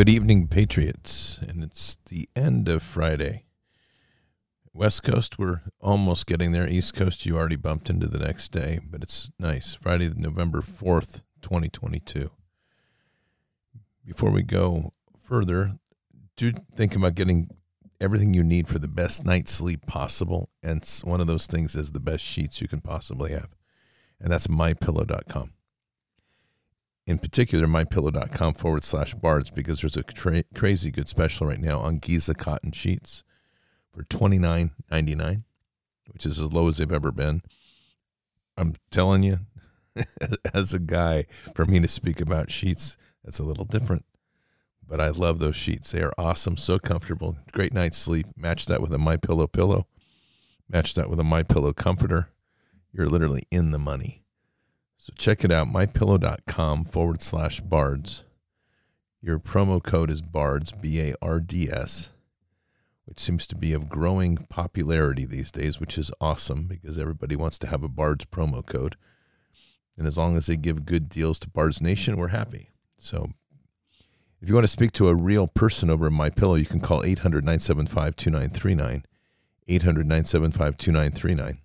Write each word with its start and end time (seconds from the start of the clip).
Good 0.00 0.08
evening, 0.08 0.48
Patriots. 0.48 1.38
And 1.46 1.62
it's 1.62 1.98
the 2.06 2.26
end 2.34 2.70
of 2.70 2.82
Friday. 2.82 3.44
West 4.72 5.02
Coast, 5.02 5.38
we're 5.38 5.60
almost 5.78 6.26
getting 6.26 6.52
there. 6.52 6.66
East 6.66 6.94
Coast, 6.94 7.26
you 7.26 7.36
already 7.36 7.56
bumped 7.56 7.90
into 7.90 8.06
the 8.06 8.18
next 8.18 8.48
day, 8.48 8.80
but 8.82 9.02
it's 9.02 9.30
nice. 9.38 9.74
Friday, 9.74 10.10
November 10.16 10.62
4th, 10.62 11.20
2022. 11.42 12.30
Before 14.06 14.30
we 14.30 14.42
go 14.42 14.94
further, 15.20 15.72
do 16.34 16.54
think 16.74 16.96
about 16.96 17.14
getting 17.14 17.50
everything 18.00 18.32
you 18.32 18.42
need 18.42 18.68
for 18.68 18.78
the 18.78 18.88
best 18.88 19.26
night's 19.26 19.52
sleep 19.52 19.84
possible. 19.84 20.48
And 20.62 20.82
one 21.04 21.20
of 21.20 21.26
those 21.26 21.46
things 21.46 21.76
is 21.76 21.92
the 21.92 22.00
best 22.00 22.24
sheets 22.24 22.62
you 22.62 22.68
can 22.68 22.80
possibly 22.80 23.32
have. 23.32 23.54
And 24.18 24.32
that's 24.32 24.46
mypillow.com 24.46 25.52
in 27.06 27.18
particular 27.18 27.66
mypillow.com 27.66 28.54
forward 28.54 28.84
slash 28.84 29.14
bards 29.14 29.50
because 29.50 29.80
there's 29.80 29.96
a 29.96 30.02
tra- 30.02 30.44
crazy 30.54 30.90
good 30.90 31.08
special 31.08 31.46
right 31.46 31.60
now 31.60 31.78
on 31.78 31.98
giza 31.98 32.34
cotton 32.34 32.72
sheets 32.72 33.24
for 33.92 34.04
$29.99 34.04 35.42
which 36.12 36.26
is 36.26 36.40
as 36.40 36.52
low 36.52 36.68
as 36.68 36.76
they've 36.76 36.92
ever 36.92 37.12
been. 37.12 37.42
I'm 38.56 38.74
telling 38.90 39.22
you 39.22 39.40
as 40.54 40.74
a 40.74 40.78
guy 40.78 41.22
for 41.54 41.64
me 41.64 41.80
to 41.80 41.88
speak 41.88 42.20
about 42.20 42.50
sheets 42.50 42.96
that's 43.24 43.38
a 43.38 43.44
little 43.44 43.64
different. 43.64 44.04
But 44.86 45.00
i 45.00 45.10
love 45.10 45.38
those 45.38 45.56
sheets. 45.56 45.92
They 45.92 46.02
are 46.02 46.12
awesome 46.18 46.56
so 46.56 46.78
comfortable. 46.78 47.38
Great 47.52 47.72
night's 47.72 47.96
sleep. 47.96 48.26
Match 48.36 48.66
that 48.66 48.82
with 48.82 48.92
a 48.92 48.98
my 48.98 49.16
pillow. 49.16 49.46
Pillow 49.46 49.86
match 50.68 50.94
that 50.94 51.08
with 51.08 51.20
a 51.20 51.24
my 51.24 51.42
pillow 51.42 51.72
comforter. 51.72 52.28
You're 52.92 53.08
literally 53.08 53.44
in 53.52 53.70
the 53.70 53.78
money 53.78 54.19
so 55.00 55.14
check 55.16 55.44
it 55.44 55.50
out, 55.50 55.68
mypillow.com 55.68 56.84
forward 56.84 57.22
slash 57.22 57.60
bards. 57.60 58.22
Your 59.22 59.38
promo 59.38 59.82
code 59.82 60.10
is 60.10 60.20
bards, 60.20 60.72
B 60.72 61.00
A 61.00 61.14
R 61.22 61.40
D 61.40 61.70
S, 61.72 62.10
which 63.06 63.18
seems 63.18 63.46
to 63.46 63.56
be 63.56 63.72
of 63.72 63.88
growing 63.88 64.36
popularity 64.36 65.24
these 65.24 65.50
days, 65.50 65.80
which 65.80 65.96
is 65.96 66.12
awesome 66.20 66.66
because 66.66 66.98
everybody 66.98 67.34
wants 67.34 67.58
to 67.60 67.66
have 67.68 67.82
a 67.82 67.88
bards 67.88 68.26
promo 68.26 68.64
code. 68.64 68.96
And 69.96 70.06
as 70.06 70.18
long 70.18 70.36
as 70.36 70.48
they 70.48 70.56
give 70.56 70.84
good 70.84 71.08
deals 71.08 71.38
to 71.40 71.48
Bards 71.48 71.80
Nation, 71.80 72.18
we're 72.18 72.28
happy. 72.28 72.68
So 72.98 73.30
if 74.42 74.50
you 74.50 74.54
want 74.54 74.64
to 74.64 74.68
speak 74.68 74.92
to 74.92 75.08
a 75.08 75.14
real 75.14 75.46
person 75.46 75.88
over 75.88 76.08
at 76.08 76.12
My 76.12 76.28
Pillow, 76.28 76.56
you 76.56 76.66
can 76.66 76.80
call 76.80 77.04
800 77.04 77.42
975 77.42 78.16
2939. 78.16 79.06
800 79.66 80.06
975 80.06 80.76
2939. 80.76 81.58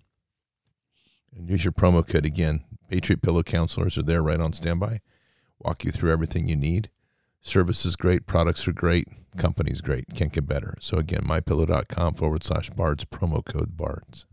And 1.36 1.50
use 1.50 1.66
your 1.66 1.72
promo 1.72 2.06
code 2.06 2.24
again, 2.24 2.64
Patriot 2.88 3.22
Pillow 3.22 3.42
counselors 3.42 3.98
are 3.98 4.02
there 4.02 4.22
right 4.22 4.40
on 4.40 4.52
standby, 4.52 5.00
walk 5.58 5.84
you 5.84 5.90
through 5.90 6.12
everything 6.12 6.48
you 6.48 6.56
need. 6.56 6.90
Service 7.40 7.84
is 7.84 7.96
great, 7.96 8.26
products 8.26 8.66
are 8.66 8.72
great, 8.72 9.08
company's 9.36 9.80
great. 9.80 10.06
Can't 10.14 10.32
get 10.32 10.48
better. 10.48 10.74
So 10.80 10.98
again, 10.98 11.22
mypillow.com 11.22 12.14
forward 12.14 12.42
slash 12.42 12.70
bards, 12.70 13.04
promo 13.04 13.44
code 13.44 13.76
bards. 13.76 14.26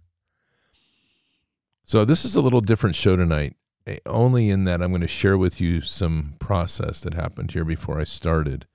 So 1.86 2.06
this 2.06 2.24
is 2.26 2.36
a 2.36 2.42
little 2.42 2.62
different 2.62 2.96
show 2.96 3.16
tonight, 3.16 3.56
eh, 3.86 3.98
only 4.06 4.50
in 4.50 4.64
that 4.64 4.82
I'm 4.82 4.92
going 4.92 5.02
to 5.02 5.08
share 5.08 5.38
with 5.38 5.60
you 5.60 5.82
some 5.82 6.36
process 6.40 7.02
that 7.02 7.14
happened 7.14 7.52
here 7.52 7.66
before 7.66 8.00
I 8.00 8.06
started. 8.06 8.66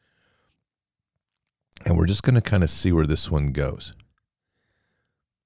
And 1.85 1.97
we're 1.97 2.07
just 2.07 2.23
going 2.23 2.35
to 2.35 2.41
kind 2.41 2.63
of 2.63 2.71
see 2.71 2.93
where 2.93 3.07
this 3.07 3.31
one 3.31 3.53
goes. 3.53 3.95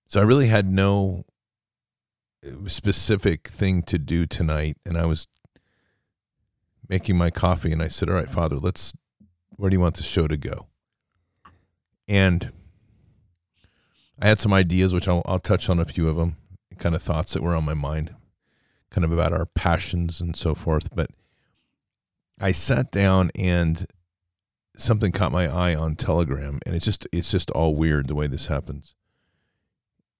So 0.06 0.20
I 0.20 0.25
really 0.25 0.49
had 0.49 0.69
no 0.69 1.25
specific 2.67 3.49
thing 3.49 3.83
to 3.83 3.99
do 3.99 4.27
tonight, 4.27 4.77
and 4.85 4.97
I 4.99 5.05
was 5.05 5.29
making 6.89 7.17
my 7.17 7.31
coffee, 7.31 7.73
and 7.73 7.83
I 7.83 7.89
said, 7.89 8.09
"All 8.09 8.15
right, 8.15 8.31
Father, 8.31 8.56
let's. 8.56 8.94
Where 9.56 9.71
do 9.71 9.77
you 9.77 9.81
want 9.81 9.97
the 9.97 10.03
show 10.03 10.27
to 10.27 10.37
go?" 10.37 10.67
And 12.09 12.53
I 14.21 14.27
had 14.29 14.41
some 14.41 14.53
ideas, 14.53 14.93
which 14.93 15.09
I'll, 15.09 15.23
I'll 15.27 15.39
touch 15.39 15.69
on 15.69 15.79
a 15.79 15.85
few 15.85 16.09
of 16.09 16.17
them, 16.17 16.37
kind 16.79 16.94
of 16.94 17.03
thoughts 17.03 17.33
that 17.35 17.43
were 17.43 17.55
on 17.55 17.65
my 17.65 17.75
mind, 17.75 18.15
kind 18.91 19.05
of 19.05 19.12
about 19.12 19.33
our 19.33 19.47
passions 19.47 20.21
and 20.21 20.37
so 20.37 20.55
forth. 20.55 20.95
But 20.95 21.11
I 22.41 22.53
sat 22.53 22.91
down 22.91 23.31
and 23.37 23.87
something 24.77 25.12
caught 25.12 25.33
my 25.33 25.47
eye 25.47 25.75
on 25.75 25.95
Telegram, 25.95 26.59
and 26.67 26.75
it's 26.75 26.85
just 26.85 27.06
it's 27.12 27.31
just 27.31 27.50
all 27.53 27.77
weird 27.77 28.09
the 28.09 28.15
way 28.15 28.27
this 28.27 28.47
happens 28.47 28.95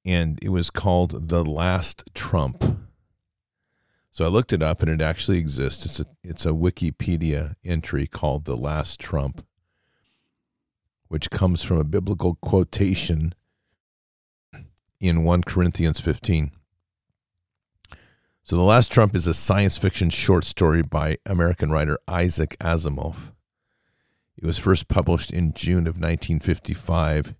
and 0.05 0.39
it 0.43 0.49
was 0.49 0.71
called 0.71 1.29
The 1.29 1.45
Last 1.45 2.05
Trump. 2.15 2.65
So 4.11 4.25
I 4.25 4.29
looked 4.29 4.53
it 4.53 4.63
up 4.63 4.83
and 4.83 4.91
it 4.91 5.01
actually 5.01 5.39
exists. 5.39 5.87
It's 5.87 6.01
a 6.01 6.07
it's 6.23 6.47
a 6.47 6.51
Wikipedia 6.51 7.55
entry 7.65 8.07
called 8.07 8.45
The 8.45 8.57
Last 8.57 9.01
Trump, 9.01 9.45
which 11.09 11.31
comes 11.31 11.63
from 11.63 11.79
a 11.79 11.85
biblical 11.85 12.35
quotation 12.37 13.35
in 15.01 15.25
1 15.25 15.43
Corinthians 15.45 15.99
15. 15.99 16.53
So 18.45 18.57
The 18.57 18.63
Last 18.63 18.93
Trump 18.93 19.15
is 19.17 19.27
a 19.27 19.35
science 19.35 19.79
fiction 19.79 20.11
short 20.11 20.45
story 20.45 20.83
by 20.83 21.17
American 21.25 21.71
writer 21.71 21.97
Isaac 22.07 22.57
Asimov. 22.61 23.33
It 24.37 24.45
was 24.45 24.59
first 24.59 24.89
published 24.89 25.33
in 25.33 25.53
June 25.55 25.87
of 25.87 25.97
1955 25.97 27.35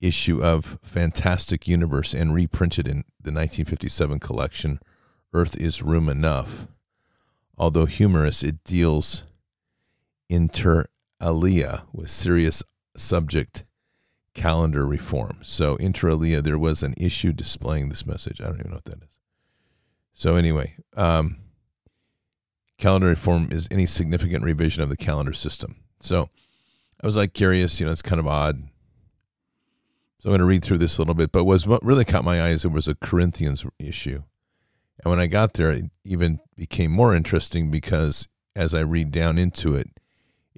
issue 0.00 0.42
of 0.42 0.78
Fantastic 0.82 1.66
Universe 1.66 2.14
and 2.14 2.34
reprinted 2.34 2.86
in 2.86 3.04
the 3.20 3.32
1957 3.32 4.18
collection 4.20 4.78
Earth 5.32 5.56
is 5.56 5.82
Room 5.82 6.08
Enough. 6.08 6.66
Although 7.56 7.86
humorous, 7.86 8.42
it 8.42 8.62
deals 8.64 9.24
inter 10.28 10.86
alia 11.20 11.84
with 11.92 12.08
serious 12.10 12.62
subject 12.96 13.64
calendar 14.34 14.86
reform. 14.86 15.38
So 15.42 15.76
inter 15.76 16.10
alia, 16.10 16.40
there 16.40 16.58
was 16.58 16.82
an 16.82 16.94
issue 16.96 17.32
displaying 17.32 17.88
this 17.88 18.06
message. 18.06 18.40
I 18.40 18.44
don't 18.44 18.60
even 18.60 18.70
know 18.70 18.76
what 18.76 18.84
that 18.84 19.02
is. 19.02 19.08
So 20.14 20.36
anyway, 20.36 20.76
um, 20.96 21.36
calendar 22.78 23.08
reform 23.08 23.48
is 23.50 23.68
any 23.70 23.86
significant 23.86 24.44
revision 24.44 24.82
of 24.82 24.88
the 24.88 24.96
calendar 24.96 25.32
system. 25.32 25.76
So 26.00 26.30
I 27.02 27.06
was 27.06 27.16
like 27.16 27.34
curious, 27.34 27.78
you 27.80 27.86
know, 27.86 27.92
it's 27.92 28.02
kind 28.02 28.20
of 28.20 28.26
odd 28.26 28.67
so 30.20 30.28
I'm 30.28 30.32
going 30.32 30.40
to 30.40 30.46
read 30.46 30.64
through 30.64 30.78
this 30.78 30.98
a 30.98 31.00
little 31.00 31.14
bit. 31.14 31.30
But 31.30 31.44
was 31.44 31.66
what 31.66 31.84
really 31.84 32.04
caught 32.04 32.24
my 32.24 32.40
eye 32.40 32.50
is 32.50 32.64
it 32.64 32.72
was 32.72 32.88
a 32.88 32.96
Corinthians 32.96 33.64
issue. 33.78 34.22
And 35.04 35.10
when 35.10 35.20
I 35.20 35.26
got 35.26 35.54
there, 35.54 35.70
it 35.70 35.84
even 36.04 36.40
became 36.56 36.90
more 36.90 37.14
interesting 37.14 37.70
because 37.70 38.26
as 38.56 38.74
I 38.74 38.80
read 38.80 39.12
down 39.12 39.38
into 39.38 39.76
it, 39.76 39.90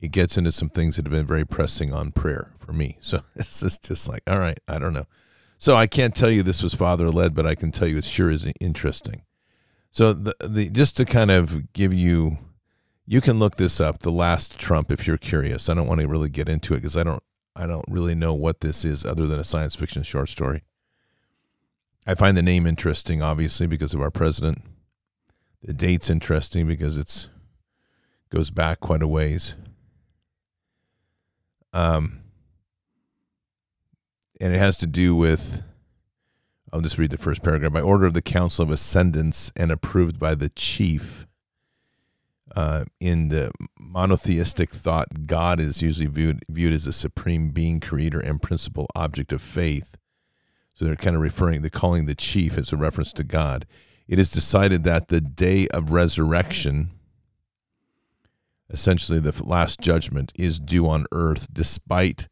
it 0.00 0.12
gets 0.12 0.38
into 0.38 0.50
some 0.50 0.70
things 0.70 0.96
that 0.96 1.04
have 1.04 1.12
been 1.12 1.26
very 1.26 1.44
pressing 1.44 1.92
on 1.92 2.12
prayer 2.12 2.52
for 2.58 2.72
me. 2.72 2.96
So 3.00 3.20
this 3.36 3.62
is 3.62 3.76
just 3.78 4.08
like, 4.08 4.22
all 4.26 4.38
right, 4.38 4.58
I 4.66 4.78
don't 4.78 4.94
know. 4.94 5.06
So 5.58 5.76
I 5.76 5.86
can't 5.86 6.14
tell 6.14 6.30
you 6.30 6.42
this 6.42 6.62
was 6.62 6.72
father 6.72 7.10
led, 7.10 7.34
but 7.34 7.46
I 7.46 7.54
can 7.54 7.70
tell 7.70 7.86
you 7.86 7.98
it 7.98 8.04
sure 8.04 8.30
is 8.30 8.50
interesting. 8.60 9.24
So 9.90 10.14
the, 10.14 10.34
the 10.40 10.70
just 10.70 10.96
to 10.96 11.04
kind 11.04 11.30
of 11.30 11.74
give 11.74 11.92
you, 11.92 12.38
you 13.04 13.20
can 13.20 13.38
look 13.38 13.56
this 13.56 13.78
up, 13.78 13.98
the 13.98 14.12
last 14.12 14.58
Trump, 14.58 14.90
if 14.90 15.06
you're 15.06 15.18
curious. 15.18 15.68
I 15.68 15.74
don't 15.74 15.86
want 15.86 16.00
to 16.00 16.08
really 16.08 16.30
get 16.30 16.48
into 16.48 16.72
it 16.72 16.78
because 16.78 16.96
I 16.96 17.02
don't 17.02 17.22
I 17.56 17.67
don't 17.67 17.85
really 17.88 18.14
know 18.14 18.35
what 18.35 18.61
this 18.61 18.85
is 18.85 19.05
other 19.05 19.26
than 19.26 19.41
a 19.41 19.44
science 19.44 19.75
fiction 19.75 20.02
short 20.02 20.29
story. 20.29 20.62
I 22.06 22.14
find 22.14 22.37
the 22.37 22.43
name 22.43 22.67
interesting, 22.67 23.23
obviously, 23.23 23.67
because 23.67 23.94
of 23.94 24.00
our 24.00 24.11
president. 24.11 24.62
The 25.62 25.75
date's 25.75 26.08
interesting 26.08 26.67
because 26.67 26.97
it's 26.97 27.29
goes 28.31 28.50
back 28.50 28.81
quite 28.81 29.02
a 29.02 29.08
ways. 29.08 29.56
Um, 31.73 32.20
and 34.41 34.55
it 34.55 34.58
has 34.58 34.76
to 34.79 34.87
do 34.87 35.14
with. 35.14 35.62
I'll 36.73 36.81
just 36.81 36.99
read 36.99 37.11
the 37.11 37.19
first 37.19 37.43
paragraph. 37.43 37.73
By 37.73 37.81
order 37.81 38.06
of 38.06 38.14
the 38.14 38.23
Council 38.23 38.62
of 38.62 38.70
Ascendants 38.70 39.53
and 39.56 39.73
approved 39.73 40.20
by 40.20 40.37
the 40.37 40.49
chief 40.50 41.26
uh, 42.56 42.85
in 42.99 43.29
the 43.29 43.52
monotheistic 43.79 44.70
thought, 44.70 45.26
God 45.26 45.61
is 45.61 45.82
usually 45.82 46.06
viewed 46.06 46.41
viewed 46.49 46.73
as 46.73 46.87
a 46.87 46.93
supreme 46.93 47.50
being, 47.50 47.81
creator, 47.81 48.20
and 48.20 48.43
principal 48.43 48.87
object 48.94 49.32
of 49.32 49.43
faith. 49.43 49.97
So 50.75 50.85
they're 50.85 50.97
kind 50.97 51.17
of 51.17 51.23
referring, 51.23 51.61
they're 51.61 51.70
calling 51.70 52.06
the 52.06 52.14
chief 52.14 52.56
as 52.56 52.73
a 52.73 52.76
reference 52.76 53.12
to 53.14 53.25
God. 53.25 53.67
It 54.08 54.19
is 54.19 54.31
decided 54.31 54.82
that 54.85 55.08
the 55.08 55.20
day 55.20 55.69
of 55.69 55.93
resurrection, 55.93 56.91
essentially 58.70 59.20
the 59.20 59.44
last 59.44 59.81
judgment, 59.81 60.32
is 60.35 60.58
due 60.58 60.88
on 60.88 61.05
earth 61.12 61.49
despite 61.53 62.29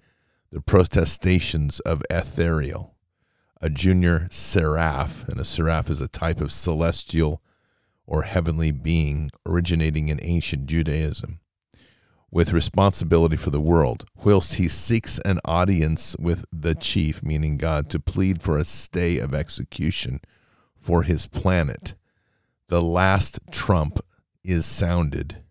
the 0.51 0.61
protestations 0.61 1.79
of 1.81 2.03
Etheriel, 2.11 2.95
a 3.61 3.69
junior 3.69 4.29
seraph, 4.31 5.29
and 5.29 5.39
a 5.39 5.45
seraph 5.45 5.91
is 5.91 6.01
a 6.01 6.09
type 6.09 6.41
of 6.41 6.51
celestial 6.51 7.43
or 8.09 8.23
heavenly 8.23 8.73
being 8.73 9.31
originating 9.47 10.09
in 10.09 10.19
ancient 10.23 10.67
Judaism, 10.67 11.39
with 12.31 12.55
responsibility 12.55 13.37
for 13.37 13.51
the 13.51 13.61
world, 13.61 14.07
whilst 14.25 14.55
he 14.55 14.67
seeks 14.67 15.19
an 15.21 15.39
audience 15.45 16.17
with 16.19 16.47
the 16.51 16.75
chief, 16.75 17.23
meaning 17.23 17.59
God, 17.59 17.91
to 17.91 18.01
plead 18.01 18.41
for 18.41 18.57
a 18.57 18.65
stay 18.65 19.19
of 19.19 19.35
execution 19.35 20.21
for 20.75 21.03
his 21.03 21.27
planet. 21.27 21.95
The 22.69 22.83
last 22.83 23.41
trump 23.53 24.01
is 24.43 24.65
sounded, 24.65 25.43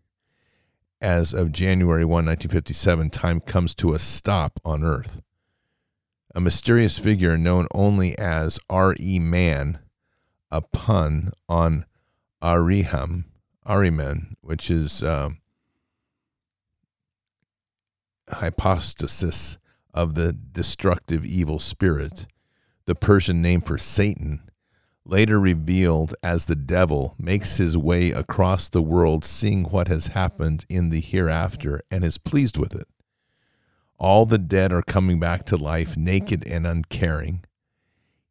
as 1.00 1.32
of 1.32 1.52
January 1.52 2.04
1, 2.04 2.26
1957, 2.26 3.12
time 3.12 3.40
comes 3.40 3.76
to 3.76 3.94
a 3.94 4.00
stop 4.00 4.60
on 4.66 4.84
Earth. 4.84 5.22
A 6.34 6.42
mysterious 6.42 6.98
figure 6.98 7.38
known 7.38 7.68
only 7.72 8.18
as 8.18 8.60
R.E. 8.68 9.20
Mann, 9.20 9.78
a 10.50 10.62
pun 10.62 11.32
on 11.48 11.86
Ariham, 12.48 13.26
Ahriman, 13.68 14.36
which 14.40 14.72
is 14.72 15.04
um, 15.04 15.40
hypostasis 18.30 19.58
of 19.94 20.16
the 20.16 20.32
destructive 20.32 21.26
evil 21.26 21.60
spirit, 21.60 22.26
the 22.86 22.96
Persian 22.96 23.42
name 23.42 23.60
for 23.60 23.78
Satan, 23.78 24.50
later 25.04 25.42
revealed 25.42 26.16
as 26.24 26.46
the 26.46 26.56
devil, 26.56 27.16
makes 27.20 27.58
his 27.58 27.76
way 27.76 28.12
across 28.12 28.70
the 28.70 28.82
world, 28.82 29.26
seeing 29.26 29.66
what 29.66 29.90
has 29.90 30.08
happened 30.08 30.66
in 30.70 30.90
the 30.90 31.02
hereafter, 31.02 31.82
and 31.92 32.06
is 32.06 32.18
pleased 32.18 32.56
with 32.56 32.74
it. 32.74 32.88
All 33.98 34.26
the 34.26 34.38
dead 34.38 34.72
are 34.72 34.84
coming 34.84 35.20
back 35.20 35.44
to 35.48 35.58
life, 35.58 35.98
naked 35.98 36.48
and 36.48 36.66
uncaring. 36.66 37.44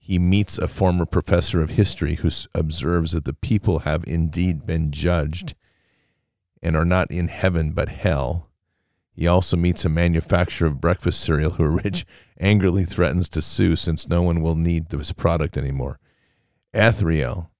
He 0.06 0.20
meets 0.20 0.56
a 0.56 0.68
former 0.68 1.04
professor 1.04 1.60
of 1.60 1.70
history 1.70 2.14
who 2.14 2.30
observes 2.54 3.10
that 3.10 3.24
the 3.24 3.32
people 3.32 3.80
have 3.80 4.04
indeed 4.06 4.64
been 4.64 4.92
judged 4.92 5.56
and 6.62 6.76
are 6.76 6.84
not 6.84 7.10
in 7.10 7.26
heaven 7.26 7.72
but 7.72 7.88
hell. 7.88 8.48
He 9.10 9.26
also 9.26 9.56
meets 9.56 9.84
a 9.84 9.88
manufacturer 9.88 10.68
of 10.68 10.80
breakfast 10.80 11.18
cereal 11.18 11.54
who 11.54 11.64
rich 11.84 12.06
angrily 12.38 12.84
threatens 12.84 13.28
to 13.30 13.42
sue 13.42 13.74
since 13.74 14.06
no 14.06 14.22
one 14.22 14.42
will 14.42 14.54
need 14.54 14.90
this 14.90 15.10
product 15.10 15.56
anymore. 15.56 15.98
Etheriel 16.72 17.50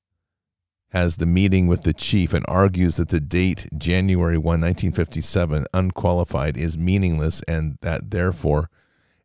has 0.91 1.17
the 1.17 1.27
meeting 1.27 1.67
with 1.67 1.83
the 1.83 1.93
chief 1.93 2.33
and 2.33 2.45
argues 2.47 2.95
that 2.95 3.09
the 3.09 3.19
date 3.19 3.67
January 3.77 4.39
1, 4.39 4.45
1957, 4.45 5.67
unqualified, 5.75 6.57
is 6.57 6.79
meaningless 6.79 7.43
and 7.49 7.77
that 7.81 8.13
therefore 8.13 8.71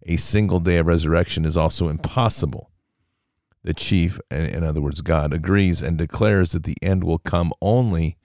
a 0.08 0.18
single 0.18 0.60
day 0.60 0.78
of 0.80 0.88
resurrection 0.88 1.46
is 1.46 1.56
also 1.56 1.88
impossible. 1.88 2.71
The 3.64 3.74
chief, 3.74 4.20
in 4.32 4.64
other 4.64 4.82
words, 4.82 5.02
God, 5.02 5.34
agrees 5.34 5.82
and 5.84 5.98
declares 5.98 6.52
that 6.52 6.64
the 6.64 6.78
end 6.82 7.04
will 7.04 7.20
come 7.20 7.54
only 7.62 8.18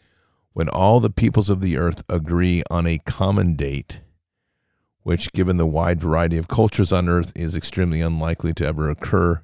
when 0.55 0.69
all 0.69 1.01
the 1.01 1.11
peoples 1.11 1.51
of 1.51 1.61
the 1.61 1.77
earth 1.77 2.03
agree 2.09 2.63
on 2.71 2.87
a 2.87 2.99
common 2.99 3.55
date, 3.55 4.01
which, 5.03 5.33
given 5.33 5.59
the 5.59 5.67
wide 5.67 6.01
variety 6.01 6.39
of 6.39 6.49
cultures 6.49 6.93
on 6.93 7.09
earth, 7.09 7.33
is 7.37 7.55
extremely 7.55 8.01
unlikely 8.01 8.55
to 8.55 8.67
ever 8.67 8.89
occur 8.89 9.43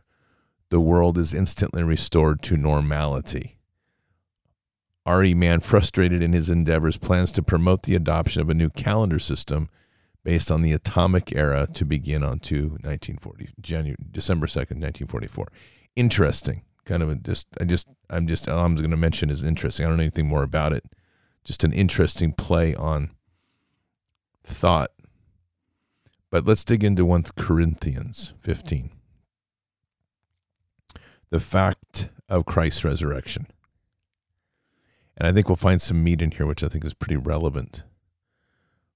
the 0.70 0.80
world 0.80 1.18
is 1.18 1.34
instantly 1.34 1.82
restored 1.82 2.40
to 2.40 2.56
normality. 2.56 3.58
R.E. 5.04 5.34
Mann, 5.34 5.60
frustrated 5.60 6.22
in 6.22 6.32
his 6.32 6.48
endeavors, 6.48 6.96
plans 6.96 7.30
to 7.32 7.42
promote 7.42 7.82
the 7.82 7.94
adoption 7.94 8.40
of 8.40 8.48
a 8.48 8.54
new 8.54 8.70
calendar 8.70 9.18
system 9.18 9.68
based 10.24 10.50
on 10.50 10.62
the 10.62 10.72
atomic 10.72 11.30
era 11.36 11.68
to 11.74 11.84
begin 11.84 12.22
on 12.22 12.38
to 12.38 12.70
1940 12.80 13.50
January 13.60 13.96
December 14.10 14.46
2nd 14.46 14.80
1944 14.80 15.48
interesting 15.96 16.64
kind 16.84 17.02
of 17.02 17.08
a 17.08 17.14
just 17.16 17.46
I 17.60 17.64
just 17.64 17.88
I'm 18.10 18.26
just 18.26 18.48
all 18.48 18.64
I'm 18.64 18.76
going 18.76 18.90
to 18.90 18.96
mention 18.96 19.30
is 19.30 19.42
interesting 19.42 19.86
I 19.86 19.88
don't 19.88 19.98
know 19.98 20.02
anything 20.02 20.26
more 20.26 20.42
about 20.42 20.72
it 20.72 20.84
just 21.44 21.64
an 21.64 21.72
interesting 21.72 22.32
play 22.32 22.74
on 22.74 23.10
thought 24.44 24.90
but 26.30 26.46
let's 26.46 26.64
dig 26.64 26.82
into 26.82 27.04
1 27.04 27.24
Corinthians 27.36 28.32
15 28.40 28.90
the 31.32 31.40
fact 31.40 32.10
of 32.28 32.44
Christ's 32.44 32.84
resurrection. 32.84 33.46
And 35.16 35.26
I 35.26 35.32
think 35.32 35.48
we'll 35.48 35.56
find 35.56 35.80
some 35.80 36.04
meat 36.04 36.20
in 36.20 36.30
here, 36.30 36.44
which 36.44 36.62
I 36.62 36.68
think 36.68 36.84
is 36.84 36.92
pretty 36.92 37.16
relevant 37.16 37.84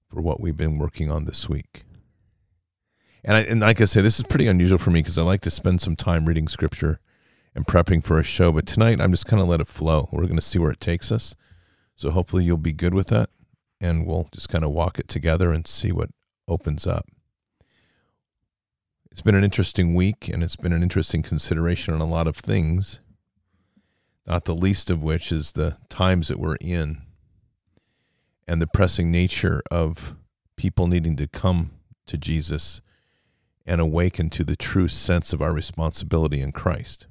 for 0.07 0.21
what 0.21 0.39
we've 0.39 0.55
been 0.55 0.77
working 0.77 1.09
on 1.09 1.25
this 1.25 1.49
week. 1.49 1.83
And, 3.27 3.35
I, 3.35 3.41
and 3.41 3.59
like 3.59 3.81
I 3.81 3.85
say, 3.85 4.01
this 4.01 4.17
is 4.17 4.25
pretty 4.25 4.47
unusual 4.47 4.79
for 4.79 4.89
me 4.89 5.01
because 5.01 5.17
I 5.17 5.21
like 5.21 5.41
to 5.41 5.51
spend 5.51 5.81
some 5.81 5.95
time 5.95 6.25
reading 6.25 6.47
scripture 6.47 6.99
and 7.53 7.67
prepping 7.67 8.03
for 8.03 8.19
a 8.19 8.23
show. 8.23 8.51
But 8.51 8.65
tonight, 8.65 8.99
I'm 8.99 9.11
just 9.11 9.27
kind 9.27 9.41
of 9.41 9.47
let 9.47 9.61
it 9.61 9.67
flow. 9.67 10.09
We're 10.11 10.23
going 10.23 10.37
to 10.37 10.41
see 10.41 10.57
where 10.57 10.71
it 10.71 10.79
takes 10.79 11.11
us. 11.11 11.35
So 11.95 12.09
hopefully, 12.09 12.43
you'll 12.43 12.57
be 12.57 12.73
good 12.73 12.95
with 12.95 13.07
that. 13.07 13.29
And 13.79 14.07
we'll 14.07 14.29
just 14.33 14.49
kind 14.49 14.63
of 14.63 14.71
walk 14.71 14.97
it 14.97 15.07
together 15.07 15.51
and 15.51 15.67
see 15.67 15.91
what 15.91 16.09
opens 16.47 16.87
up 16.87 17.05
it's 19.17 19.23
been 19.23 19.33
an 19.33 19.43
interesting 19.43 19.95
week 19.95 20.29
and 20.31 20.43
it's 20.43 20.55
been 20.55 20.73
an 20.73 20.83
interesting 20.83 21.23
consideration 21.23 21.91
on 21.91 22.01
a 22.01 22.05
lot 22.05 22.27
of 22.27 22.35
things, 22.35 22.99
not 24.27 24.45
the 24.45 24.53
least 24.53 24.91
of 24.91 25.01
which 25.01 25.31
is 25.31 25.53
the 25.53 25.75
times 25.89 26.27
that 26.27 26.37
we're 26.37 26.57
in 26.61 27.01
and 28.47 28.61
the 28.61 28.67
pressing 28.67 29.11
nature 29.11 29.63
of 29.71 30.15
people 30.55 30.85
needing 30.85 31.15
to 31.15 31.25
come 31.25 31.71
to 32.05 32.15
Jesus 32.15 32.79
and 33.67 33.79
awaken 33.79 34.31
to 34.31 34.43
the 34.43 34.55
true 34.55 34.87
sense 34.87 35.33
of 35.33 35.41
our 35.41 35.53
responsibility 35.53 36.41
in 36.41 36.51
Christ. 36.51 37.05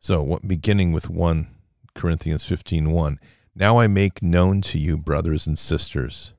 So, 0.00 0.22
what, 0.22 0.48
beginning 0.48 0.92
with 0.92 1.08
1 1.08 1.46
Corinthians 1.94 2.44
15 2.44 2.90
1, 2.90 3.20
now 3.54 3.78
I 3.78 3.86
make 3.86 4.22
known 4.22 4.60
to 4.62 4.78
you, 4.78 4.96
brothers 4.96 5.46
and 5.46 5.58
sisters, 5.58 6.34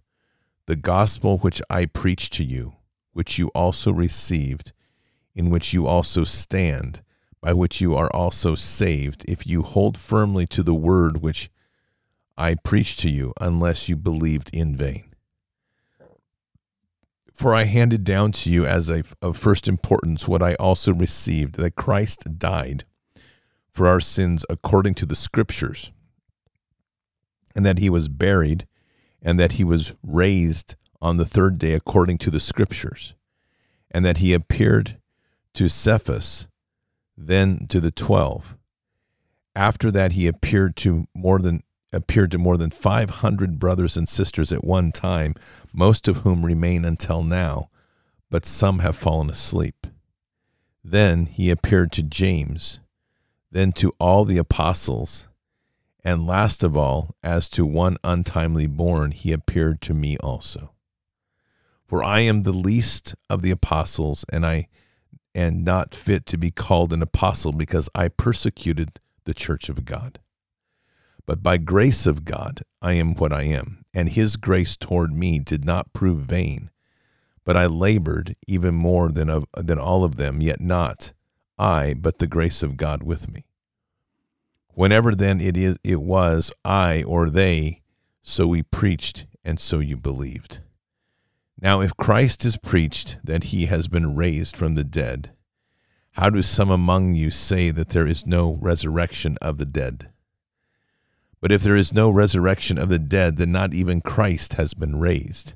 the 0.66 0.76
gospel 0.76 1.38
which 1.38 1.62
I 1.70 1.86
preached 1.86 2.34
to 2.34 2.44
you 2.44 2.74
which 3.18 3.40
you 3.40 3.48
also 3.56 3.92
received, 3.92 4.74
in 5.34 5.50
which 5.50 5.74
you 5.74 5.88
also 5.88 6.24
stand, 6.24 7.02
by 7.42 7.52
which 7.52 7.82
you 7.82 7.96
are 7.96 8.14
also 8.14 8.54
saved, 8.54 9.26
if 9.28 9.48
you 9.48 9.64
hold 9.64 9.98
firmly 9.98 10.46
to 10.46 10.62
the 10.62 10.76
word 10.76 11.18
which 11.20 11.50
I 12.38 12.54
preached 12.64 13.00
to 13.00 13.10
you, 13.10 13.34
unless 13.42 13.90
you 13.90 13.96
believed 13.96 14.52
in 14.54 14.78
vain. 14.78 15.07
For 17.38 17.54
I 17.54 17.66
handed 17.66 18.04
down 18.04 18.32
to 18.32 18.50
you 18.50 18.66
as 18.66 18.90
a, 18.90 19.04
of 19.22 19.38
first 19.38 19.68
importance 19.68 20.28
what 20.28 20.42
I 20.42 20.56
also 20.56 20.92
received 20.92 21.54
that 21.58 21.76
Christ 21.76 22.40
died 22.40 22.84
for 23.70 23.86
our 23.86 24.00
sins 24.00 24.44
according 24.50 24.96
to 24.96 25.06
the 25.06 25.14
Scriptures, 25.16 25.92
and 27.56 27.64
that 27.64 27.78
he 27.78 27.92
was 27.92 28.08
buried, 28.08 28.66
and 29.22 29.40
that 29.40 29.52
he 29.52 29.64
was 29.64 29.94
raised 30.02 30.74
on 31.00 31.18
the 31.18 31.26
third 31.26 31.60
day 31.60 31.74
according 31.74 32.18
to 32.18 32.32
the 32.32 32.40
scriptures, 32.40 33.14
and 33.92 34.04
that 34.04 34.18
he 34.18 34.34
appeared 34.34 34.98
to 35.54 35.70
Cephas, 35.70 36.48
then 37.16 37.68
to 37.70 37.80
the 37.80 37.92
twelve. 37.92 38.58
After 39.56 39.92
that 39.92 40.14
he 40.14 40.26
appeared 40.26 40.76
to 40.78 41.06
more 41.16 41.38
than 41.38 41.62
appeared 41.98 42.32
to 42.32 42.38
more 42.38 42.56
than 42.56 42.70
five 42.70 43.10
hundred 43.10 43.60
brothers 43.60 43.98
and 43.98 44.08
sisters 44.08 44.54
at 44.54 44.64
one 44.64 44.94
time, 44.94 45.34
most 45.74 46.08
of 46.08 46.18
whom 46.18 46.46
remain 46.46 46.86
until 46.86 47.24
now, 47.24 47.70
but 48.30 48.46
some 48.46 48.80
have 48.80 48.96
fallen 48.96 49.30
asleep. 49.30 49.88
Then 50.84 51.26
he 51.26 51.50
appeared 51.50 51.92
to 51.94 52.04
James, 52.04 52.80
then 53.52 53.74
to 53.74 53.94
all 54.00 54.24
the 54.24 54.38
apostles, 54.38 55.28
and 56.04 56.26
last 56.26 56.64
of 56.64 56.78
all, 56.78 57.16
as 57.22 57.50
to 57.50 57.66
one 57.66 57.98
untimely 58.04 58.68
born, 58.68 59.12
he 59.12 59.34
appeared 59.34 59.82
to 59.82 59.94
me 59.94 60.16
also. 60.20 60.72
For 61.88 62.04
I 62.04 62.22
am 62.22 62.44
the 62.44 62.54
least 62.54 63.16
of 63.30 63.42
the 63.42 63.52
apostles, 63.52 64.24
and 64.32 64.46
I 64.46 64.68
am 65.36 65.64
not 65.64 65.96
fit 65.96 66.26
to 66.28 66.38
be 66.38 66.52
called 66.52 66.94
an 66.94 67.02
apostle 67.02 67.52
because 67.52 67.90
I 67.96 68.08
persecuted 68.08 69.00
the 69.26 69.34
church 69.34 69.68
of 69.68 69.84
God. 69.84 70.20
But 71.28 71.44
by 71.44 71.58
grace 71.58 72.08
of 72.08 72.24
God, 72.24 72.62
I 72.82 72.94
am 72.94 73.14
what 73.14 73.34
I 73.34 73.44
am, 73.44 73.84
and 73.94 74.08
his 74.08 74.38
grace 74.38 74.78
toward 74.78 75.12
me 75.12 75.40
did 75.40 75.66
not 75.66 75.92
prove 75.92 76.22
vain. 76.22 76.72
But 77.44 77.58
I 77.58 77.66
labored 77.66 78.36
even 78.48 78.74
more 78.74 79.12
than, 79.12 79.30
of, 79.30 79.46
than 79.56 79.78
all 79.78 80.06
of 80.06 80.16
them, 80.16 80.42
yet 80.42 80.62
not 80.62 81.12
I, 81.60 81.96
but 82.00 82.20
the 82.20 82.28
grace 82.28 82.64
of 82.64 82.78
God 82.78 83.04
with 83.04 83.30
me. 83.30 83.46
Whenever 84.74 85.14
then 85.14 85.42
it, 85.42 85.58
is, 85.58 85.78
it 85.84 86.02
was 86.02 86.52
I 86.64 87.04
or 87.04 87.30
they, 87.30 87.82
so 88.24 88.48
we 88.48 88.64
preached, 88.64 89.26
and 89.44 89.60
so 89.60 89.80
you 89.80 89.98
believed. 89.98 90.62
Now, 91.60 91.82
if 91.82 91.98
Christ 91.98 92.46
is 92.46 92.58
preached 92.58 93.18
that 93.24 93.46
he 93.46 93.66
has 93.66 93.90
been 93.90 94.16
raised 94.16 94.56
from 94.56 94.76
the 94.76 94.84
dead, 94.86 95.34
how 96.12 96.30
do 96.30 96.42
some 96.42 96.70
among 96.70 97.16
you 97.16 97.32
say 97.32 97.70
that 97.72 97.90
there 97.90 98.08
is 98.08 98.26
no 98.26 98.58
resurrection 98.62 99.38
of 99.42 99.58
the 99.58 99.66
dead? 99.66 100.10
But 101.40 101.52
if 101.52 101.62
there 101.62 101.76
is 101.76 101.94
no 101.94 102.10
resurrection 102.10 102.78
of 102.78 102.90
the 102.90 103.00
dead, 103.00 103.38
then 103.38 103.52
not 103.52 103.74
even 103.74 104.02
Christ 104.02 104.54
has 104.54 104.74
been 104.74 105.00
raised. 105.00 105.54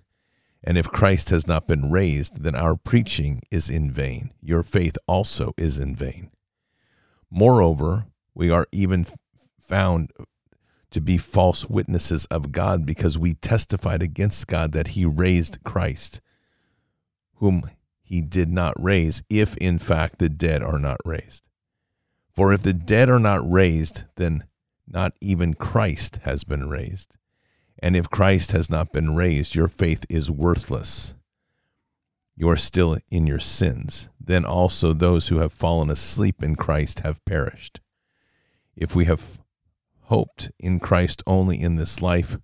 And 0.64 0.78
if 0.78 0.88
Christ 0.88 1.30
has 1.32 1.48
not 1.48 1.68
been 1.68 1.92
raised, 1.92 2.44
then 2.44 2.56
our 2.56 2.76
preaching 2.76 3.42
is 3.50 3.70
in 3.70 3.92
vain. 3.92 4.32
Your 4.42 4.62
faith 4.62 4.98
also 5.08 5.54
is 5.58 5.80
in 5.80 5.96
vain. 5.96 6.30
Moreover, 7.32 8.06
we 8.36 8.52
are 8.52 8.68
even 8.72 9.08
found 9.60 10.12
to 10.92 11.02
be 11.02 11.18
false 11.18 11.68
witnesses 11.68 12.26
of 12.26 12.52
God 12.52 12.86
because 12.86 13.18
we 13.18 13.34
testified 13.34 14.04
against 14.04 14.48
God 14.48 14.74
that 14.74 14.90
he 14.90 15.06
raised 15.06 15.64
Christ, 15.64 16.22
whom 17.36 17.64
he 18.04 18.22
did 18.22 18.50
not 18.50 18.74
raise, 18.78 19.24
if 19.30 19.56
in 19.58 19.80
fact 19.80 20.20
the 20.20 20.30
dead 20.30 20.62
are 20.62 20.78
not 20.78 20.98
raised. 21.06 21.44
For 22.30 22.54
if 22.54 22.62
the 22.62 22.74
dead 22.74 23.10
are 23.10 23.20
not 23.20 23.50
raised, 23.50 24.04
then 24.18 24.44
not 24.94 25.14
even 25.22 25.54
Christ 25.54 26.20
has 26.24 26.44
been 26.44 26.70
raised. 26.70 27.16
And 27.80 27.96
if 27.96 28.10
Christ 28.10 28.52
has 28.52 28.70
not 28.70 28.92
been 28.92 29.16
raised, 29.16 29.56
your 29.56 29.68
faith 29.68 30.06
is 30.10 30.30
worthless. 30.30 31.16
You 32.36 32.50
are 32.50 32.58
still 32.58 32.98
in 33.10 33.28
your 33.28 33.40
sins. 33.40 34.10
Then 34.20 34.46
also 34.46 34.94
those 34.94 35.28
who 35.28 35.40
have 35.40 35.54
fallen 35.54 35.90
asleep 35.90 36.44
in 36.44 36.56
Christ 36.56 37.00
have 37.02 37.24
perished. 37.26 37.80
If 38.76 38.96
we 38.96 39.06
have 39.06 39.40
hoped 40.04 40.52
in 40.60 40.80
Christ 40.80 41.24
only 41.26 41.60
in 41.60 41.76
this 41.76 42.02
life, 42.02 42.38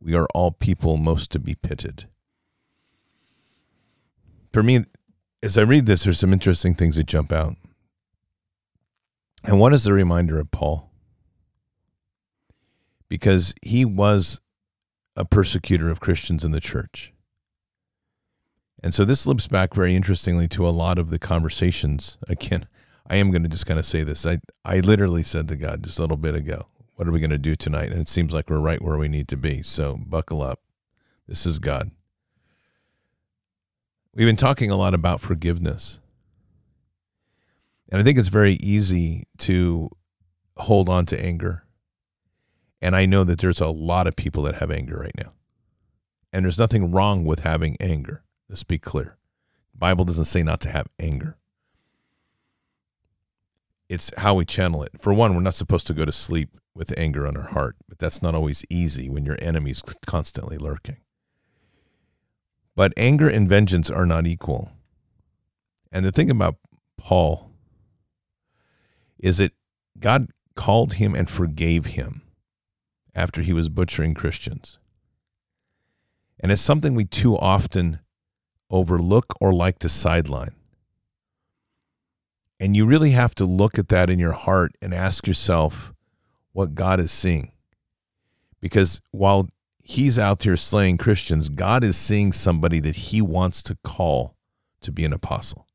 we 0.00 0.14
are 0.14 0.28
all 0.34 0.52
people 0.52 0.96
most 0.96 1.30
to 1.32 1.38
be 1.38 1.54
pitied. 1.54 2.08
For 4.52 4.62
me, 4.62 4.84
as 5.42 5.58
I 5.58 5.62
read 5.62 5.86
this, 5.86 6.04
there's 6.04 6.18
some 6.18 6.32
interesting 6.32 6.74
things 6.74 6.96
that 6.96 7.06
jump 7.06 7.32
out. 7.32 7.56
And 9.44 9.60
one 9.60 9.74
is 9.74 9.84
the 9.84 9.92
reminder 9.92 10.38
of 10.38 10.50
Paul. 10.50 10.87
Because 13.08 13.54
he 13.62 13.84
was 13.84 14.40
a 15.16 15.24
persecutor 15.24 15.90
of 15.90 16.00
Christians 16.00 16.44
in 16.44 16.52
the 16.52 16.60
church. 16.60 17.12
And 18.82 18.94
so 18.94 19.04
this 19.04 19.26
loops 19.26 19.48
back 19.48 19.74
very 19.74 19.96
interestingly 19.96 20.46
to 20.48 20.66
a 20.66 20.70
lot 20.70 20.98
of 20.98 21.10
the 21.10 21.18
conversations. 21.18 22.16
Again, 22.28 22.68
I 23.06 23.16
am 23.16 23.30
going 23.30 23.42
to 23.42 23.48
just 23.48 23.66
kind 23.66 23.78
of 23.78 23.86
say 23.86 24.04
this. 24.04 24.24
I, 24.26 24.38
I 24.64 24.80
literally 24.80 25.22
said 25.22 25.48
to 25.48 25.56
God 25.56 25.82
just 25.82 25.98
a 25.98 26.02
little 26.02 26.16
bit 26.16 26.34
ago, 26.34 26.68
what 26.94 27.08
are 27.08 27.10
we 27.12 27.20
going 27.20 27.30
to 27.30 27.38
do 27.38 27.56
tonight? 27.56 27.90
And 27.90 28.00
it 28.00 28.08
seems 28.08 28.32
like 28.32 28.50
we're 28.50 28.58
right 28.58 28.82
where 28.82 28.96
we 28.96 29.08
need 29.08 29.28
to 29.28 29.36
be. 29.36 29.62
So 29.62 29.98
buckle 30.06 30.42
up. 30.42 30.60
This 31.26 31.46
is 31.46 31.58
God. 31.58 31.90
We've 34.14 34.26
been 34.26 34.36
talking 34.36 34.70
a 34.70 34.76
lot 34.76 34.94
about 34.94 35.20
forgiveness. 35.20 36.00
And 37.88 38.00
I 38.00 38.04
think 38.04 38.18
it's 38.18 38.28
very 38.28 38.54
easy 38.54 39.24
to 39.38 39.90
hold 40.56 40.88
on 40.88 41.06
to 41.06 41.20
anger 41.20 41.64
and 42.80 42.94
I 42.94 43.06
know 43.06 43.24
that 43.24 43.40
there's 43.40 43.60
a 43.60 43.68
lot 43.68 44.06
of 44.06 44.16
people 44.16 44.42
that 44.44 44.56
have 44.56 44.70
anger 44.70 44.98
right 44.98 45.16
now. 45.16 45.32
And 46.32 46.44
there's 46.44 46.58
nothing 46.58 46.90
wrong 46.90 47.24
with 47.24 47.40
having 47.40 47.76
anger. 47.80 48.22
Let's 48.48 48.64
be 48.64 48.78
clear. 48.78 49.16
The 49.72 49.78
Bible 49.78 50.04
doesn't 50.04 50.26
say 50.26 50.42
not 50.42 50.60
to 50.62 50.70
have 50.70 50.88
anger. 50.98 51.36
It's 53.88 54.12
how 54.18 54.34
we 54.34 54.44
channel 54.44 54.82
it. 54.82 54.90
For 54.98 55.12
one, 55.14 55.34
we're 55.34 55.40
not 55.40 55.54
supposed 55.54 55.86
to 55.86 55.94
go 55.94 56.04
to 56.04 56.12
sleep 56.12 56.50
with 56.74 56.96
anger 56.96 57.26
on 57.26 57.36
our 57.36 57.48
heart, 57.48 57.76
but 57.88 57.98
that's 57.98 58.22
not 58.22 58.34
always 58.34 58.64
easy 58.68 59.08
when 59.08 59.24
your 59.24 59.36
enemy's 59.40 59.82
constantly 60.06 60.58
lurking. 60.58 60.98
But 62.76 62.92
anger 62.96 63.28
and 63.28 63.48
vengeance 63.48 63.90
are 63.90 64.06
not 64.06 64.26
equal. 64.26 64.70
And 65.90 66.04
the 66.04 66.12
thing 66.12 66.30
about 66.30 66.56
Paul 66.96 67.50
is 69.18 69.38
that 69.38 69.52
God 69.98 70.28
called 70.54 70.94
him 70.94 71.14
and 71.14 71.28
forgave 71.28 71.86
him 71.86 72.22
after 73.18 73.42
he 73.42 73.52
was 73.52 73.68
butchering 73.68 74.14
Christians. 74.14 74.78
And 76.38 76.52
it's 76.52 76.62
something 76.62 76.94
we 76.94 77.04
too 77.04 77.36
often 77.36 77.98
overlook 78.70 79.34
or 79.40 79.52
like 79.52 79.80
to 79.80 79.88
sideline. 79.88 80.54
And 82.60 82.76
you 82.76 82.86
really 82.86 83.10
have 83.10 83.34
to 83.34 83.44
look 83.44 83.76
at 83.76 83.88
that 83.88 84.08
in 84.08 84.20
your 84.20 84.32
heart 84.32 84.72
and 84.80 84.94
ask 84.94 85.26
yourself 85.26 85.92
what 86.52 86.76
God 86.76 87.00
is 87.00 87.10
seeing. 87.10 87.50
Because 88.60 89.00
while 89.10 89.48
he's 89.82 90.16
out 90.16 90.40
there 90.40 90.56
slaying 90.56 90.96
Christians, 90.96 91.48
God 91.48 91.82
is 91.82 91.96
seeing 91.96 92.32
somebody 92.32 92.78
that 92.78 92.96
he 92.96 93.20
wants 93.20 93.64
to 93.64 93.76
call 93.82 94.36
to 94.80 94.92
be 94.92 95.04
an 95.04 95.12
apostle. 95.12 95.66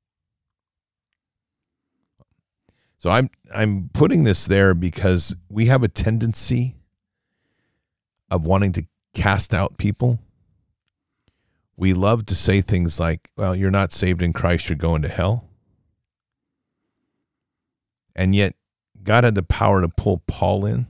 So 2.97 3.09
I'm 3.09 3.29
I'm 3.53 3.89
putting 3.93 4.23
this 4.23 4.47
there 4.47 4.73
because 4.73 5.35
we 5.49 5.65
have 5.65 5.83
a 5.83 5.89
tendency 5.89 6.77
of 8.29 8.45
wanting 8.45 8.71
to 8.73 8.85
cast 9.13 9.53
out 9.53 9.77
people. 9.77 10.19
We 11.75 11.93
love 11.93 12.25
to 12.27 12.35
say 12.35 12.61
things 12.61 12.99
like, 12.99 13.29
well, 13.35 13.55
you're 13.55 13.71
not 13.71 13.93
saved 13.93 14.21
in 14.21 14.33
Christ, 14.33 14.69
you're 14.69 14.77
going 14.77 15.01
to 15.01 15.09
hell. 15.09 15.49
And 18.15 18.35
yet, 18.35 18.55
God 19.01 19.23
had 19.23 19.35
the 19.35 19.43
power 19.43 19.81
to 19.81 19.89
pull 19.89 20.23
Paul 20.27 20.65
in 20.65 20.87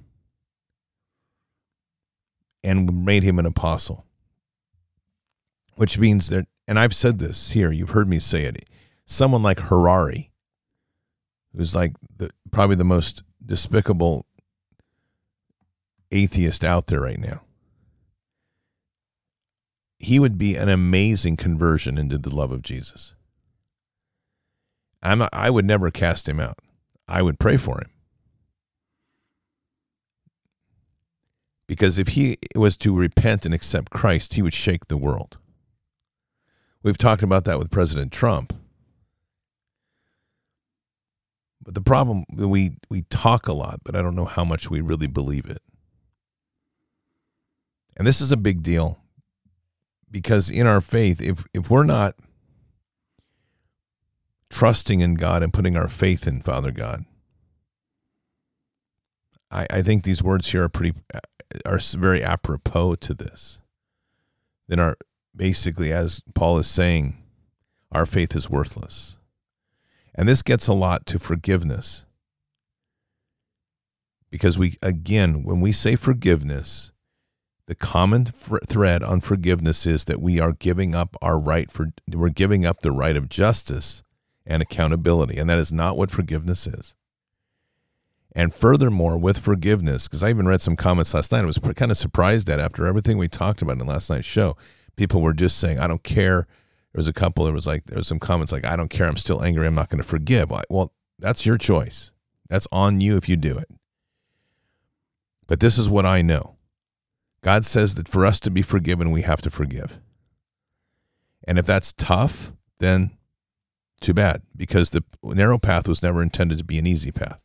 and 2.63 3.05
made 3.05 3.23
him 3.23 3.39
an 3.39 3.45
apostle. 3.45 4.05
Which 5.75 5.97
means 5.97 6.29
that, 6.29 6.45
and 6.67 6.77
I've 6.77 6.95
said 6.95 7.19
this 7.19 7.51
here, 7.51 7.71
you've 7.71 7.91
heard 7.91 8.07
me 8.07 8.19
say 8.19 8.43
it, 8.43 8.65
someone 9.05 9.41
like 9.41 9.59
Harari, 9.59 10.31
who's 11.55 11.73
like 11.73 11.93
the, 12.15 12.29
probably 12.51 12.75
the 12.75 12.83
most 12.83 13.23
despicable 13.43 14.25
atheist 16.13 16.63
out 16.63 16.87
there 16.87 17.01
right 17.01 17.19
now. 17.19 17.41
He 19.99 20.19
would 20.19 20.37
be 20.37 20.55
an 20.55 20.69
amazing 20.69 21.37
conversion 21.37 21.97
into 21.97 22.17
the 22.17 22.33
love 22.33 22.51
of 22.51 22.61
Jesus. 22.61 23.15
I'm, 25.01 25.27
I 25.33 25.49
would 25.49 25.65
never 25.65 25.91
cast 25.91 26.29
him 26.29 26.39
out. 26.39 26.59
I 27.07 27.21
would 27.21 27.39
pray 27.39 27.57
for 27.57 27.79
him. 27.79 27.89
Because 31.67 31.97
if 31.97 32.09
he 32.09 32.37
was 32.55 32.77
to 32.77 32.95
repent 32.95 33.45
and 33.45 33.53
accept 33.53 33.91
Christ, 33.91 34.33
he 34.33 34.41
would 34.41 34.53
shake 34.53 34.87
the 34.87 34.97
world. 34.97 35.37
We've 36.83 36.97
talked 36.97 37.23
about 37.23 37.45
that 37.45 37.57
with 37.57 37.71
President 37.71 38.11
Trump. 38.11 38.53
But 41.63 41.75
the 41.75 41.81
problem 41.81 42.25
we 42.35 42.75
we 42.89 43.03
talk 43.03 43.47
a 43.47 43.53
lot, 43.53 43.79
but 43.85 43.95
I 43.95 44.01
don't 44.01 44.17
know 44.17 44.25
how 44.25 44.43
much 44.43 44.69
we 44.69 44.81
really 44.81 45.07
believe 45.07 45.45
it. 45.45 45.61
And 47.95 48.07
this 48.07 48.21
is 48.21 48.31
a 48.31 48.37
big 48.37 48.63
deal 48.63 48.99
because 50.09 50.49
in 50.49 50.67
our 50.67 50.81
faith, 50.81 51.21
if, 51.21 51.43
if 51.53 51.69
we're 51.69 51.83
not 51.83 52.15
trusting 54.49 54.99
in 54.99 55.15
God 55.15 55.43
and 55.43 55.53
putting 55.53 55.75
our 55.75 55.87
faith 55.87 56.27
in 56.27 56.41
Father 56.41 56.71
God, 56.71 57.05
I, 59.51 59.67
I 59.69 59.81
think 59.81 60.03
these 60.03 60.23
words 60.23 60.51
here 60.51 60.63
are 60.63 60.69
pretty 60.69 60.97
uh, 61.13 61.19
are 61.65 61.79
very 61.97 62.23
apropos 62.23 62.95
to 62.95 63.13
this. 63.13 63.61
Then 64.67 64.79
our 64.79 64.97
basically, 65.35 65.91
as 65.91 66.21
Paul 66.33 66.57
is 66.57 66.67
saying, 66.67 67.17
our 67.91 68.05
faith 68.05 68.35
is 68.35 68.49
worthless. 68.49 69.17
And 70.15 70.27
this 70.27 70.41
gets 70.41 70.67
a 70.67 70.73
lot 70.73 71.05
to 71.07 71.19
forgiveness. 71.19 72.05
Because 74.29 74.57
we, 74.57 74.77
again, 74.81 75.43
when 75.43 75.61
we 75.61 75.71
say 75.71 75.95
forgiveness, 75.95 76.91
the 77.65 77.75
common 77.75 78.25
thread 78.25 79.03
on 79.03 79.21
forgiveness 79.21 79.85
is 79.85 80.05
that 80.05 80.21
we 80.21 80.39
are 80.39 80.51
giving 80.51 80.93
up 80.93 81.15
our 81.21 81.39
right 81.39 81.71
for 81.71 81.93
we're 82.11 82.29
giving 82.29 82.65
up 82.65 82.81
the 82.81 82.91
right 82.91 83.15
of 83.15 83.29
justice 83.29 84.03
and 84.45 84.61
accountability 84.61 85.37
and 85.37 85.49
that 85.49 85.57
is 85.57 85.71
not 85.71 85.97
what 85.97 86.11
forgiveness 86.11 86.67
is. 86.67 86.95
And 88.35 88.53
furthermore 88.53 89.17
with 89.17 89.37
forgiveness 89.37 90.07
because 90.07 90.23
i 90.23 90.29
even 90.29 90.47
read 90.47 90.61
some 90.61 90.75
comments 90.75 91.13
last 91.13 91.31
night 91.31 91.43
i 91.43 91.45
was 91.45 91.59
kind 91.75 91.91
of 91.91 91.97
surprised 91.97 92.49
at 92.49 92.59
after 92.59 92.85
everything 92.85 93.17
we 93.17 93.27
talked 93.27 93.61
about 93.61 93.79
in 93.79 93.87
last 93.87 94.09
night's 94.09 94.25
show 94.25 94.57
people 94.95 95.21
were 95.21 95.33
just 95.33 95.57
saying 95.57 95.79
i 95.79 95.87
don't 95.87 96.03
care. 96.03 96.47
There 96.91 96.99
was 96.99 97.07
a 97.07 97.13
couple 97.13 97.45
there 97.45 97.53
was 97.53 97.65
like 97.65 97.85
there 97.85 97.97
was 97.97 98.07
some 98.07 98.19
comments 98.19 98.51
like 98.51 98.65
i 98.65 98.75
don't 98.75 98.89
care 98.89 99.07
i'm 99.07 99.17
still 99.17 99.43
angry 99.43 99.67
i'm 99.67 99.75
not 99.75 99.89
going 99.89 100.01
to 100.01 100.07
forgive 100.07 100.51
well 100.69 100.91
that's 101.19 101.45
your 101.45 101.57
choice. 101.57 102.11
That's 102.49 102.67
on 102.71 102.99
you 102.99 103.15
if 103.15 103.29
you 103.29 103.37
do 103.37 103.57
it. 103.57 103.69
But 105.47 105.61
this 105.61 105.77
is 105.77 105.89
what 105.89 106.05
i 106.05 106.21
know 106.21 106.52
God 107.43 107.65
says 107.65 107.95
that 107.95 108.07
for 108.07 108.25
us 108.25 108.39
to 108.39 108.49
be 108.49 108.61
forgiven, 108.61 109.11
we 109.11 109.21
have 109.21 109.41
to 109.41 109.51
forgive. 109.51 109.99
And 111.45 111.59
if 111.59 111.65
that's 111.65 111.91
tough, 111.91 112.53
then 112.79 113.11
too 113.99 114.13
bad, 114.13 114.41
because 114.55 114.89
the 114.89 115.03
narrow 115.21 115.59
path 115.59 115.87
was 115.87 116.01
never 116.01 116.23
intended 116.23 116.57
to 116.57 116.63
be 116.63 116.79
an 116.79 116.87
easy 116.87 117.11
path. 117.11 117.43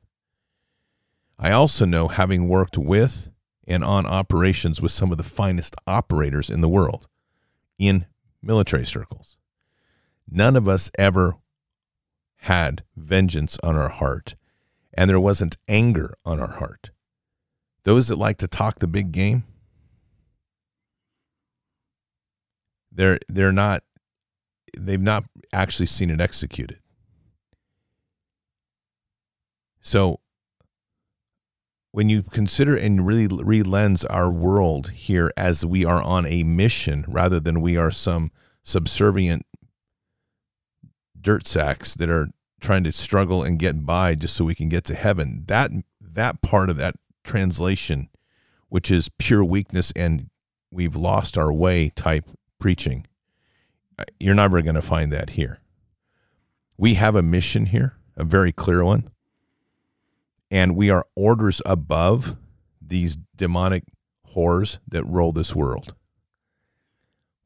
I 1.36 1.50
also 1.50 1.84
know, 1.84 2.08
having 2.08 2.48
worked 2.48 2.78
with 2.78 3.28
and 3.66 3.84
on 3.84 4.06
operations 4.06 4.80
with 4.80 4.92
some 4.92 5.10
of 5.12 5.18
the 5.18 5.24
finest 5.24 5.74
operators 5.86 6.48
in 6.48 6.60
the 6.60 6.68
world 6.68 7.08
in 7.76 8.06
military 8.40 8.86
circles, 8.86 9.36
none 10.30 10.54
of 10.54 10.68
us 10.68 10.92
ever 10.96 11.34
had 12.42 12.84
vengeance 12.96 13.58
on 13.64 13.74
our 13.74 13.88
heart, 13.88 14.36
and 14.94 15.10
there 15.10 15.20
wasn't 15.20 15.56
anger 15.66 16.14
on 16.24 16.38
our 16.38 16.58
heart. 16.58 16.90
Those 17.82 18.08
that 18.08 18.16
like 18.16 18.38
to 18.38 18.48
talk 18.48 18.78
the 18.78 18.86
big 18.86 19.10
game, 19.10 19.44
they're 22.98 23.18
they're 23.28 23.52
not 23.52 23.84
they've 24.76 25.00
not 25.00 25.24
actually 25.52 25.86
seen 25.86 26.10
it 26.10 26.20
executed. 26.20 26.80
So 29.80 30.20
when 31.92 32.08
you 32.08 32.22
consider 32.22 32.76
and 32.76 33.06
really 33.06 33.28
relens 33.28 34.04
our 34.10 34.30
world 34.30 34.90
here 34.90 35.30
as 35.36 35.64
we 35.64 35.84
are 35.84 36.02
on 36.02 36.26
a 36.26 36.42
mission 36.42 37.04
rather 37.08 37.40
than 37.40 37.60
we 37.60 37.76
are 37.76 37.92
some 37.92 38.30
subservient 38.64 39.46
dirt 41.18 41.46
sacks 41.46 41.94
that 41.94 42.10
are 42.10 42.28
trying 42.60 42.84
to 42.84 42.92
struggle 42.92 43.44
and 43.44 43.60
get 43.60 43.86
by 43.86 44.16
just 44.16 44.36
so 44.36 44.44
we 44.44 44.54
can 44.54 44.68
get 44.68 44.84
to 44.84 44.94
heaven 44.94 45.44
that 45.46 45.70
that 46.00 46.42
part 46.42 46.68
of 46.68 46.76
that 46.76 46.96
translation 47.24 48.08
which 48.68 48.90
is 48.90 49.08
pure 49.18 49.44
weakness 49.44 49.92
and 49.94 50.28
we've 50.70 50.96
lost 50.96 51.38
our 51.38 51.52
way 51.52 51.88
type 51.94 52.28
preaching. 52.58 53.06
Uh, 53.98 54.04
you're 54.20 54.34
never 54.34 54.62
going 54.62 54.74
to 54.74 54.82
find 54.82 55.12
that 55.12 55.30
here. 55.30 55.60
We 56.76 56.94
have 56.94 57.16
a 57.16 57.22
mission 57.22 57.66
here, 57.66 57.96
a 58.16 58.24
very 58.24 58.52
clear 58.52 58.84
one. 58.84 59.10
And 60.50 60.76
we 60.76 60.90
are 60.90 61.06
orders 61.14 61.60
above 61.66 62.36
these 62.80 63.16
demonic 63.36 63.84
whores 64.34 64.78
that 64.88 65.04
roll 65.04 65.32
this 65.32 65.54
world. 65.54 65.94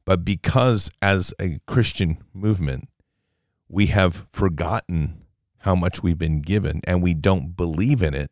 But 0.05 0.25
because, 0.25 0.91
as 1.01 1.33
a 1.39 1.59
Christian 1.65 2.17
movement, 2.33 2.89
we 3.69 3.87
have 3.87 4.27
forgotten 4.29 5.25
how 5.59 5.75
much 5.75 6.03
we've 6.03 6.17
been 6.17 6.41
given 6.41 6.81
and 6.85 7.01
we 7.01 7.13
don't 7.13 7.55
believe 7.55 8.01
in 8.03 8.13
it, 8.13 8.29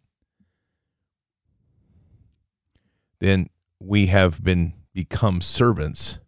then 3.20 3.48
we 3.80 4.08
have 4.08 4.44
been 4.44 4.74
become 4.94 5.40
servants 5.40 6.20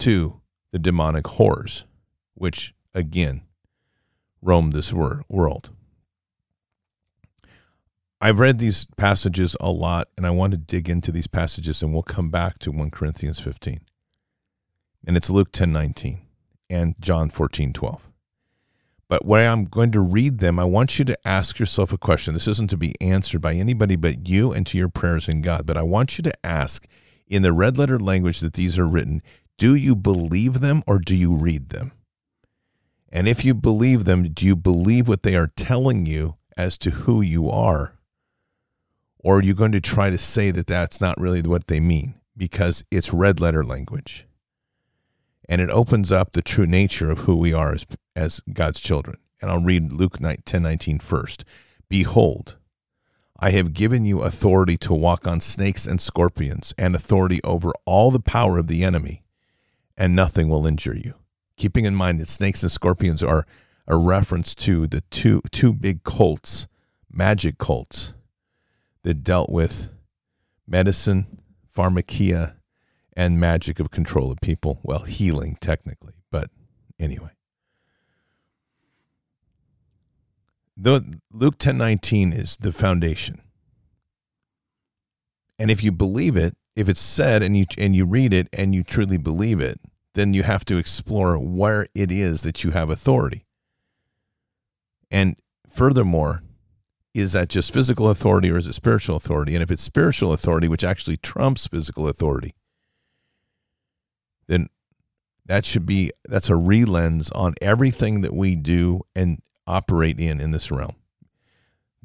to 0.00 0.40
the 0.72 0.78
demonic 0.78 1.26
horrors, 1.26 1.84
which 2.34 2.74
again 2.94 3.42
roam 4.42 4.70
this 4.70 4.92
wor- 4.92 5.24
world. 5.28 5.70
I've 8.20 8.38
read 8.38 8.58
these 8.58 8.86
passages 8.96 9.56
a 9.60 9.70
lot, 9.70 10.08
and 10.16 10.26
I 10.26 10.30
want 10.30 10.52
to 10.52 10.58
dig 10.58 10.90
into 10.90 11.10
these 11.10 11.26
passages, 11.26 11.82
and 11.82 11.92
we'll 11.92 12.02
come 12.02 12.30
back 12.30 12.58
to 12.60 12.70
1 12.70 12.90
Corinthians 12.90 13.40
15. 13.40 13.80
And 15.06 15.16
it's 15.16 15.30
Luke 15.30 15.52
10 15.52 15.72
19 15.72 16.20
and 16.68 16.94
John 17.00 17.30
14 17.30 17.72
12. 17.72 18.10
But 19.08 19.24
when 19.24 19.50
I'm 19.50 19.64
going 19.64 19.90
to 19.92 20.00
read 20.00 20.38
them, 20.38 20.58
I 20.58 20.64
want 20.64 20.98
you 20.98 21.04
to 21.06 21.18
ask 21.26 21.58
yourself 21.58 21.92
a 21.92 21.98
question. 21.98 22.34
This 22.34 22.46
isn't 22.46 22.70
to 22.70 22.76
be 22.76 22.94
answered 23.00 23.40
by 23.40 23.54
anybody 23.54 23.96
but 23.96 24.28
you 24.28 24.52
and 24.52 24.66
to 24.68 24.78
your 24.78 24.88
prayers 24.88 25.28
in 25.28 25.42
God. 25.42 25.66
But 25.66 25.76
I 25.76 25.82
want 25.82 26.16
you 26.16 26.22
to 26.22 26.46
ask 26.46 26.86
in 27.26 27.42
the 27.42 27.52
red 27.52 27.76
letter 27.78 27.98
language 27.98 28.40
that 28.40 28.52
these 28.52 28.78
are 28.78 28.86
written 28.86 29.22
do 29.60 29.74
you 29.74 29.94
believe 29.94 30.60
them 30.60 30.82
or 30.86 30.98
do 30.98 31.14
you 31.14 31.36
read 31.36 31.68
them? 31.68 31.92
And 33.12 33.28
if 33.28 33.44
you 33.44 33.52
believe 33.52 34.06
them, 34.06 34.22
do 34.32 34.46
you 34.46 34.56
believe 34.56 35.06
what 35.06 35.22
they 35.22 35.36
are 35.36 35.50
telling 35.54 36.06
you 36.06 36.38
as 36.56 36.78
to 36.78 36.90
who 36.90 37.20
you 37.20 37.50
are? 37.50 37.98
Or 39.18 39.36
are 39.36 39.42
you 39.42 39.52
going 39.52 39.72
to 39.72 39.80
try 39.82 40.08
to 40.08 40.16
say 40.16 40.50
that 40.50 40.66
that's 40.66 40.98
not 40.98 41.20
really 41.20 41.42
what 41.42 41.66
they 41.66 41.78
mean 41.78 42.14
because 42.34 42.82
it's 42.90 43.12
red 43.12 43.38
letter 43.38 43.62
language? 43.62 44.26
And 45.46 45.60
it 45.60 45.68
opens 45.68 46.10
up 46.10 46.32
the 46.32 46.40
true 46.40 46.66
nature 46.66 47.10
of 47.10 47.18
who 47.20 47.36
we 47.36 47.52
are 47.52 47.74
as, 47.74 47.86
as 48.16 48.40
God's 48.54 48.80
children. 48.80 49.18
And 49.42 49.50
I'll 49.50 49.60
read 49.60 49.92
Luke 49.92 50.16
10 50.20 50.62
19 50.62 51.00
first. 51.00 51.44
Behold, 51.90 52.56
I 53.38 53.50
have 53.50 53.74
given 53.74 54.06
you 54.06 54.20
authority 54.20 54.78
to 54.78 54.94
walk 54.94 55.26
on 55.26 55.42
snakes 55.42 55.86
and 55.86 56.00
scorpions, 56.00 56.72
and 56.78 56.94
authority 56.94 57.40
over 57.44 57.72
all 57.84 58.10
the 58.10 58.20
power 58.20 58.56
of 58.56 58.66
the 58.66 58.84
enemy, 58.84 59.22
and 60.00 60.16
nothing 60.16 60.48
will 60.48 60.66
injure 60.66 60.96
you. 60.96 61.12
Keeping 61.58 61.84
in 61.84 61.94
mind 61.94 62.18
that 62.20 62.28
snakes 62.28 62.62
and 62.62 62.72
scorpions 62.72 63.22
are 63.22 63.46
a 63.86 63.96
reference 63.96 64.54
to 64.54 64.86
the 64.86 65.02
two 65.02 65.42
two 65.52 65.74
big 65.74 66.04
cults, 66.04 66.66
magic 67.12 67.58
cults, 67.58 68.14
that 69.02 69.22
dealt 69.22 69.50
with 69.50 69.88
medicine, 70.66 71.42
pharmakeia, 71.76 72.54
and 73.12 73.38
magic 73.38 73.78
of 73.78 73.90
control 73.90 74.32
of 74.32 74.40
people. 74.40 74.80
Well, 74.82 75.00
healing 75.00 75.58
technically, 75.60 76.14
but 76.30 76.48
anyway. 76.98 77.32
The 80.78 81.20
Luke 81.30 81.58
10:19 81.58 82.32
is 82.32 82.56
the 82.56 82.72
foundation. 82.72 83.42
And 85.58 85.70
if 85.70 85.84
you 85.84 85.92
believe 85.92 86.38
it, 86.38 86.56
if 86.74 86.88
it's 86.88 87.00
said 87.00 87.42
and 87.42 87.54
you 87.54 87.66
and 87.76 87.94
you 87.94 88.06
read 88.06 88.32
it 88.32 88.48
and 88.54 88.74
you 88.74 88.82
truly 88.82 89.18
believe 89.18 89.60
it, 89.60 89.78
then 90.20 90.34
you 90.34 90.42
have 90.42 90.66
to 90.66 90.76
explore 90.76 91.38
where 91.38 91.86
it 91.94 92.12
is 92.12 92.42
that 92.42 92.62
you 92.62 92.72
have 92.72 92.90
authority. 92.90 93.46
And 95.10 95.34
furthermore, 95.66 96.42
is 97.14 97.32
that 97.32 97.48
just 97.48 97.72
physical 97.72 98.10
authority 98.10 98.50
or 98.50 98.58
is 98.58 98.66
it 98.66 98.74
spiritual 98.74 99.16
authority? 99.16 99.54
And 99.54 99.62
if 99.62 99.70
it's 99.70 99.82
spiritual 99.82 100.34
authority, 100.34 100.68
which 100.68 100.84
actually 100.84 101.16
trumps 101.16 101.66
physical 101.66 102.06
authority, 102.06 102.54
then 104.46 104.66
that 105.46 105.64
should 105.64 105.86
be 105.86 106.12
that's 106.28 106.50
a 106.50 106.54
relens 106.54 107.34
on 107.34 107.54
everything 107.62 108.20
that 108.20 108.34
we 108.34 108.56
do 108.56 109.00
and 109.16 109.40
operate 109.66 110.20
in 110.20 110.38
in 110.38 110.50
this 110.50 110.70
realm. 110.70 110.96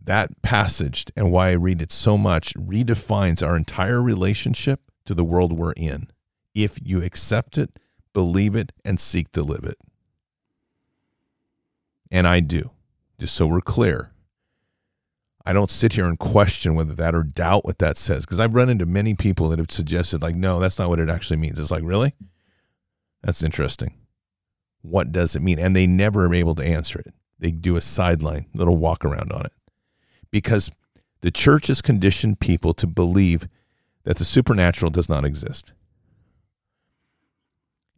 That 0.02 0.42
passage 0.42 1.06
and 1.18 1.34
why 1.34 1.50
I 1.50 1.54
read 1.54 1.82
it 1.82 1.92
so 1.92 2.18
much 2.18 2.54
redefines 2.54 3.46
our 3.46 3.58
entire 3.58 4.02
relationship 4.02 4.80
to 5.06 5.14
the 5.14 5.26
world 5.26 5.52
we're 5.52 5.74
in. 5.74 6.08
If 6.54 6.80
you 6.82 7.04
accept 7.04 7.58
it 7.58 7.78
believe 8.16 8.56
it, 8.56 8.72
and 8.86 8.98
seek 9.00 9.32
to 9.34 9.44
live 9.44 9.66
it. 9.66 9.78
And 12.10 12.26
I 12.26 12.40
do, 12.40 12.72
just 13.20 13.36
so 13.36 13.46
we're 13.46 13.60
clear. 13.60 14.14
I 15.46 15.52
don't 15.52 15.70
sit 15.70 15.94
here 15.94 16.06
and 16.06 16.18
question 16.18 16.74
whether 16.76 16.96
that 16.96 17.14
or 17.14 17.24
doubt 17.24 17.66
what 17.66 17.78
that 17.80 17.98
says 17.98 18.26
because 18.26 18.40
I've 18.40 18.56
run 18.56 18.70
into 18.70 18.86
many 18.86 19.16
people 19.16 19.50
that 19.50 19.60
have 19.60 19.70
suggested, 19.70 20.24
like, 20.24 20.34
no, 20.34 20.60
that's 20.60 20.80
not 20.80 20.88
what 20.88 21.02
it 21.02 21.10
actually 21.10 21.38
means. 21.38 21.60
It's 21.60 21.72
like, 21.72 21.84
really? 21.84 22.16
That's 23.22 23.44
interesting. 23.44 23.94
What 24.82 25.12
does 25.12 25.36
it 25.36 25.42
mean? 25.42 25.60
And 25.60 25.76
they 25.76 25.86
never 25.86 26.26
are 26.26 26.34
able 26.34 26.56
to 26.56 26.66
answer 26.66 27.00
it. 27.00 27.14
They 27.38 27.52
do 27.52 27.76
a 27.76 27.82
sideline, 27.82 28.46
little 28.54 28.78
walk 28.78 29.04
around 29.04 29.34
on 29.34 29.46
it 29.46 29.54
because 30.32 30.72
the 31.20 31.32
church 31.32 31.68
has 31.68 31.82
conditioned 31.82 32.40
people 32.40 32.74
to 32.76 32.88
believe 32.88 33.50
that 34.04 34.18
the 34.18 34.24
supernatural 34.24 34.90
does 34.90 35.10
not 35.10 35.26
exist. 35.26 35.74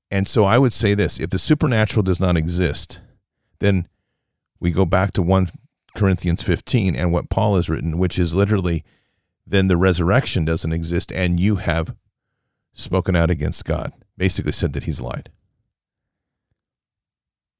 And 0.10 0.28
so 0.28 0.46
I 0.46 0.58
would 0.58 0.74
say 0.74 0.93
this 0.93 1.20
if 1.20 1.30
the 1.30 1.39
supernatural 1.39 2.04
does 2.04 2.20
not 2.20 2.38
exist, 2.38 3.02
then 3.60 3.88
we 4.60 4.72
go 4.72 4.86
back 4.86 5.12
to 5.13 5.22
1 5.22 5.50
Corinthians 5.96 6.41
15 6.43 6.96
and 6.96 7.12
what 7.12 7.30
Paul 7.30 7.56
has 7.56 7.70
written, 7.70 7.98
which 7.98 8.17
is 8.17 8.34
literally, 8.34 8.84
then 9.46 9.67
the 9.67 9.78
resurrection 9.78 10.46
doesn't 10.46 10.72
exist 10.72 11.12
and 11.12 11.39
you 11.39 11.58
have 11.58 11.96
spoken 12.74 13.15
out 13.15 13.30
against 13.30 13.65
God. 13.65 13.91
Basically 14.17 14.52
said 14.52 14.74
that 14.74 14.84
he's 14.84 15.02
lied. 15.02 15.30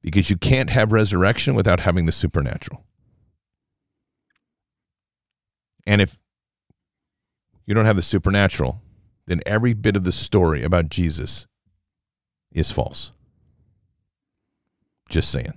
Because 0.02 0.30
you 0.30 0.38
can't 0.38 0.70
have 0.70 0.92
resurrection 0.92 1.54
without 1.54 1.82
having 1.82 2.06
the 2.06 2.12
supernatural. 2.12 2.84
And 5.86 6.02
if 6.02 6.20
you 7.66 7.74
don't 7.74 7.86
have 7.86 7.96
the 7.96 8.02
supernatural, 8.02 8.82
then 9.26 9.42
every 9.46 9.74
bit 9.74 9.96
of 9.96 10.04
the 10.04 10.12
story 10.12 10.64
about 10.64 10.90
Jesus 10.90 11.48
is 12.52 12.72
false. 12.72 13.12
Just 15.10 15.30
saying. 15.32 15.54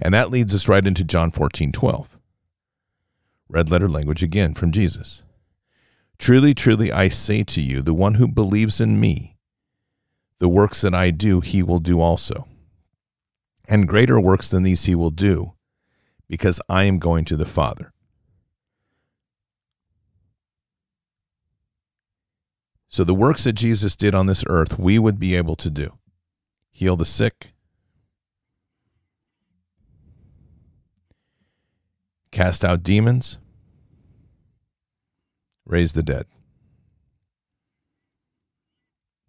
And 0.00 0.14
that 0.14 0.30
leads 0.30 0.54
us 0.54 0.68
right 0.68 0.86
into 0.86 1.04
John 1.04 1.30
14, 1.30 1.72
12. 1.72 2.18
Red 3.48 3.70
letter 3.70 3.88
language 3.88 4.22
again 4.22 4.54
from 4.54 4.72
Jesus. 4.72 5.24
Truly, 6.18 6.54
truly, 6.54 6.92
I 6.92 7.08
say 7.08 7.42
to 7.44 7.60
you, 7.60 7.80
the 7.80 7.94
one 7.94 8.14
who 8.14 8.28
believes 8.28 8.80
in 8.80 9.00
me, 9.00 9.36
the 10.38 10.48
works 10.48 10.82
that 10.82 10.94
I 10.94 11.10
do, 11.10 11.40
he 11.40 11.62
will 11.62 11.80
do 11.80 12.00
also. 12.00 12.46
And 13.68 13.88
greater 13.88 14.20
works 14.20 14.50
than 14.50 14.62
these 14.62 14.84
he 14.84 14.94
will 14.94 15.10
do, 15.10 15.54
because 16.28 16.60
I 16.68 16.84
am 16.84 16.98
going 16.98 17.24
to 17.26 17.36
the 17.36 17.46
Father. 17.46 17.92
So 22.90 23.04
the 23.04 23.14
works 23.14 23.44
that 23.44 23.52
Jesus 23.52 23.94
did 23.94 24.16
on 24.16 24.26
this 24.26 24.44
earth, 24.48 24.76
we 24.76 24.98
would 24.98 25.20
be 25.20 25.36
able 25.36 25.54
to 25.56 25.70
do 25.70 25.96
heal 26.72 26.96
the 26.96 27.04
sick, 27.04 27.52
cast 32.32 32.64
out 32.64 32.82
demons, 32.82 33.38
raise 35.64 35.92
the 35.92 36.02
dead. 36.02 36.26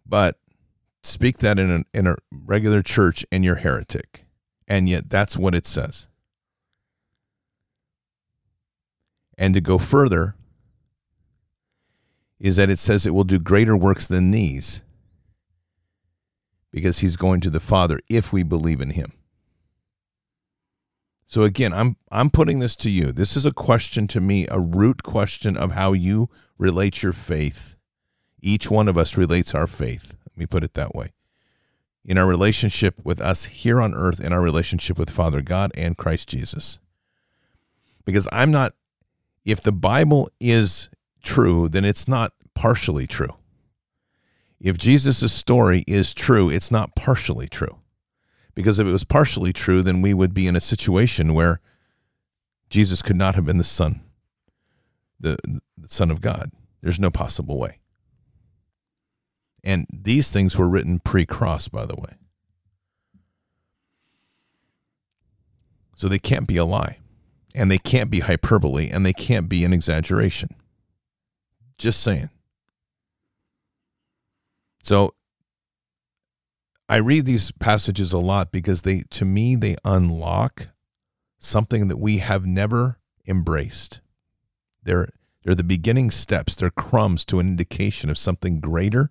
But 0.04 0.38
speak 1.04 1.38
that 1.38 1.58
in 1.58 1.70
a, 1.70 1.84
in 1.96 2.06
a 2.06 2.16
regular 2.32 2.82
church 2.82 3.24
and 3.30 3.44
you're 3.44 3.56
heretic. 3.56 4.24
And 4.66 4.88
yet 4.88 5.08
that's 5.08 5.36
what 5.36 5.54
it 5.54 5.66
says. 5.66 6.08
And 9.38 9.54
to 9.54 9.60
go 9.60 9.78
further, 9.78 10.34
is 12.42 12.56
that 12.56 12.68
it 12.68 12.78
says 12.80 13.06
it 13.06 13.14
will 13.14 13.22
do 13.22 13.38
greater 13.38 13.76
works 13.76 14.08
than 14.08 14.32
these 14.32 14.82
because 16.72 16.98
he's 16.98 17.16
going 17.16 17.40
to 17.40 17.48
the 17.48 17.60
Father 17.60 18.00
if 18.08 18.32
we 18.32 18.42
believe 18.42 18.80
in 18.80 18.90
him. 18.90 19.12
So 21.24 21.44
again, 21.44 21.72
I'm 21.72 21.96
I'm 22.10 22.30
putting 22.30 22.58
this 22.58 22.74
to 22.76 22.90
you. 22.90 23.12
This 23.12 23.36
is 23.36 23.46
a 23.46 23.52
question 23.52 24.08
to 24.08 24.20
me, 24.20 24.46
a 24.50 24.58
root 24.58 25.04
question 25.04 25.56
of 25.56 25.72
how 25.72 25.92
you 25.92 26.28
relate 26.58 27.02
your 27.02 27.12
faith. 27.12 27.76
Each 28.42 28.68
one 28.68 28.88
of 28.88 28.98
us 28.98 29.16
relates 29.16 29.54
our 29.54 29.68
faith. 29.68 30.16
Let 30.28 30.36
me 30.36 30.46
put 30.46 30.64
it 30.64 30.74
that 30.74 30.96
way. 30.96 31.12
In 32.04 32.18
our 32.18 32.26
relationship 32.26 32.96
with 33.04 33.20
us 33.20 33.44
here 33.44 33.80
on 33.80 33.94
earth, 33.94 34.18
in 34.18 34.32
our 34.32 34.42
relationship 34.42 34.98
with 34.98 35.10
Father 35.10 35.42
God 35.42 35.70
and 35.76 35.96
Christ 35.96 36.28
Jesus. 36.28 36.80
Because 38.04 38.26
I'm 38.32 38.50
not 38.50 38.74
if 39.44 39.60
the 39.62 39.72
Bible 39.72 40.28
is 40.40 40.90
true, 41.22 41.68
then 41.68 41.84
it's 41.84 42.06
not 42.06 42.32
partially 42.54 43.06
true. 43.06 43.36
If 44.60 44.78
Jesus' 44.78 45.32
story 45.32 45.84
is 45.86 46.14
true, 46.14 46.48
it's 46.48 46.70
not 46.70 46.94
partially 46.94 47.48
true. 47.48 47.78
Because 48.54 48.78
if 48.78 48.86
it 48.86 48.92
was 48.92 49.04
partially 49.04 49.52
true, 49.52 49.82
then 49.82 50.02
we 50.02 50.14
would 50.14 50.34
be 50.34 50.46
in 50.46 50.56
a 50.56 50.60
situation 50.60 51.34
where 51.34 51.60
Jesus 52.70 53.02
could 53.02 53.16
not 53.16 53.34
have 53.34 53.44
been 53.44 53.58
the 53.58 53.64
Son, 53.64 54.02
the, 55.18 55.36
the 55.76 55.88
Son 55.88 56.10
of 56.10 56.20
God. 56.20 56.52
There's 56.80 57.00
no 57.00 57.10
possible 57.10 57.58
way. 57.58 57.78
And 59.64 59.86
these 59.92 60.30
things 60.30 60.58
were 60.58 60.68
written 60.68 60.98
pre 60.98 61.24
cross, 61.24 61.68
by 61.68 61.86
the 61.86 61.94
way. 61.94 62.14
So 65.96 66.08
they 66.08 66.18
can't 66.18 66.48
be 66.48 66.56
a 66.56 66.64
lie, 66.64 66.98
and 67.54 67.70
they 67.70 67.78
can't 67.78 68.10
be 68.10 68.20
hyperbole, 68.20 68.90
and 68.90 69.06
they 69.06 69.12
can't 69.12 69.48
be 69.48 69.64
an 69.64 69.72
exaggeration. 69.72 70.50
Just 71.82 72.00
saying. 72.00 72.30
So 74.84 75.14
I 76.88 76.98
read 76.98 77.26
these 77.26 77.50
passages 77.50 78.12
a 78.12 78.18
lot 78.18 78.52
because 78.52 78.82
they, 78.82 79.02
to 79.10 79.24
me, 79.24 79.56
they 79.56 79.74
unlock 79.84 80.68
something 81.40 81.88
that 81.88 81.96
we 81.96 82.18
have 82.18 82.46
never 82.46 83.00
embraced. 83.26 84.00
They're, 84.84 85.08
they're 85.42 85.56
the 85.56 85.64
beginning 85.64 86.12
steps, 86.12 86.54
they're 86.54 86.70
crumbs 86.70 87.24
to 87.24 87.40
an 87.40 87.48
indication 87.48 88.10
of 88.10 88.16
something 88.16 88.60
greater 88.60 89.10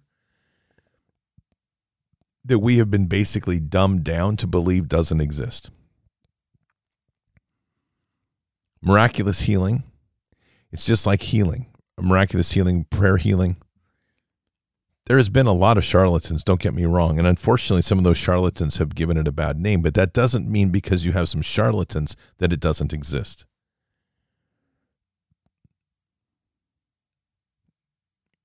that 2.45 2.59
we 2.59 2.77
have 2.77 2.89
been 2.89 3.07
basically 3.07 3.59
dumbed 3.59 4.05
down 4.05 4.37
to 4.37 4.47
believe 4.47 4.87
doesn't 4.87 5.19
exist. 5.19 5.71
Miraculous 8.81 9.41
healing, 9.41 9.83
it's 10.71 10.85
just 10.85 11.05
like 11.05 11.23
healing, 11.23 11.70
miraculous 11.99 12.51
healing, 12.51 12.85
prayer 12.85 13.17
healing. 13.17 13.57
There 15.05 15.17
has 15.17 15.29
been 15.29 15.47
a 15.47 15.53
lot 15.53 15.77
of 15.77 15.83
charlatans, 15.83 16.43
don't 16.43 16.61
get 16.61 16.73
me 16.73 16.85
wrong. 16.85 17.17
And 17.17 17.27
unfortunately, 17.27 17.81
some 17.81 17.97
of 17.97 18.03
those 18.03 18.17
charlatans 18.17 18.77
have 18.77 18.95
given 18.95 19.17
it 19.17 19.27
a 19.27 19.31
bad 19.31 19.57
name, 19.57 19.81
but 19.81 19.93
that 19.95 20.13
doesn't 20.13 20.49
mean 20.49 20.69
because 20.69 21.05
you 21.05 21.11
have 21.11 21.27
some 21.27 21.41
charlatans 21.41 22.15
that 22.37 22.53
it 22.53 22.59
doesn't 22.59 22.93
exist. 22.93 23.45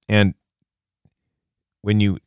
And 0.09 0.35
when 1.83 2.01
you 2.01 2.19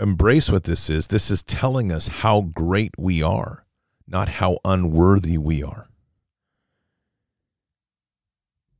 embrace 0.00 0.50
what 0.50 0.64
this 0.64 0.90
is, 0.90 1.08
this 1.08 1.30
is 1.30 1.42
telling 1.42 1.92
us 1.92 2.08
how 2.08 2.42
great 2.42 2.90
we 2.98 3.22
are, 3.22 3.64
not 4.06 4.28
how 4.28 4.58
unworthy 4.64 5.38
we 5.38 5.62
are. 5.62 5.88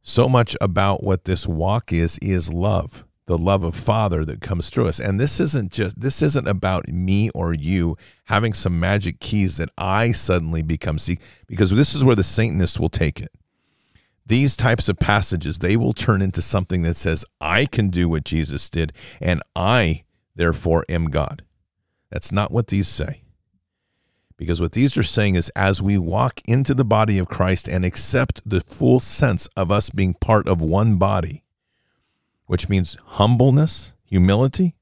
So 0.07 0.29
much 0.29 0.55
about 0.61 1.03
what 1.03 1.25
this 1.25 1.49
walk 1.49 1.90
is, 1.90 2.19
is 2.19 2.53
love, 2.53 3.07
the 3.25 3.38
love 3.38 3.64
of 3.64 3.75
Father 3.75 4.23
that 4.27 4.43
comes 4.43 4.69
through 4.69 4.87
us. 4.87 5.01
And 5.01 5.19
this 5.19 5.40
isn't 5.40 5.73
just, 5.73 5.99
this 5.99 6.21
isn't 6.21 6.47
about 6.47 6.88
me 6.88 7.31
or 7.31 7.55
you 7.55 7.97
having 8.27 8.53
some 8.53 8.79
magic 8.79 9.19
keys 9.19 9.57
that 9.57 9.71
I 9.79 10.12
suddenly 10.12 10.61
become, 10.61 10.99
see, 10.99 11.19
because 11.47 11.71
this 11.71 11.95
is 11.95 12.05
where 12.05 12.14
the 12.14 12.23
Satanists 12.23 12.79
will 12.79 12.90
take 12.90 13.19
it. 13.19 13.33
These 14.27 14.57
types 14.57 14.90
of 14.90 14.99
passages, 14.99 15.61
they 15.61 15.75
will 15.75 15.95
turn 15.95 16.21
into 16.21 16.43
something 16.43 16.83
that 16.83 16.97
says, 16.97 17.25
I 17.40 17.64
can 17.64 17.88
do 17.88 18.07
what 18.07 18.25
Jesus 18.25 18.69
did, 18.69 18.93
and 19.23 19.40
I 19.57 20.05
therefore 20.37 20.85
am 20.90 21.07
God. 21.07 21.45
That's 22.11 22.31
not 22.31 22.51
what 22.51 22.67
these 22.67 22.88
say. 22.88 23.23
Because 24.37 24.61
what 24.61 24.73
these 24.73 24.97
are 24.97 25.05
saying 25.05 25.37
is 25.37 25.51
as 25.51 25.81
we 25.81 25.97
walk 25.97 26.40
into 26.47 26.75
the 26.75 26.85
body 26.85 27.18
of 27.18 27.29
Christ 27.29 27.68
and 27.68 27.85
accept 27.85 28.49
the 28.49 28.61
full 28.61 29.01
sense 29.01 29.47
of 29.57 29.70
us 29.70 29.90
being 29.90 30.14
part 30.14 30.49
of 30.49 30.61
one 30.61 30.97
body, 30.97 31.44
which 32.47 32.68
means 32.68 32.99
humbleness, 33.05 33.94
humility, 34.05 34.75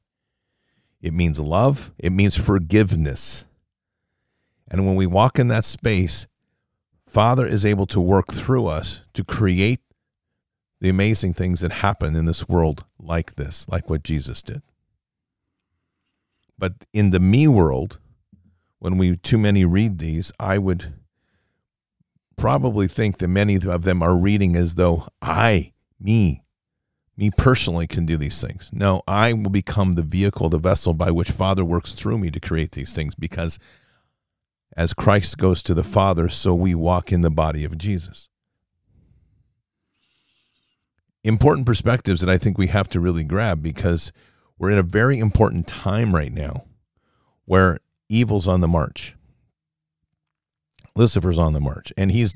it 1.03 1.12
means 1.12 1.38
love, 1.38 1.93
it 1.99 2.11
means 2.11 2.37
forgiveness. 2.37 3.45
And 4.69 4.87
when 4.87 4.97
we 4.97 5.07
walk 5.07 5.38
in 5.38 5.49
that 5.49 5.65
space, 5.65 6.27
Father 7.07 7.47
is 7.47 7.67
able 7.67 7.87
to 7.87 8.01
work 8.01 8.33
through 8.33 8.69
us 8.69 9.05
to 9.12 9.23
create 9.23 9.81
the 10.81 10.88
amazing 10.88 11.35
things 11.35 11.61
that 11.61 11.73
happen 11.73 12.17
in 12.17 12.25
this 12.25 12.49
world 12.49 12.85
like 12.99 13.35
this, 13.35 13.69
like 13.69 13.91
what 13.91 14.03
Jesus 14.03 14.41
did. 14.43 14.62
But 16.59 16.73
in 16.93 17.11
the 17.11 17.21
me 17.21 17.47
world, 17.47 17.99
when 18.83 18.99
we 18.99 19.16
too 19.16 19.38
many 19.38 19.64
read 19.64 20.01
these, 20.01 20.33
I 20.40 20.59
would 20.59 20.92
probably 22.37 22.88
think 22.88 23.18
that 23.18 23.29
many 23.29 23.55
of 23.55 23.85
them 23.85 24.03
are 24.03 24.16
reading 24.18 24.57
as 24.57 24.75
though 24.75 25.07
I, 25.23 25.73
me, 26.01 26.42
me 27.16 27.31
personally 27.31 27.87
can 27.87 28.07
do 28.07 28.16
these 28.16 28.40
things. 28.40 28.71
No, 28.73 29.01
I 29.07 29.35
will 29.35 29.51
become 29.51 29.92
the 29.92 30.03
vehicle, 30.03 30.49
the 30.49 30.59
vessel 30.59 30.95
by 30.95 31.12
which 31.12 31.31
Father 31.31 31.64
works 31.64 31.92
through 31.92 32.18
me 32.18 32.33
to 32.33 32.40
create 32.40 32.73
these 32.73 32.92
things 32.92 33.14
because 33.14 33.61
as 34.77 34.95
Christ 34.95 35.38
goes 35.38 35.62
to 35.62 35.75
the 35.75 35.85
Father, 35.85 36.29
so 36.29 36.53
we 36.53 36.75
walk 36.75 37.12
in 37.12 37.21
the 37.21 37.31
body 37.31 37.64
of 37.64 37.79
Jesus. 37.79 38.31
Important 41.23 41.68
perspectives 41.68 42.21
that 42.21 42.29
I 42.29 42.37
think 42.37 42.59
we 42.59 42.66
have 42.66 42.88
to 42.88 42.99
really 42.99 43.23
grab 43.23 43.62
because 43.62 44.12
we're 44.59 44.71
in 44.71 44.79
a 44.79 44.83
very 44.83 45.21
important 45.21 45.68
time 45.68 46.12
right 46.16 46.33
now 46.33 46.64
where 47.45 47.79
evil's 48.14 48.48
on 48.48 48.61
the 48.61 48.68
march. 48.68 49.16
Lucifer's 50.94 51.38
on 51.38 51.53
the 51.53 51.61
march. 51.61 51.92
And 51.96 52.11
he's, 52.11 52.35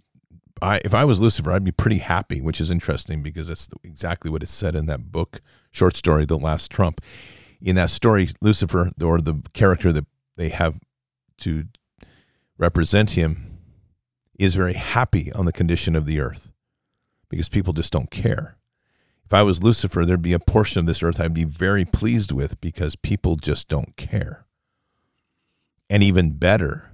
I, 0.63 0.81
if 0.85 0.95
I 0.95 1.05
was 1.05 1.21
Lucifer, 1.21 1.53
I'd 1.53 1.65
be 1.65 1.73
pretty 1.73 1.99
happy, 1.99 2.41
which 2.41 2.61
is 2.61 2.71
interesting 2.71 3.23
because 3.23 3.49
that's 3.49 3.69
exactly 3.85 4.31
what 4.31 4.43
it 4.43 4.49
said 4.49 4.75
in 4.75 4.87
that 4.87 5.13
book, 5.13 5.41
short 5.71 5.97
story, 5.97 6.25
The 6.25 6.39
Last 6.39 6.71
Trump. 6.71 7.01
In 7.61 7.77
that 7.77 7.91
story, 7.91 8.31
Lucifer, 8.41 8.91
or 9.03 9.21
the 9.21 9.43
character 9.53 9.93
that 9.93 10.07
they 10.37 10.49
have 10.49 10.79
to 11.39 11.65
represent 12.59 13.11
him, 13.11 13.59
is 14.39 14.55
very 14.55 14.75
happy 14.75 15.33
on 15.33 15.47
the 15.47 15.53
condition 15.53 15.97
of 15.97 16.07
the 16.07 16.21
earth 16.21 16.53
because 17.31 17.49
people 17.49 17.73
just 17.73 17.93
don't 17.93 18.11
care 18.11 18.57
if 19.27 19.35
I 19.35 19.43
was 19.43 19.63
Lucifer, 19.63 20.05
there'd 20.05 20.23
be 20.23 20.33
a 20.33 20.39
portion 20.39 20.81
of 20.81 20.87
this 20.87 21.03
earth 21.03 21.21
I'd 21.21 21.35
be 21.35 21.45
very 21.45 21.85
pleased 21.85 22.31
with 22.31 22.61
because 22.61 22.95
people 22.95 23.35
just 23.35 23.69
don't 23.69 23.97
care. 23.97 24.46
And 25.89 26.03
even 26.03 26.33
better, 26.33 26.91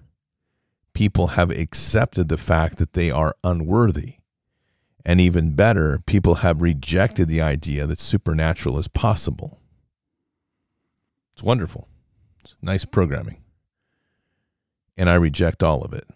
people 0.93 1.29
have 1.29 1.51
accepted 1.51 2.29
the 2.29 2.37
fact 2.37 2.77
that 2.79 2.93
they 2.93 3.11
are 3.11 3.35
unworthy. 3.43 4.17
And 5.05 5.21
even 5.21 5.55
better, 5.55 6.01
people 6.07 6.37
have 6.37 6.63
rejected 6.63 7.27
the 7.27 7.41
idea 7.41 7.87
that 7.87 7.99
supernatural 7.99 8.79
is 8.79 8.89
possible. 8.89 9.59
It's 11.33 11.43
wonderful. 11.43 11.89
It's 12.41 12.55
nice 12.63 12.85
programming. 12.85 13.39
And 14.97 15.09
I 15.09 15.15
reject 15.15 15.63
all 15.63 15.83
of 15.83 15.93
it. 15.93 16.07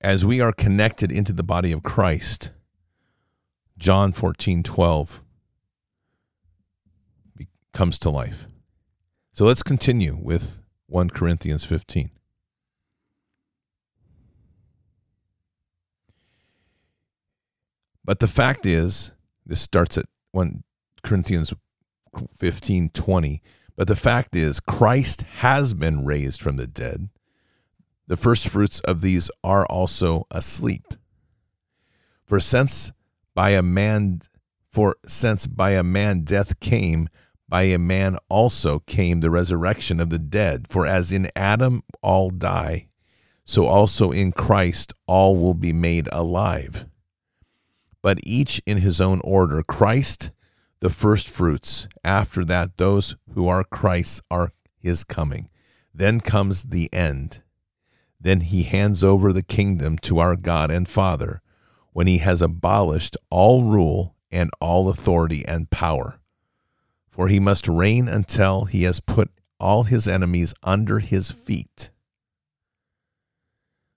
as 0.00 0.24
we 0.24 0.40
are 0.40 0.52
connected 0.52 1.12
into 1.12 1.32
the 1.32 1.42
body 1.42 1.72
of 1.72 1.82
Christ, 1.82 2.52
John 3.78 4.12
14, 4.12 4.62
12 4.62 5.20
comes 7.72 7.98
to 8.00 8.10
life. 8.10 8.46
So 9.32 9.46
let's 9.46 9.62
continue 9.62 10.16
with 10.20 10.60
1 10.86 11.10
Corinthians 11.10 11.64
15. 11.64 12.10
But 18.04 18.18
the 18.18 18.26
fact 18.26 18.66
is, 18.66 19.12
this 19.46 19.60
starts 19.60 19.96
at 19.96 20.06
1 20.32 20.64
Corinthians 21.02 21.54
15, 22.34 22.90
20. 22.90 23.42
But 23.76 23.88
the 23.88 23.96
fact 23.96 24.34
is, 24.34 24.60
Christ 24.60 25.22
has 25.38 25.74
been 25.74 26.04
raised 26.04 26.42
from 26.42 26.56
the 26.56 26.66
dead 26.66 27.08
the 28.10 28.16
first 28.16 28.48
fruits 28.48 28.80
of 28.80 29.02
these 29.02 29.30
are 29.44 29.64
also 29.66 30.26
asleep. 30.32 30.82
For 32.24 32.40
since 32.40 32.90
by 33.36 33.50
a 33.50 33.62
man 33.62 34.22
for 34.68 34.96
since 35.06 35.46
by 35.46 35.70
a 35.74 35.84
man 35.84 36.22
death 36.22 36.58
came, 36.58 37.08
by 37.50 37.64
a 37.64 37.78
man 37.78 38.16
also 38.30 38.78
came 38.78 39.20
the 39.20 39.30
resurrection 39.30 40.00
of 40.00 40.08
the 40.08 40.18
dead. 40.18 40.68
For 40.70 40.86
as 40.86 41.12
in 41.12 41.30
Adam 41.36 41.82
all 42.00 42.30
die, 42.30 42.88
so 43.44 43.66
also 43.66 44.10
in 44.10 44.32
Christ 44.32 44.94
all 45.06 45.36
will 45.36 45.52
be 45.52 45.74
made 45.74 46.08
alive. 46.10 46.86
But 48.00 48.20
each 48.24 48.62
in 48.64 48.78
his 48.78 48.98
own 48.98 49.20
order 49.22 49.62
Christ 49.62 50.30
the 50.80 50.88
first 50.88 51.28
fruits, 51.28 51.86
after 52.02 52.42
that 52.46 52.78
those 52.78 53.14
who 53.34 53.46
are 53.46 53.64
Christ's 53.64 54.22
are 54.30 54.52
his 54.78 55.04
coming. 55.04 55.50
Then 55.92 56.20
comes 56.20 56.62
the 56.62 56.88
end 56.90 57.42
then 58.20 58.40
he 58.40 58.64
hands 58.64 59.02
over 59.02 59.32
the 59.32 59.42
kingdom 59.42 59.96
to 59.98 60.18
our 60.18 60.36
God 60.36 60.70
and 60.70 60.88
Father 60.88 61.40
when 61.92 62.06
he 62.06 62.18
has 62.18 62.42
abolished 62.42 63.16
all 63.30 63.64
rule 63.64 64.14
and 64.30 64.50
all 64.60 64.88
authority 64.88 65.44
and 65.46 65.70
power. 65.70 66.19
For 67.20 67.28
he 67.28 67.38
must 67.38 67.68
reign 67.68 68.08
until 68.08 68.64
he 68.64 68.84
has 68.84 68.98
put 68.98 69.30
all 69.58 69.82
his 69.82 70.08
enemies 70.08 70.54
under 70.62 71.00
his 71.00 71.30
feet. 71.30 71.90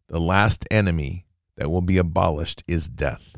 The 0.09 0.19
last 0.19 0.65
enemy 0.69 1.25
that 1.55 1.69
will 1.69 1.79
be 1.79 1.97
abolished 1.97 2.65
is 2.67 2.89
death. 2.89 3.37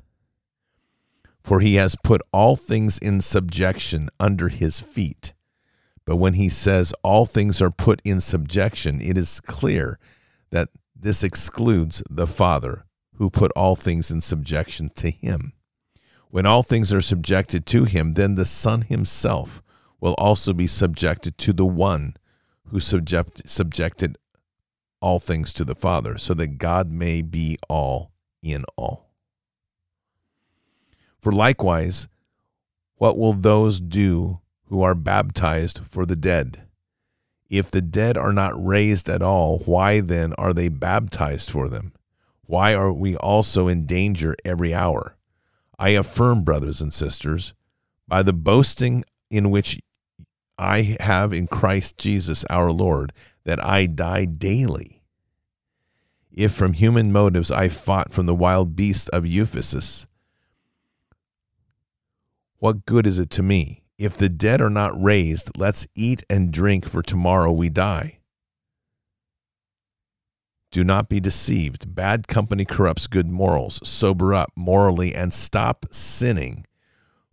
For 1.43 1.60
he 1.60 1.76
has 1.76 1.95
put 2.04 2.24
all 2.34 2.56
things 2.56 2.98
in 2.98 3.21
subjection 3.21 4.10
under 4.19 4.50
his 4.50 4.80
feet. 4.80 5.36
But 6.04 6.15
when 6.15 6.34
he 6.34 6.50
says 6.50 6.91
all 7.04 7.28
things 7.28 7.62
are 7.62 7.69
put 7.69 8.02
in 8.04 8.21
subjection, 8.21 9.00
it 9.00 9.19
is 9.19 9.39
clear 9.39 10.00
that 10.50 10.69
this 10.95 11.24
excludes 11.24 12.02
the 12.10 12.26
Father, 12.26 12.88
who 13.17 13.30
put 13.30 13.52
all 13.56 13.76
things 13.76 14.10
in 14.10 14.21
subjection 14.21 14.89
to 14.95 15.12
him. 15.12 15.54
When 16.32 16.48
all 16.48 16.63
things 16.63 16.91
are 16.91 17.02
subjected 17.02 17.67
to 17.67 17.84
him, 17.84 18.15
then 18.15 18.34
the 18.34 18.45
Son 18.45 18.82
himself 18.82 19.62
will 19.99 20.15
also 20.17 20.53
be 20.53 20.67
subjected 20.67 21.38
to 21.39 21.53
the 21.53 21.65
one 21.65 22.15
who 22.67 22.79
subject, 22.79 23.49
subjected 23.49 24.17
all 25.01 25.19
things 25.19 25.53
to 25.53 25.63
the 25.63 25.75
Father, 25.75 26.17
so 26.17 26.34
that 26.34 26.58
God 26.58 26.91
may 26.91 27.21
be 27.21 27.58
all 27.69 28.12
in 28.41 28.63
all. 28.75 29.10
For 31.19 31.31
likewise, 31.31 32.08
what 32.97 33.17
will 33.17 33.34
those 33.34 33.79
do 33.79 34.41
who 34.65 34.81
are 34.81 34.95
baptized 34.95 35.81
for 35.89 36.05
the 36.05 36.15
dead? 36.15 36.63
If 37.49 37.69
the 37.69 37.81
dead 37.81 38.17
are 38.17 38.34
not 38.34 38.53
raised 38.63 39.10
at 39.10 39.21
all, 39.21 39.60
why 39.60 39.99
then 39.99 40.34
are 40.34 40.53
they 40.53 40.69
baptized 40.69 41.51
for 41.51 41.69
them? 41.69 41.93
Why 42.47 42.73
are 42.73 42.93
we 42.93 43.15
also 43.15 43.67
in 43.67 43.86
danger 43.86 44.36
every 44.43 44.73
hour? 44.73 45.15
I 45.77 45.89
affirm, 45.89 46.43
brothers 46.43 46.81
and 46.81 46.93
sisters, 46.93 47.53
by 48.08 48.23
the 48.23 48.34
boasting 48.34 49.03
in 49.36 49.52
which 49.52 49.82
I 50.58 50.95
have 51.02 51.34
in 51.34 51.48
Christ 51.48 51.98
Jesus 51.98 52.45
our 52.50 52.71
Lord, 52.71 53.12
that 53.43 53.63
I 53.63 53.86
die 53.86 54.24
daily. 54.24 55.04
If 56.32 56.54
from 56.54 56.74
human 56.74 57.12
motives 57.12 57.52
I 57.52 57.67
fought 57.67 58.13
from 58.13 58.26
the 58.26 58.36
wild 58.36 58.76
beast 58.76 59.10
of 59.10 59.26
Ephesus, 59.26 60.08
what 62.60 62.86
good 62.86 63.06
is 63.06 63.19
it 63.19 63.30
to 63.32 63.43
me? 63.43 63.84
If 63.98 64.17
the 64.17 64.30
dead 64.30 64.62
are 64.62 64.69
not 64.69 65.02
raised, 65.02 65.58
let's 65.58 65.88
eat 65.95 66.24
and 66.30 66.52
drink, 66.52 66.88
for 66.88 67.02
tomorrow 67.02 67.52
we 67.52 67.69
die. 67.69 68.19
Do 70.71 70.84
not 70.84 71.08
be 71.10 71.19
deceived. 71.19 71.93
Bad 71.93 72.28
company 72.28 72.65
corrupts 72.65 73.08
good 73.08 73.28
morals. 73.28 73.80
Sober 73.88 74.34
up 74.34 74.52
morally 74.56 75.13
and 75.13 75.34
stop 75.34 75.86
sinning, 75.91 76.65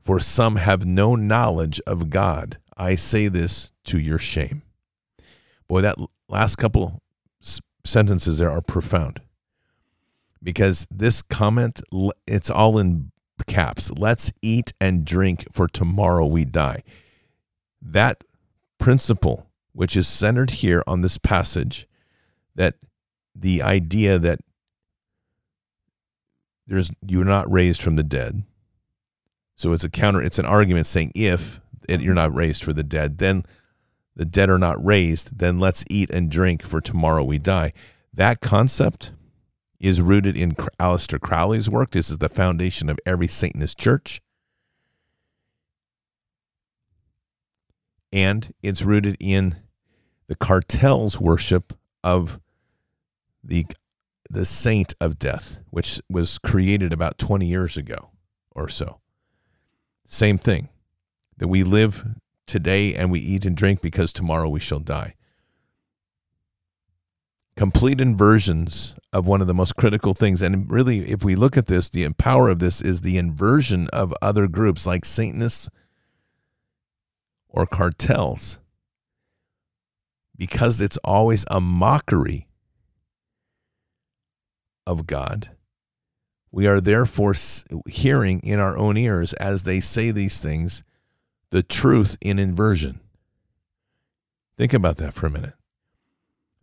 for 0.02 0.18
some 0.18 0.56
have 0.56 0.84
no 0.84 1.14
knowledge 1.14 1.80
of 1.86 2.10
God. 2.10 2.58
I 2.76 2.96
say 2.96 3.28
this 3.28 3.72
to 3.84 3.98
your 3.98 4.18
shame. 4.18 4.62
Boy, 5.68 5.80
that 5.80 5.96
last 6.28 6.56
couple 6.56 7.00
sentences 7.84 8.38
there 8.38 8.50
are 8.50 8.60
profound 8.60 9.20
because 10.42 10.86
this 10.90 11.22
comment, 11.22 11.80
it's 12.26 12.50
all 12.50 12.78
in 12.78 13.12
caps. 13.46 13.90
Let's 13.92 14.32
eat 14.42 14.72
and 14.80 15.04
drink, 15.04 15.46
for 15.52 15.68
tomorrow 15.68 16.26
we 16.26 16.44
die. 16.44 16.82
That 17.80 18.24
principle, 18.78 19.46
which 19.72 19.96
is 19.96 20.08
centered 20.08 20.50
here 20.50 20.82
on 20.86 21.02
this 21.02 21.18
passage, 21.18 21.86
that 22.54 22.74
the 23.34 23.62
idea 23.62 24.18
that 24.18 24.40
there's 26.66 26.90
you're 27.06 27.24
not 27.24 27.50
raised 27.50 27.82
from 27.82 27.96
the 27.96 28.02
dead. 28.02 28.44
So 29.62 29.72
it's 29.72 29.84
a 29.84 29.88
counter. 29.88 30.20
It's 30.20 30.40
an 30.40 30.44
argument 30.44 30.88
saying 30.88 31.12
if 31.14 31.60
you're 31.88 32.14
not 32.14 32.34
raised 32.34 32.64
for 32.64 32.72
the 32.72 32.82
dead, 32.82 33.18
then 33.18 33.44
the 34.16 34.24
dead 34.24 34.50
are 34.50 34.58
not 34.58 34.84
raised. 34.84 35.38
Then 35.38 35.60
let's 35.60 35.84
eat 35.88 36.10
and 36.10 36.28
drink, 36.28 36.62
for 36.64 36.80
tomorrow 36.80 37.22
we 37.22 37.38
die. 37.38 37.72
That 38.12 38.40
concept 38.40 39.12
is 39.78 40.00
rooted 40.00 40.36
in 40.36 40.56
Aleister 40.80 41.20
Crowley's 41.20 41.70
work. 41.70 41.92
This 41.92 42.10
is 42.10 42.18
the 42.18 42.28
foundation 42.28 42.88
of 42.88 42.98
every 43.06 43.28
Satanist 43.28 43.78
church. 43.78 44.20
And 48.12 48.52
it's 48.64 48.82
rooted 48.82 49.16
in 49.20 49.60
the 50.26 50.34
cartel's 50.34 51.20
worship 51.20 51.72
of 52.02 52.40
the 53.44 53.64
the 54.28 54.44
saint 54.44 54.94
of 55.00 55.20
death, 55.20 55.60
which 55.70 56.00
was 56.10 56.38
created 56.38 56.92
about 56.92 57.16
20 57.16 57.46
years 57.46 57.76
ago 57.76 58.10
or 58.50 58.68
so. 58.68 59.01
Same 60.12 60.38
thing. 60.38 60.68
That 61.38 61.48
we 61.48 61.64
live 61.64 62.04
today 62.46 62.94
and 62.94 63.10
we 63.10 63.18
eat 63.18 63.44
and 63.44 63.56
drink 63.56 63.80
because 63.80 64.12
tomorrow 64.12 64.48
we 64.48 64.60
shall 64.60 64.78
die 64.78 65.14
complete 67.56 68.00
inversions 68.00 68.94
of 69.12 69.26
one 69.26 69.40
of 69.40 69.46
the 69.46 69.54
most 69.54 69.76
critical 69.76 70.14
things. 70.14 70.42
And 70.42 70.70
really, 70.70 71.10
if 71.10 71.24
we 71.24 71.34
look 71.34 71.56
at 71.56 71.66
this, 71.66 71.88
the 71.88 72.08
power 72.14 72.48
of 72.48 72.58
this 72.58 72.80
is 72.80 73.02
the 73.02 73.18
inversion 73.18 73.88
of 73.92 74.14
other 74.22 74.46
groups 74.46 74.86
like 74.86 75.04
Satanists 75.04 75.68
or 77.48 77.66
cartels, 77.66 78.58
because 80.36 80.80
it's 80.80 80.96
always 81.04 81.44
a 81.50 81.60
mockery 81.60 82.48
of 84.86 85.06
God. 85.06 85.50
We 86.52 86.66
are 86.66 86.80
therefore 86.80 87.34
hearing 87.88 88.40
in 88.40 88.60
our 88.60 88.76
own 88.76 88.98
ears 88.98 89.32
as 89.34 89.64
they 89.64 89.80
say 89.80 90.10
these 90.10 90.38
things 90.38 90.84
the 91.50 91.62
truth 91.62 92.16
in 92.20 92.38
inversion. 92.38 93.00
Think 94.56 94.72
about 94.72 94.96
that 94.98 95.14
for 95.14 95.26
a 95.26 95.30
minute. 95.30 95.54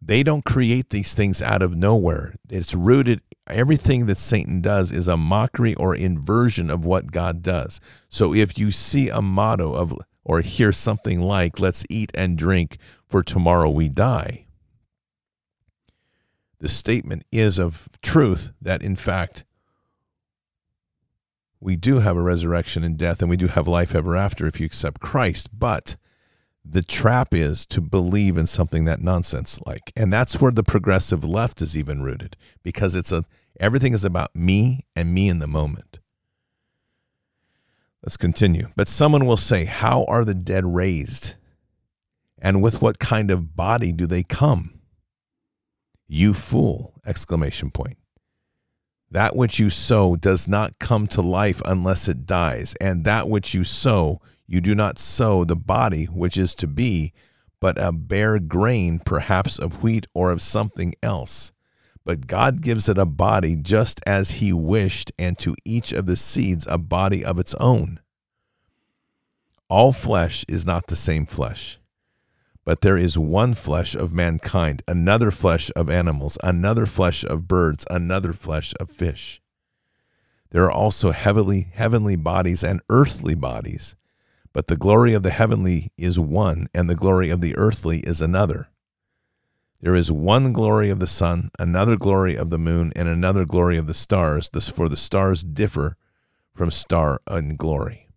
They 0.01 0.23
don't 0.23 0.45
create 0.45 0.89
these 0.89 1.13
things 1.13 1.41
out 1.41 1.61
of 1.61 1.75
nowhere. 1.75 2.35
It's 2.49 2.73
rooted, 2.73 3.21
everything 3.47 4.05
that 4.05 4.17
Satan 4.17 4.61
does 4.61 4.91
is 4.91 5.07
a 5.07 5.17
mockery 5.17 5.75
or 5.75 5.95
inversion 5.95 6.69
of 6.69 6.85
what 6.85 7.11
God 7.11 7.43
does. 7.43 7.79
So 8.09 8.33
if 8.33 8.57
you 8.57 8.71
see 8.71 9.09
a 9.09 9.21
motto 9.21 9.73
of, 9.73 9.93
or 10.23 10.41
hear 10.41 10.71
something 10.71 11.21
like, 11.21 11.59
let's 11.59 11.85
eat 11.89 12.11
and 12.13 12.37
drink, 12.37 12.77
for 13.05 13.21
tomorrow 13.21 13.69
we 13.69 13.89
die, 13.89 14.45
the 16.59 16.69
statement 16.69 17.23
is 17.31 17.59
of 17.59 17.89
truth 18.01 18.51
that, 18.61 18.81
in 18.81 18.95
fact, 18.95 19.43
we 21.61 21.75
do 21.75 21.99
have 21.99 22.15
a 22.15 22.21
resurrection 22.21 22.83
and 22.83 22.97
death, 22.97 23.21
and 23.21 23.29
we 23.29 23.37
do 23.37 23.47
have 23.47 23.67
life 23.67 23.93
ever 23.93 24.15
after 24.15 24.47
if 24.47 24.59
you 24.59 24.65
accept 24.65 25.01
Christ. 25.01 25.49
But 25.57 25.97
the 26.63 26.81
trap 26.81 27.33
is 27.33 27.65
to 27.65 27.81
believe 27.81 28.37
in 28.37 28.47
something 28.47 28.85
that 28.85 29.01
nonsense 29.01 29.59
like 29.65 29.91
and 29.95 30.11
that's 30.11 30.41
where 30.41 30.51
the 30.51 30.63
progressive 30.63 31.23
left 31.23 31.61
is 31.61 31.75
even 31.75 32.03
rooted 32.03 32.35
because 32.63 32.95
it's 32.95 33.11
a 33.11 33.23
everything 33.59 33.93
is 33.93 34.05
about 34.05 34.35
me 34.35 34.85
and 34.95 35.13
me 35.13 35.29
in 35.29 35.39
the 35.39 35.47
moment. 35.47 35.99
Let's 38.03 38.17
continue. 38.17 38.67
But 38.75 38.87
someone 38.87 39.25
will 39.25 39.37
say 39.37 39.65
how 39.65 40.05
are 40.05 40.23
the 40.23 40.33
dead 40.33 40.65
raised? 40.65 41.35
And 42.41 42.61
with 42.61 42.81
what 42.81 42.99
kind 42.99 43.31
of 43.31 43.55
body 43.55 43.91
do 43.91 44.07
they 44.07 44.23
come? 44.23 44.79
You 46.07 46.33
fool! 46.33 46.93
Exclamation 47.05 47.69
point 47.69 47.97
that 49.11 49.35
which 49.35 49.59
you 49.59 49.69
sow 49.69 50.15
does 50.15 50.47
not 50.47 50.79
come 50.79 51.07
to 51.07 51.21
life 51.21 51.61
unless 51.65 52.07
it 52.07 52.25
dies 52.25 52.75
and 52.79 53.05
that 53.05 53.27
which 53.27 53.53
you 53.53 53.63
sow 53.63 54.19
you 54.51 54.61
do 54.61 54.73
not 54.73 54.97
sow 54.97 55.43
the 55.43 55.55
body 55.55 56.05
which 56.05 56.35
is 56.35 56.55
to 56.55 56.65
be, 56.65 57.13
but 57.61 57.77
a 57.77 57.91
bare 57.91 58.39
grain, 58.39 58.97
perhaps 58.97 59.59
of 59.59 59.83
wheat 59.83 60.07
or 60.15 60.31
of 60.31 60.41
something 60.41 60.95
else. 61.03 61.51
But 62.03 62.25
God 62.25 62.63
gives 62.63 62.89
it 62.89 62.97
a 62.97 63.05
body 63.05 63.55
just 63.55 64.01
as 64.07 64.31
He 64.31 64.51
wished, 64.51 65.11
and 65.19 65.37
to 65.37 65.55
each 65.63 65.91
of 65.91 66.07
the 66.07 66.15
seeds 66.15 66.65
a 66.67 66.79
body 66.79 67.23
of 67.23 67.37
its 67.37 67.53
own. 67.59 67.99
All 69.69 69.93
flesh 69.93 70.43
is 70.47 70.65
not 70.65 70.87
the 70.87 70.95
same 70.95 71.27
flesh, 71.27 71.77
but 72.69 72.81
there 72.81 72.99
is 72.99 73.17
one 73.17 73.55
flesh 73.55 73.95
of 73.95 74.13
mankind, 74.13 74.83
another 74.87 75.31
flesh 75.31 75.71
of 75.75 75.89
animals, 75.89 76.37
another 76.43 76.85
flesh 76.85 77.23
of 77.23 77.47
birds, 77.47 77.83
another 77.89 78.31
flesh 78.31 78.75
of 78.79 78.91
fish. 78.91 79.41
There 80.51 80.65
are 80.65 80.71
also 80.71 81.09
heavenly, 81.09 81.71
heavenly 81.73 82.15
bodies 82.15 82.63
and 82.63 82.79
earthly 82.87 83.33
bodies 83.33 83.95
but 84.53 84.67
the 84.67 84.77
glory 84.77 85.13
of 85.15 85.23
the 85.23 85.31
heavenly 85.31 85.91
is 85.97 86.19
one, 86.19 86.67
and 86.71 86.87
the 86.87 86.93
glory 86.95 87.31
of 87.31 87.41
the 87.41 87.57
earthly 87.57 88.01
is 88.01 88.21
another. 88.21 88.69
There 89.81 89.95
is 89.95 90.11
one 90.11 90.53
glory 90.53 90.91
of 90.91 90.99
the 90.99 91.07
sun, 91.07 91.49
another 91.57 91.97
glory 91.97 92.35
of 92.35 92.51
the 92.51 92.59
moon, 92.59 92.91
and 92.95 93.07
another 93.07 93.45
glory 93.45 93.77
of 93.77 93.87
the 93.87 93.95
stars. 93.95 94.47
For 94.69 94.87
the 94.87 94.95
stars 94.95 95.43
differ 95.43 95.97
from 96.53 96.69
star 96.69 97.19
in 97.31 97.55
glory. 97.55 98.09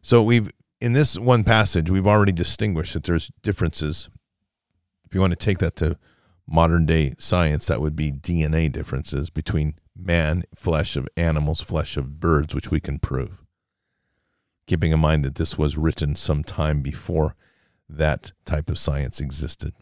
So 0.00 0.22
we've 0.22 0.50
in 0.80 0.92
this 0.92 1.18
one 1.18 1.44
passage 1.44 1.90
we've 1.90 2.06
already 2.06 2.32
distinguished 2.32 2.94
that 2.94 3.04
there's 3.04 3.30
differences. 3.42 4.08
If 5.04 5.14
you 5.14 5.20
want 5.20 5.32
to 5.32 5.36
take 5.36 5.58
that 5.58 5.76
to 5.76 5.98
modern 6.46 6.86
day 6.86 7.14
science, 7.18 7.66
that 7.66 7.80
would 7.80 7.96
be 7.96 8.12
DNA 8.12 8.70
differences 8.72 9.30
between 9.30 9.74
man, 9.96 10.44
flesh 10.54 10.96
of 10.96 11.08
animals, 11.16 11.60
flesh 11.60 11.96
of 11.96 12.20
birds, 12.20 12.54
which 12.54 12.70
we 12.70 12.80
can 12.80 12.98
prove 12.98 13.38
keeping 14.68 14.92
in 14.92 15.00
mind 15.00 15.24
that 15.24 15.34
this 15.34 15.58
was 15.58 15.76
written 15.76 16.14
some 16.14 16.44
time 16.44 16.82
before 16.82 17.34
that 17.88 18.32
type 18.44 18.68
of 18.68 18.78
science 18.78 19.18
existed. 19.18 19.72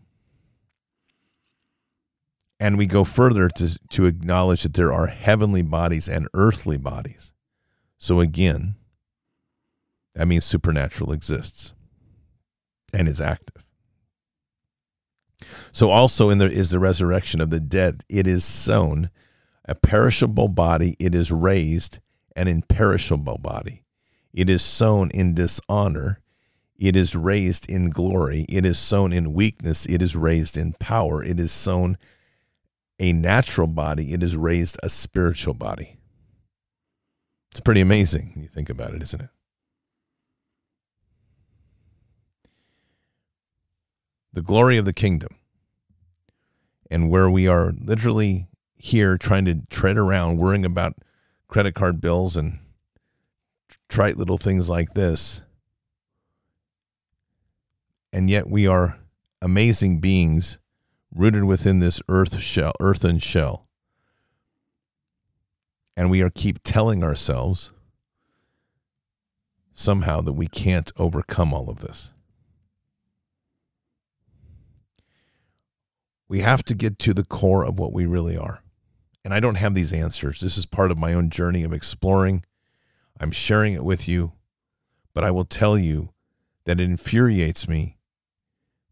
And 2.59 2.79
we 2.79 2.87
go 2.87 3.05
further 3.05 3.51
to, 3.51 3.79
to 3.91 4.07
acknowledge 4.07 4.63
that 4.63 4.75
there 4.75 4.93
are 4.93 5.09
heavenly 5.09 5.63
bodies 5.63 6.09
and 6.09 6.29
earthly 6.33 6.79
bodies. 6.79 7.33
So 7.99 8.21
again, 8.21 8.77
that 10.17 10.27
means 10.27 10.47
supernatural 10.47 11.13
exists 11.13 11.75
and 12.93 13.07
is 13.07 13.21
active. 13.21 13.63
So 15.71 15.91
also 15.91 16.31
in 16.31 16.39
there 16.39 16.51
is 16.51 16.71
the 16.71 16.79
resurrection 16.79 17.41
of 17.41 17.51
the 17.51 17.61
dead. 17.61 18.03
It 18.09 18.27
is 18.27 18.43
sown 18.43 19.11
a 19.67 19.75
perishable 19.75 20.49
body, 20.49 20.97
it 20.99 21.15
is 21.15 21.31
raised 21.31 22.01
an 22.35 22.49
imperishable 22.49 23.39
body. 23.39 23.85
It 24.33 24.49
is 24.49 24.63
sown 24.63 25.11
in 25.11 25.35
dishonor, 25.35 26.21
it 26.79 26.97
is 26.97 27.15
raised 27.15 27.69
in 27.69 27.91
glory. 27.91 28.45
It 28.49 28.65
is 28.65 28.79
sown 28.79 29.13
in 29.13 29.35
weakness, 29.35 29.87
it 29.87 30.01
is 30.01 30.17
raised 30.17 30.57
in 30.57 30.73
power. 30.79 31.23
It 31.23 31.41
is 31.41 31.53
sown 31.53 31.97
a 32.99 33.13
natural 33.13 33.67
body, 33.67 34.13
it 34.15 34.23
is 34.23 34.37
raised 34.37 34.79
a 34.83 34.89
spiritual 34.89 35.55
body. 35.55 35.99
It's 37.51 37.61
pretty 37.61 37.81
amazing 37.81 38.33
when 38.35 38.43
you 38.43 38.49
think 38.49 38.71
about 38.71 38.95
it, 38.95 39.03
isn't 39.03 39.23
it? 39.23 39.31
The 44.37 44.43
glory 44.43 44.77
of 44.77 44.85
the 44.85 44.93
kingdom, 44.93 45.35
and 46.91 47.09
where 47.09 47.31
we 47.31 47.49
are 47.49 47.73
literally 47.73 48.49
here 48.77 49.17
trying 49.17 49.47
to 49.47 49.63
tread 49.71 49.97
around, 49.97 50.37
worrying 50.37 50.67
about 50.67 50.93
credit 51.49 51.75
card 51.75 52.03
bills 52.03 52.37
and 52.37 52.59
trite 53.89 54.19
little 54.19 54.37
things 54.37 54.69
like 54.69 54.93
this. 54.93 55.41
And 58.13 58.29
yet 58.29 58.47
we 58.47 58.67
are 58.67 58.99
amazing 59.41 60.01
beings 60.01 60.59
rooted 61.15 61.45
within 61.45 61.79
this 61.79 62.03
earth 62.07 62.39
shell, 62.39 62.75
earthen 62.79 63.19
shell. 63.19 63.67
And 65.97 66.11
we 66.11 66.21
are 66.21 66.29
keep 66.29 66.63
telling 66.63 67.03
ourselves 67.03 67.71
somehow 69.73 70.21
that 70.21 70.35
we 70.35 70.47
can't 70.47 70.93
overcome 70.99 71.55
all 71.55 71.71
of 71.71 71.81
this. 71.81 72.13
We 76.29 76.41
have 76.41 76.63
to 76.65 76.75
get 76.75 76.99
to 77.01 77.15
the 77.15 77.25
core 77.25 77.65
of 77.65 77.79
what 77.79 77.93
we 77.93 78.07
really 78.07 78.37
are. 78.37 78.63
And 79.25 79.35
I 79.35 79.41
don't 79.41 79.57
have 79.57 79.75
these 79.75 79.93
answers. 79.93 80.41
This 80.41 80.57
is 80.57 80.67
part 80.67 80.91
of 80.91 80.99
my 80.99 81.13
own 81.13 81.31
journey 81.31 81.63
of 81.63 81.73
exploring 81.73 82.45
I'm 83.19 83.31
sharing 83.31 83.73
it 83.73 83.85
with 83.85 84.07
you, 84.07 84.33
but 85.15 85.25
I 85.25 85.31
will 85.31 85.45
tell 85.45 85.79
you 85.79 86.11
that 86.65 86.79
it 86.79 86.85
infuriates 86.85 87.67
me 87.67 87.97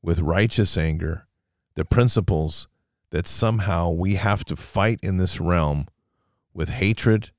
with 0.00 0.20
righteous 0.20 0.78
anger 0.78 1.26
the 1.74 1.84
principles 1.84 2.68
that 3.10 3.26
somehow 3.26 3.90
we 3.90 4.14
have 4.14 4.44
to 4.46 4.56
fight 4.56 4.98
in 5.02 5.18
this 5.18 5.40
realm 5.40 5.86
with 6.52 6.70
hatred. 6.70 7.32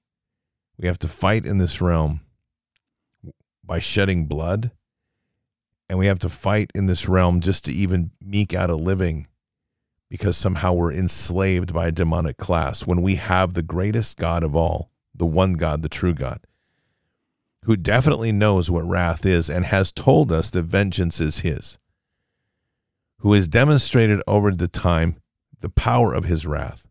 We 0.77 0.88
have 0.88 0.99
to 0.99 1.08
fight 1.08 1.45
in 1.45 1.58
this 1.58 1.81
realm 1.81 2.21
by 3.63 3.79
shedding 3.79 4.25
blood. 4.25 4.71
And 5.89 5.97
we 5.99 6.08
have 6.08 6.19
to 6.19 6.29
fight 6.29 6.71
in 6.75 6.86
this 6.88 7.08
realm 7.08 7.39
just 7.41 7.65
to 7.65 7.71
even 7.71 8.12
meek 8.23 8.53
out 8.53 8.69
a 8.69 8.75
living 8.75 9.27
because 10.09 10.37
somehow 10.37 10.73
we're 10.73 10.93
enslaved 10.93 11.73
by 11.73 11.87
a 11.87 11.91
demonic 11.91 12.37
class 12.37 12.85
when 12.85 13.01
we 13.01 13.15
have 13.15 13.53
the 13.53 13.63
greatest 13.63 14.17
God 14.17 14.43
of 14.43 14.55
all, 14.55 14.91
the 15.13 15.25
one 15.25 15.53
God, 15.53 15.82
the 15.82 15.89
true 15.89 16.13
God 16.13 16.39
who 17.65 17.75
definitely 17.75 18.32
knows 18.32 18.69
what 18.69 18.86
wrath 18.86 19.25
is 19.25 19.49
and 19.49 19.65
has 19.65 19.91
told 19.91 20.32
us 20.32 20.51
that 20.51 20.63
vengeance 20.63 21.19
is 21.19 21.39
his, 21.39 21.80
who 23.19 23.34
has 23.34 23.47
demonstrated 23.47 24.21
over 24.27 24.51
the 24.51 24.67
time 24.67 25.15
the 25.61 25.69
power 25.69 26.13
of 26.13 26.25
his 26.25 26.45
wrath. 26.45 26.88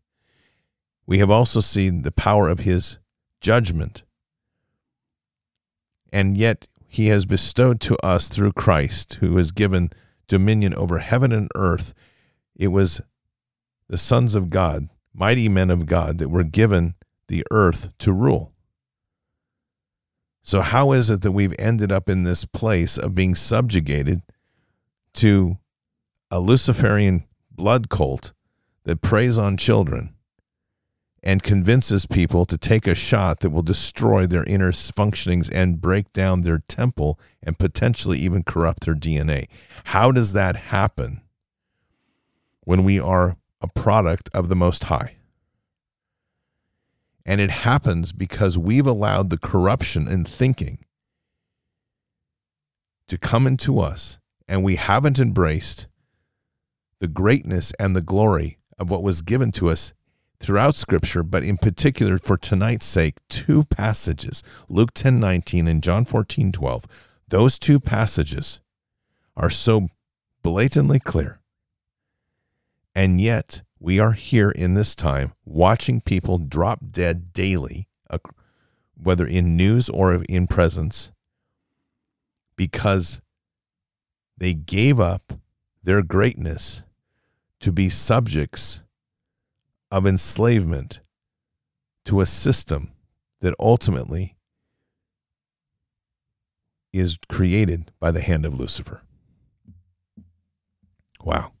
We 1.07 1.19
have 1.19 1.31
also 1.31 1.61
seen 1.61 2.01
the 2.01 2.11
power 2.11 2.49
of 2.49 2.59
his 2.59 2.97
judgment. 3.39 4.03
And 6.11 6.35
yet 6.35 6.67
he 6.89 7.07
has 7.07 7.25
bestowed 7.25 7.79
to 7.81 7.97
us 8.05 8.27
through 8.27 8.51
Christ, 8.53 9.15
who 9.15 9.37
has 9.37 9.53
given 9.53 9.91
dominion 10.27 10.73
over 10.73 10.99
heaven 10.99 11.31
and 11.31 11.49
earth. 11.55 11.93
It 12.55 12.69
was 12.69 13.01
the 13.87 13.97
sons 13.97 14.35
of 14.35 14.49
God, 14.49 14.89
mighty 15.13 15.49
men 15.49 15.69
of 15.69 15.85
God, 15.85 16.17
that 16.17 16.29
were 16.29 16.43
given 16.43 16.95
the 17.27 17.43
earth 17.51 17.89
to 17.99 18.11
rule. 18.11 18.53
So, 20.43 20.61
how 20.61 20.91
is 20.91 21.09
it 21.09 21.21
that 21.21 21.31
we've 21.31 21.55
ended 21.57 21.91
up 21.91 22.07
in 22.07 22.23
this 22.23 22.45
place 22.45 22.97
of 22.97 23.15
being 23.15 23.33
subjugated 23.33 24.21
to 25.15 25.57
a 26.29 26.39
Luciferian 26.39 27.25
blood 27.51 27.89
cult 27.89 28.31
that 28.83 29.01
preys 29.01 29.37
on 29.37 29.57
children 29.57 30.13
and 31.23 31.41
convinces 31.41 32.05
people 32.05 32.45
to 32.45 32.59
take 32.59 32.85
a 32.85 32.93
shot 32.93 33.39
that 33.39 33.49
will 33.49 33.63
destroy 33.63 34.27
their 34.27 34.43
inner 34.43 34.71
functionings 34.71 35.49
and 35.51 35.81
break 35.81 36.13
down 36.13 36.41
their 36.41 36.59
temple 36.67 37.19
and 37.41 37.57
potentially 37.57 38.19
even 38.19 38.43
corrupt 38.43 38.85
their 38.85 38.93
DNA? 38.93 39.45
How 39.85 40.11
does 40.11 40.33
that 40.33 40.55
happen 40.55 41.21
when 42.65 42.83
we 42.83 42.99
are 42.99 43.37
a 43.61 43.67
product 43.67 44.29
of 44.33 44.49
the 44.49 44.55
Most 44.55 44.85
High? 44.85 45.15
And 47.25 47.41
it 47.41 47.49
happens 47.49 48.11
because 48.11 48.57
we've 48.57 48.85
allowed 48.85 49.29
the 49.29 49.37
corruption 49.37 50.07
in 50.07 50.25
thinking 50.25 50.79
to 53.07 53.17
come 53.17 53.47
into 53.47 53.79
us, 53.79 54.19
and 54.47 54.63
we 54.63 54.75
haven't 54.75 55.19
embraced 55.19 55.87
the 56.99 57.07
greatness 57.07 57.71
and 57.79 57.95
the 57.95 58.01
glory 58.01 58.57
of 58.77 58.89
what 58.89 59.03
was 59.03 59.21
given 59.21 59.51
to 59.51 59.69
us 59.69 59.93
throughout 60.39 60.75
scripture 60.75 61.23
but 61.23 61.43
in 61.43 61.57
particular 61.57 62.17
for 62.17 62.37
tonight's 62.37 62.85
sake 62.85 63.15
two 63.29 63.63
passages 63.65 64.43
luke 64.69 64.93
10 64.93 65.19
19 65.19 65.67
and 65.67 65.81
john 65.81 66.05
14 66.05 66.51
12 66.51 66.85
those 67.27 67.57
two 67.57 67.79
passages 67.79 68.59
are 69.35 69.49
so 69.49 69.87
blatantly 70.43 70.99
clear 70.99 71.39
and 72.95 73.19
yet 73.19 73.61
we 73.77 73.99
are 73.99 74.13
here 74.13 74.49
in 74.49 74.73
this 74.73 74.95
time 74.95 75.33
watching 75.43 75.99
people 76.01 76.37
drop 76.37 76.79
dead 76.91 77.33
daily, 77.33 77.89
whether 78.95 79.27
in 79.27 79.57
news 79.57 79.89
or 79.89 80.23
in 80.29 80.47
presence, 80.47 81.11
because 82.55 83.21
they 84.37 84.53
gave 84.53 84.99
up 84.99 85.33
their 85.83 86.01
greatness 86.01 86.83
to 87.59 87.71
be 87.71 87.89
subjects 87.89 88.81
of 89.91 90.07
enslavement 90.07 91.01
to 92.05 92.21
a 92.21 92.25
system 92.25 92.91
that 93.41 93.53
ultimately 93.59 94.37
is 96.93 97.17
created 97.27 97.91
by 97.99 98.09
the 98.09 98.21
hand 98.21 98.45
of 98.45 98.57
Lucifer. 98.57 99.01
Wow. 101.23 101.51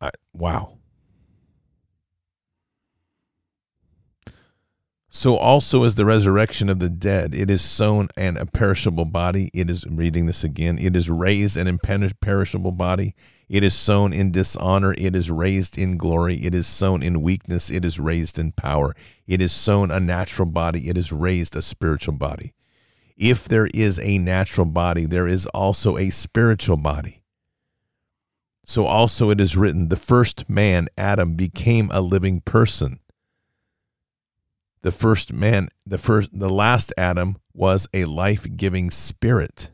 I, 0.00 0.10
wow. 0.34 0.78
So 5.10 5.36
also 5.36 5.82
is 5.82 5.96
the 5.96 6.04
resurrection 6.04 6.68
of 6.68 6.78
the 6.78 6.88
dead. 6.88 7.34
It 7.34 7.50
is 7.50 7.60
sown 7.60 8.06
an 8.16 8.36
imperishable 8.36 9.06
body. 9.06 9.50
It 9.52 9.68
is 9.68 9.84
reading 9.86 10.26
this 10.26 10.44
again. 10.44 10.78
It 10.78 10.94
is 10.94 11.10
raised 11.10 11.56
an 11.56 11.66
imperishable 11.66 12.70
body. 12.70 13.16
It 13.48 13.64
is 13.64 13.74
sown 13.74 14.12
in 14.12 14.30
dishonor. 14.30 14.94
It 14.96 15.16
is 15.16 15.28
raised 15.28 15.76
in 15.76 15.96
glory. 15.96 16.36
It 16.36 16.54
is 16.54 16.68
sown 16.68 17.02
in 17.02 17.22
weakness. 17.22 17.68
It 17.68 17.84
is 17.84 17.98
raised 17.98 18.38
in 18.38 18.52
power. 18.52 18.94
It 19.26 19.40
is 19.40 19.50
sown 19.50 19.90
a 19.90 19.98
natural 19.98 20.46
body. 20.46 20.88
It 20.88 20.96
is 20.96 21.10
raised 21.10 21.56
a 21.56 21.62
spiritual 21.62 22.14
body. 22.14 22.52
If 23.16 23.48
there 23.48 23.68
is 23.74 23.98
a 23.98 24.18
natural 24.18 24.66
body, 24.68 25.04
there 25.04 25.26
is 25.26 25.46
also 25.46 25.96
a 25.96 26.10
spiritual 26.10 26.76
body. 26.76 27.17
So 28.68 28.84
also 28.84 29.30
it 29.30 29.40
is 29.40 29.56
written, 29.56 29.88
the 29.88 29.96
first 29.96 30.46
man, 30.46 30.88
Adam, 30.98 31.36
became 31.36 31.88
a 31.90 32.02
living 32.02 32.42
person. 32.42 33.00
The 34.82 34.92
first 34.92 35.32
man, 35.32 35.68
the 35.86 35.96
first, 35.96 36.38
the 36.38 36.50
last 36.50 36.92
Adam 36.98 37.38
was 37.54 37.88
a 37.94 38.04
life 38.04 38.46
giving 38.58 38.90
spirit. 38.90 39.70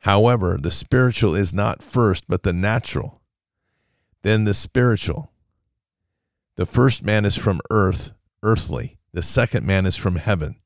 However, 0.00 0.58
the 0.60 0.70
spiritual 0.70 1.34
is 1.34 1.54
not 1.54 1.82
first, 1.82 2.24
but 2.28 2.42
the 2.42 2.52
natural, 2.52 3.22
then 4.20 4.44
the 4.44 4.52
spiritual. 4.52 5.32
The 6.56 6.66
first 6.66 7.02
man 7.02 7.24
is 7.24 7.34
from 7.34 7.62
earth, 7.70 8.12
earthly. 8.42 8.98
The 9.14 9.22
second 9.22 9.66
man 9.66 9.86
is 9.86 9.96
from 9.96 10.16
heaven. 10.16 10.56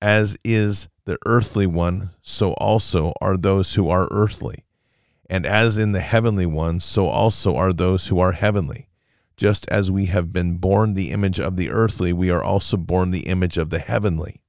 As 0.00 0.38
is 0.42 0.88
the 1.04 1.18
earthly 1.26 1.66
one, 1.66 2.12
so 2.22 2.54
also 2.54 3.12
are 3.20 3.36
those 3.36 3.74
who 3.74 3.90
are 3.90 4.08
earthly. 4.10 4.64
And 5.32 5.46
as 5.46 5.78
in 5.78 5.92
the 5.92 6.00
heavenly 6.00 6.44
one, 6.44 6.78
so 6.80 7.06
also 7.06 7.56
are 7.56 7.72
those 7.72 8.08
who 8.08 8.20
are 8.20 8.32
heavenly. 8.32 8.90
Just 9.38 9.66
as 9.70 9.90
we 9.90 10.04
have 10.04 10.30
been 10.30 10.58
born 10.58 10.92
the 10.92 11.10
image 11.10 11.40
of 11.40 11.56
the 11.56 11.70
earthly, 11.70 12.12
we 12.12 12.30
are 12.30 12.44
also 12.44 12.76
born 12.76 13.12
the 13.12 13.26
image 13.26 13.56
of 13.56 13.70
the 13.70 13.78
heavenly. 13.78 14.42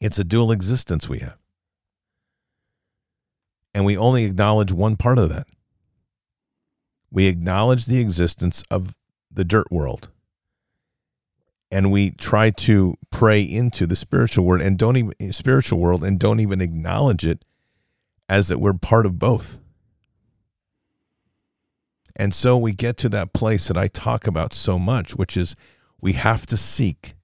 It's 0.00 0.18
a 0.18 0.24
dual 0.24 0.50
existence 0.50 1.10
we 1.10 1.18
have. 1.18 1.36
And 3.74 3.84
we 3.84 3.98
only 3.98 4.24
acknowledge 4.24 4.72
one 4.72 4.96
part 4.96 5.18
of 5.18 5.28
that. 5.28 5.46
We 7.10 7.26
acknowledge 7.26 7.84
the 7.84 8.00
existence 8.00 8.64
of 8.70 8.96
the 9.30 9.44
dirt 9.44 9.70
world. 9.70 10.08
And 11.70 11.92
we 11.92 12.12
try 12.12 12.48
to 12.48 12.94
pray 13.10 13.42
into 13.42 13.86
the 13.86 13.94
spiritual 13.94 14.46
world 14.46 14.62
and 14.62 14.78
don't 14.78 14.96
even 14.96 15.32
spiritual 15.34 15.80
world 15.80 16.02
and 16.02 16.18
don't 16.18 16.40
even 16.40 16.62
acknowledge 16.62 17.26
it 17.26 17.44
as 18.28 18.48
that 18.48 18.58
we're 18.58 18.72
part 18.72 19.06
of 19.06 19.18
both. 19.18 19.58
And 22.16 22.34
so 22.34 22.56
we 22.56 22.72
get 22.72 22.96
to 22.98 23.08
that 23.10 23.32
place 23.32 23.68
that 23.68 23.76
I 23.76 23.88
talk 23.88 24.26
about 24.26 24.52
so 24.52 24.78
much, 24.78 25.16
which 25.16 25.36
is 25.36 25.56
we 26.00 26.12
have 26.12 26.46
to 26.46 26.56
seek 26.56 27.14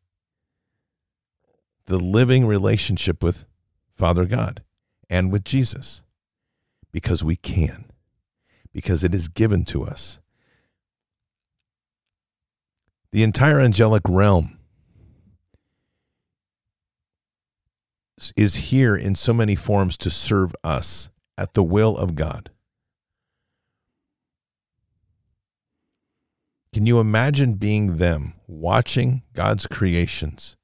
the 1.86 1.98
living 1.98 2.46
relationship 2.46 3.22
with 3.22 3.46
Father 3.92 4.24
God 4.24 4.62
and 5.10 5.32
with 5.32 5.44
Jesus 5.44 6.02
because 6.92 7.24
we 7.24 7.36
can, 7.36 7.86
because 8.72 9.04
it 9.04 9.14
is 9.14 9.28
given 9.28 9.64
to 9.66 9.84
us. 9.84 10.20
The 13.10 13.22
entire 13.22 13.60
angelic 13.60 14.02
realm 14.08 14.57
is 18.36 18.54
here 18.56 18.96
in 18.96 19.14
so 19.14 19.32
many 19.32 19.54
forms 19.54 19.96
to 19.98 20.10
serve 20.10 20.54
us 20.64 21.10
at 21.36 21.54
the 21.54 21.62
will 21.62 21.96
of 21.96 22.14
God. 22.14 22.50
Can 26.72 26.86
you 26.86 27.00
imagine 27.00 27.54
being 27.54 27.96
them, 27.96 28.34
watching 28.46 29.22
God's 29.32 29.66
creations? 29.66 30.56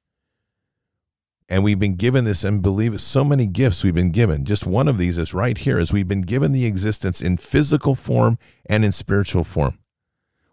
And 1.47 1.63
we've 1.63 1.79
been 1.79 1.95
given 1.95 2.25
this, 2.25 2.43
and 2.43 2.61
believe 2.61 2.93
it, 2.93 2.99
so 2.99 3.23
many 3.23 3.47
gifts 3.47 3.83
we've 3.83 3.93
been 3.93 4.11
given. 4.11 4.45
Just 4.45 4.65
one 4.65 4.87
of 4.87 4.97
these 4.97 5.19
is 5.19 5.33
right 5.33 5.57
here, 5.57 5.77
is 5.77 5.93
we've 5.93 6.07
been 6.07 6.23
given 6.23 6.51
the 6.51 6.65
existence 6.65 7.21
in 7.21 7.37
physical 7.37 7.95
form 7.95 8.37
and 8.65 8.83
in 8.83 8.91
spiritual 8.91 9.43
form. 9.43 9.77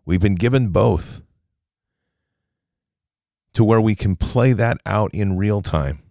We've 0.05 0.21
been 0.21 0.35
given 0.35 0.69
both 0.69 1.23
to 3.55 3.65
where 3.65 3.81
we 3.81 3.95
can 3.95 4.17
play 4.17 4.53
that 4.53 4.79
out 4.85 5.11
in 5.15 5.37
real 5.37 5.63
time, 5.63 6.03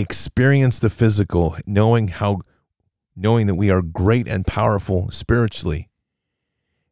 experience 0.00 0.78
the 0.78 0.90
physical, 0.90 1.56
knowing 1.66 2.08
how, 2.08 2.40
knowing 3.14 3.46
that 3.46 3.54
we 3.54 3.70
are 3.70 3.82
great 3.82 4.28
and 4.28 4.46
powerful 4.46 5.10
spiritually, 5.10 5.88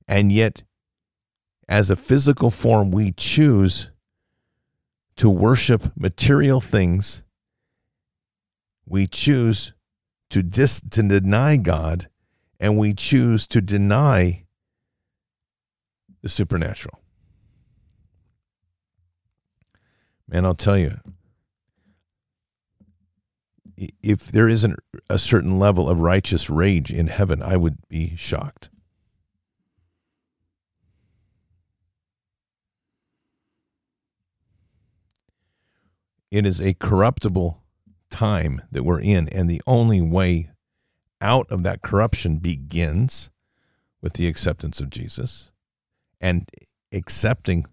and 0.09 0.33
yet 0.33 0.63
as 1.69 1.91
a 1.91 1.97
physical 1.97 2.51
form, 2.51 2.91
we 2.91 3.13
choose 3.13 3.91
to 5.17 5.31
worship 5.31 5.93
material 5.97 6.61
things. 6.61 7.23
We 8.87 9.07
choose 9.07 9.73
to, 10.31 10.43
dis- 10.43 10.83
to 10.91 11.03
deny 11.03 11.57
God, 11.57 12.09
and 12.61 12.79
we 12.79 12.93
choose 12.95 13.47
to 13.49 13.61
deny 13.61 14.45
the 16.23 16.29
supernatural. 16.29 17.01
Man, 20.29 20.45
I'll 20.45 20.55
tell 20.55 20.79
you, 20.79 21.01
if 23.77 24.27
there 24.27 24.49
isn't 24.49 24.79
a 25.11 25.19
certain 25.19 25.59
level 25.59 25.89
of 25.89 26.01
righteous 26.01 26.49
rage 26.49 26.93
in 26.93 27.09
heaven, 27.09 27.43
I 27.43 27.57
would 27.57 27.79
be 27.89 28.15
shocked. 28.17 28.71
It 36.31 36.45
is 36.47 36.61
a 36.61 36.75
corruptible 36.75 37.63
time 38.11 38.63
that 38.73 38.83
we're 38.83 39.01
in, 39.01 39.29
and 39.29 39.49
the 39.49 39.63
only 39.67 40.01
way 40.03 40.51
out 41.21 41.51
of 41.51 41.63
that 41.63 41.83
corruption 41.83 42.39
begins 42.39 43.31
with 44.03 44.15
the 44.15 44.27
acceptance 44.27 44.81
of 44.81 44.91
Jesus 44.91 45.51
and 46.21 46.49
accepting 46.93 47.67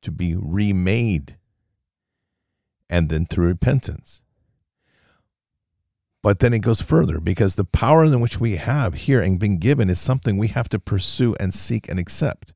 to 0.00 0.10
be 0.10 0.34
remade 0.34 1.36
and 2.88 3.08
then 3.08 3.26
through 3.26 3.48
repentance. 3.48 4.21
But 6.22 6.38
then 6.38 6.54
it 6.54 6.60
goes 6.60 6.80
further 6.80 7.18
because 7.18 7.56
the 7.56 7.64
power 7.64 8.04
in 8.04 8.20
which 8.20 8.38
we 8.38 8.56
have 8.56 8.94
here 8.94 9.20
and 9.20 9.40
been 9.40 9.58
given 9.58 9.90
is 9.90 10.00
something 10.00 10.38
we 10.38 10.48
have 10.48 10.68
to 10.68 10.78
pursue 10.78 11.34
and 11.40 11.52
seek 11.52 11.88
and 11.88 11.98
accept. 11.98 12.54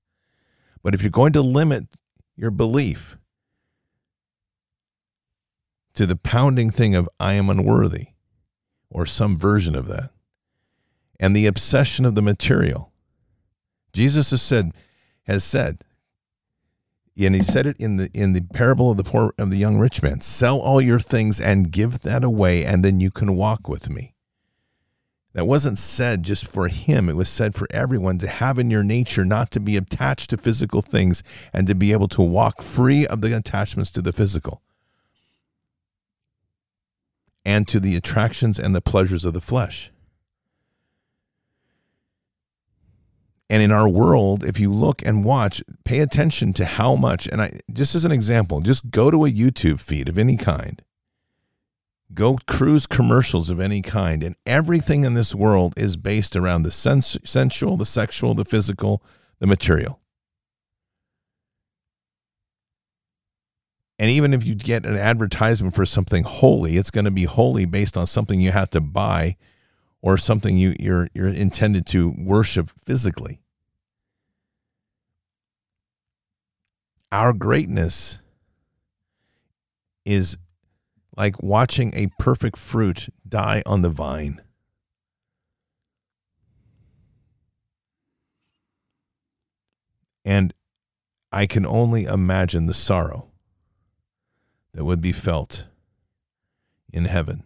But 0.82 0.94
if 0.94 1.02
you're 1.02 1.10
going 1.10 1.32
to 1.32 1.42
limit 1.42 1.88
your 2.36 2.52
belief 2.52 3.16
to 5.94 6.06
the 6.06 6.16
pounding 6.16 6.70
thing 6.70 6.94
of 6.94 7.08
I 7.18 7.34
am 7.34 7.50
unworthy 7.50 8.08
or 8.88 9.04
some 9.04 9.36
version 9.36 9.74
of 9.74 9.88
that 9.88 10.10
and 11.18 11.34
the 11.34 11.46
obsession 11.46 12.04
of 12.04 12.14
the 12.14 12.22
material. 12.22 12.92
Jesus 13.92 14.30
has 14.30 14.42
said 14.42 14.72
has 15.24 15.42
said 15.42 15.78
and 17.18 17.34
he 17.34 17.42
said 17.42 17.66
it 17.66 17.76
in 17.78 17.96
the 17.96 18.10
in 18.12 18.32
the 18.32 18.42
parable 18.52 18.90
of 18.90 18.96
the 18.96 19.04
poor 19.04 19.34
of 19.38 19.50
the 19.50 19.56
young 19.56 19.78
rich 19.78 20.02
man 20.02 20.20
sell 20.20 20.58
all 20.58 20.80
your 20.80 21.00
things 21.00 21.40
and 21.40 21.72
give 21.72 22.00
that 22.00 22.22
away 22.22 22.64
and 22.64 22.84
then 22.84 23.00
you 23.00 23.10
can 23.10 23.36
walk 23.36 23.68
with 23.68 23.88
me 23.88 24.14
that 25.32 25.46
wasn't 25.46 25.78
said 25.78 26.22
just 26.22 26.46
for 26.46 26.68
him 26.68 27.08
it 27.08 27.16
was 27.16 27.28
said 27.28 27.54
for 27.54 27.66
everyone 27.70 28.18
to 28.18 28.26
have 28.26 28.58
in 28.58 28.70
your 28.70 28.82
nature 28.82 29.24
not 29.24 29.50
to 29.50 29.60
be 29.60 29.76
attached 29.76 30.30
to 30.30 30.36
physical 30.36 30.82
things 30.82 31.22
and 31.52 31.66
to 31.66 31.74
be 31.74 31.92
able 31.92 32.08
to 32.08 32.22
walk 32.22 32.62
free 32.62 33.06
of 33.06 33.20
the 33.20 33.36
attachments 33.36 33.90
to 33.90 34.02
the 34.02 34.12
physical 34.12 34.62
and 37.46 37.68
to 37.68 37.78
the 37.78 37.94
attractions 37.94 38.58
and 38.58 38.74
the 38.74 38.80
pleasures 38.80 39.24
of 39.24 39.32
the 39.32 39.40
flesh. 39.40 39.92
And 43.48 43.62
in 43.62 43.70
our 43.70 43.88
world, 43.88 44.44
if 44.44 44.58
you 44.58 44.72
look 44.72 45.02
and 45.04 45.24
watch, 45.24 45.62
pay 45.84 46.00
attention 46.00 46.52
to 46.54 46.64
how 46.64 46.96
much, 46.96 47.28
and 47.28 47.40
I 47.40 47.52
just 47.72 47.94
as 47.94 48.04
an 48.04 48.10
example, 48.10 48.60
just 48.60 48.90
go 48.90 49.10
to 49.10 49.24
a 49.24 49.30
YouTube 49.30 49.80
feed 49.80 50.08
of 50.08 50.18
any 50.18 50.36
kind, 50.36 50.82
go 52.12 52.38
cruise 52.46 52.86
commercials 52.86 53.48
of 53.48 53.60
any 53.60 53.82
kind, 53.82 54.24
and 54.24 54.34
everything 54.46 55.04
in 55.04 55.14
this 55.14 55.32
world 55.32 55.74
is 55.76 55.96
based 55.96 56.34
around 56.34 56.64
the 56.64 56.72
sens- 56.72 57.18
sensual, 57.22 57.76
the 57.76 57.84
sexual, 57.84 58.34
the 58.34 58.44
physical, 58.44 59.00
the 59.38 59.46
material. 59.46 60.00
And 63.98 64.10
even 64.10 64.34
if 64.34 64.44
you 64.44 64.54
get 64.54 64.84
an 64.84 64.96
advertisement 64.96 65.74
for 65.74 65.86
something 65.86 66.24
holy, 66.24 66.76
it's 66.76 66.90
going 66.90 67.06
to 67.06 67.10
be 67.10 67.24
holy 67.24 67.64
based 67.64 67.96
on 67.96 68.06
something 68.06 68.40
you 68.40 68.50
have 68.50 68.70
to 68.70 68.80
buy 68.80 69.36
or 70.02 70.16
something 70.16 70.56
you, 70.56 70.74
you're, 70.78 71.08
you're 71.14 71.28
intended 71.28 71.86
to 71.86 72.14
worship 72.18 72.70
physically. 72.84 73.40
Our 77.12 77.32
greatness 77.32 78.20
is 80.04 80.38
like 81.16 81.42
watching 81.42 81.92
a 81.94 82.08
perfect 82.18 82.58
fruit 82.58 83.08
die 83.26 83.62
on 83.64 83.82
the 83.82 83.90
vine. 83.90 84.40
And 90.24 90.52
I 91.32 91.46
can 91.46 91.64
only 91.64 92.04
imagine 92.04 92.66
the 92.66 92.74
sorrow 92.74 93.30
that 94.74 94.84
would 94.84 95.00
be 95.00 95.12
felt 95.12 95.66
in 96.92 97.04
heaven. 97.04 97.44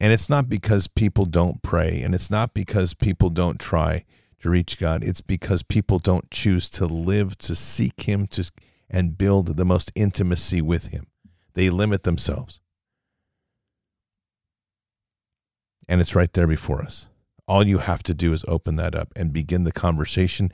And 0.00 0.12
it's 0.12 0.30
not 0.30 0.48
because 0.48 0.88
people 0.88 1.26
don't 1.26 1.62
pray, 1.62 2.00
and 2.02 2.14
it's 2.14 2.30
not 2.30 2.54
because 2.54 2.94
people 2.94 3.28
don't 3.28 3.60
try 3.60 4.06
to 4.40 4.48
reach 4.48 4.78
God. 4.78 5.04
It's 5.04 5.20
because 5.20 5.62
people 5.62 5.98
don't 5.98 6.30
choose 6.30 6.70
to 6.70 6.86
live 6.86 7.36
to 7.38 7.54
seek 7.54 8.02
Him 8.02 8.26
to 8.28 8.50
and 8.88 9.18
build 9.18 9.58
the 9.58 9.64
most 9.64 9.92
intimacy 9.94 10.62
with 10.62 10.86
Him. 10.86 11.06
They 11.52 11.68
limit 11.68 12.04
themselves. 12.04 12.60
And 15.86 16.00
it's 16.00 16.14
right 16.14 16.32
there 16.32 16.46
before 16.46 16.82
us. 16.82 17.08
All 17.46 17.66
you 17.66 17.78
have 17.78 18.02
to 18.04 18.14
do 18.14 18.32
is 18.32 18.44
open 18.48 18.76
that 18.76 18.94
up 18.94 19.12
and 19.16 19.32
begin 19.32 19.64
the 19.64 19.72
conversation 19.72 20.50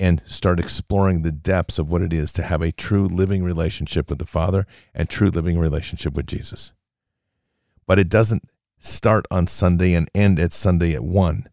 and 0.00 0.22
start 0.24 0.58
exploring 0.58 1.22
the 1.22 1.30
depths 1.30 1.78
of 1.78 1.90
what 1.90 2.00
it 2.00 2.12
is 2.12 2.32
to 2.32 2.42
have 2.42 2.62
a 2.62 2.72
true 2.72 3.06
living 3.06 3.44
relationship 3.44 4.08
with 4.08 4.18
the 4.18 4.26
Father 4.26 4.66
and 4.94 5.08
true 5.08 5.28
living 5.28 5.58
relationship 5.58 6.14
with 6.14 6.26
Jesus. 6.26 6.72
But 7.86 7.98
it 7.98 8.08
doesn't 8.08 8.42
start 8.80 9.26
on 9.30 9.46
Sunday 9.46 9.94
and 9.94 10.10
end 10.14 10.40
at 10.40 10.52
Sunday 10.52 10.94
at 10.94 11.04
1 11.04 11.48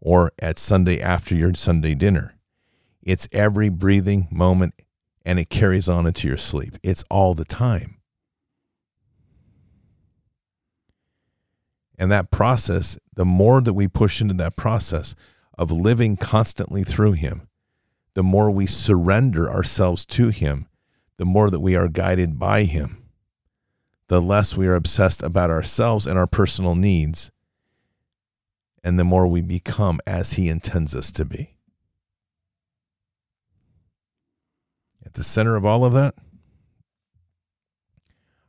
or 0.00 0.32
at 0.40 0.58
Sunday 0.58 1.00
after 1.00 1.34
your 1.34 1.54
Sunday 1.54 1.94
dinner. 1.94 2.34
It's 3.02 3.28
every 3.32 3.68
breathing 3.68 4.26
moment 4.30 4.74
and 5.24 5.38
it 5.38 5.50
carries 5.50 5.88
on 5.88 6.06
into 6.06 6.26
your 6.26 6.38
sleep. 6.38 6.76
It's 6.82 7.04
all 7.10 7.34
the 7.34 7.44
time. 7.44 7.98
And 11.96 12.10
that 12.10 12.30
process, 12.30 12.98
the 13.14 13.24
more 13.24 13.60
that 13.60 13.74
we 13.74 13.86
push 13.86 14.20
into 14.20 14.34
that 14.34 14.56
process 14.56 15.14
of 15.56 15.70
living 15.70 16.16
constantly 16.16 16.82
through 16.82 17.12
Him, 17.12 17.46
the 18.14 18.22
more 18.22 18.50
we 18.50 18.66
surrender 18.66 19.48
ourselves 19.48 20.04
to 20.06 20.28
Him, 20.28 20.66
the 21.18 21.24
more 21.24 21.50
that 21.50 21.60
we 21.60 21.76
are 21.76 21.88
guided 21.88 22.38
by 22.38 22.64
Him, 22.64 23.03
the 24.08 24.20
less 24.20 24.56
we 24.56 24.66
are 24.66 24.74
obsessed 24.74 25.22
about 25.22 25.50
ourselves 25.50 26.06
and 26.06 26.18
our 26.18 26.26
personal 26.26 26.74
needs, 26.74 27.30
and 28.82 28.98
the 28.98 29.04
more 29.04 29.26
we 29.26 29.40
become 29.40 30.00
as 30.06 30.34
He 30.34 30.48
intends 30.48 30.94
us 30.94 31.10
to 31.12 31.24
be. 31.24 31.54
At 35.04 35.14
the 35.14 35.22
center 35.22 35.56
of 35.56 35.64
all 35.64 35.84
of 35.84 35.92
that 35.92 36.14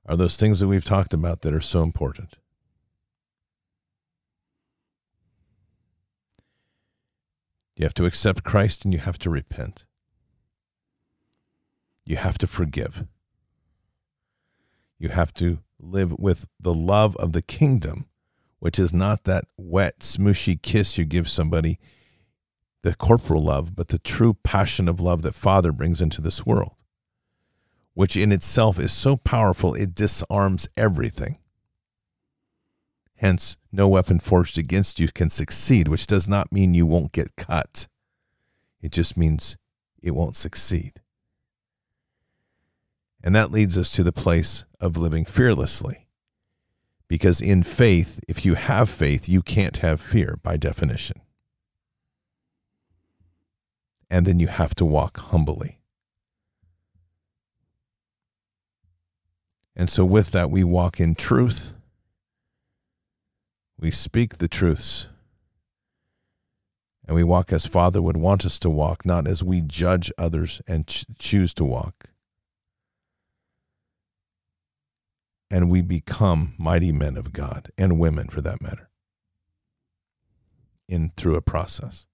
are 0.06 0.18
those 0.18 0.38
things 0.38 0.60
that 0.60 0.68
we've 0.68 0.86
talked 0.86 1.14
about 1.14 1.42
that 1.42 1.54
are 1.54 1.62
so 1.62 1.84
important. 1.84 2.36
You 7.76 7.84
have 7.84 7.94
to 7.96 8.06
accept 8.06 8.44
Christ 8.44 8.86
and 8.86 8.94
you 8.94 9.00
have 9.00 9.18
to 9.20 9.30
repent. 9.30 9.86
You 12.06 12.16
have 12.18 12.38
to 12.38 12.48
forgive. 12.48 13.06
You 15.06 15.12
have 15.12 15.36
to 15.36 15.60
live 15.80 16.18
with 16.18 16.48
the 16.60 16.74
love 16.74 17.16
of 17.18 17.32
the 17.32 17.44
kingdom, 17.44 18.08
which 18.58 18.80
is 18.80 18.92
not 18.92 19.26
that 19.26 19.46
wet, 19.56 20.00
smooshy 20.00 20.60
kiss 20.60 20.98
you 20.98 21.06
give 21.06 21.30
somebody, 21.30 21.78
the 22.82 22.96
corporal 22.96 23.44
love, 23.44 23.76
but 23.76 23.90
the 23.90 24.00
true 24.00 24.34
passion 24.34 24.90
of 24.90 25.00
love 25.00 25.22
that 25.22 25.36
Father 25.36 25.72
brings 25.72 26.02
into 26.02 26.22
this 26.22 26.44
world, 26.44 26.74
which 27.94 28.18
in 28.18 28.32
itself 28.32 28.80
is 28.80 28.92
so 28.92 29.16
powerful 29.16 29.76
it 29.76 29.94
disarms 29.94 30.68
everything. 30.76 31.38
Hence, 33.18 33.58
no 33.72 33.88
weapon 33.88 34.20
forged 34.20 34.58
against 34.58 35.00
you 35.00 35.10
can 35.10 35.30
succeed, 35.30 35.88
which 35.88 36.08
does 36.08 36.28
not 36.28 36.52
mean 36.52 36.74
you 36.74 36.88
won't 36.88 37.12
get 37.12 37.36
cut. 37.36 37.88
It 38.82 38.92
just 38.92 39.16
means 39.16 39.56
it 40.02 40.16
won't 40.16 40.36
succeed. 40.36 41.00
And 43.26 43.36
that 43.36 43.52
leads 43.52 43.78
us 43.78 43.92
to 43.92 44.04
the 44.04 44.14
place 44.14 44.64
of 44.80 44.96
living 44.96 45.26
fearlessly. 45.26 46.08
Because 47.10 47.42
in 47.42 47.64
faith, 47.64 48.22
if 48.28 48.46
you 48.46 48.54
have 48.54 48.90
faith, 48.90 49.28
you 49.28 49.42
can't 49.42 49.78
have 49.78 50.00
fear 50.00 50.40
by 50.42 50.56
definition. 50.56 51.20
And 54.10 54.26
then 54.26 54.40
you 54.40 54.48
have 54.48 54.74
to 54.76 54.86
walk 54.86 55.18
humbly. 55.18 55.80
And 59.76 59.90
so, 59.90 60.06
with 60.06 60.32
that, 60.32 60.50
we 60.50 60.64
walk 60.64 61.02
in 61.02 61.16
truth 61.16 61.74
we 63.80 63.92
speak 63.92 64.38
the 64.38 64.48
truths. 64.48 65.10
And 67.08 67.16
we 67.16 67.24
walk 67.24 67.54
as 67.54 67.66
Father 67.66 68.02
would 68.02 68.18
want 68.18 68.46
us 68.46 68.58
to 68.60 68.70
walk, 68.70 69.06
not 69.06 69.28
as 69.28 69.44
we 69.44 69.62
judge 69.62 70.12
others 70.18 70.62
and 70.68 70.88
ch- 70.88 71.06
choose 71.20 71.54
to 71.56 71.66
walk. 71.66 72.06
And 75.50 75.70
we 75.70 75.82
become 75.82 76.56
mighty 76.58 76.92
men 76.92 77.18
of 77.18 77.32
God 77.32 77.72
and 77.78 78.00
women 78.00 78.28
for 78.28 78.42
that 78.42 78.62
matter 78.62 78.90
in 80.88 81.12
through 81.16 81.36
a 81.36 81.42
process. 81.42 82.08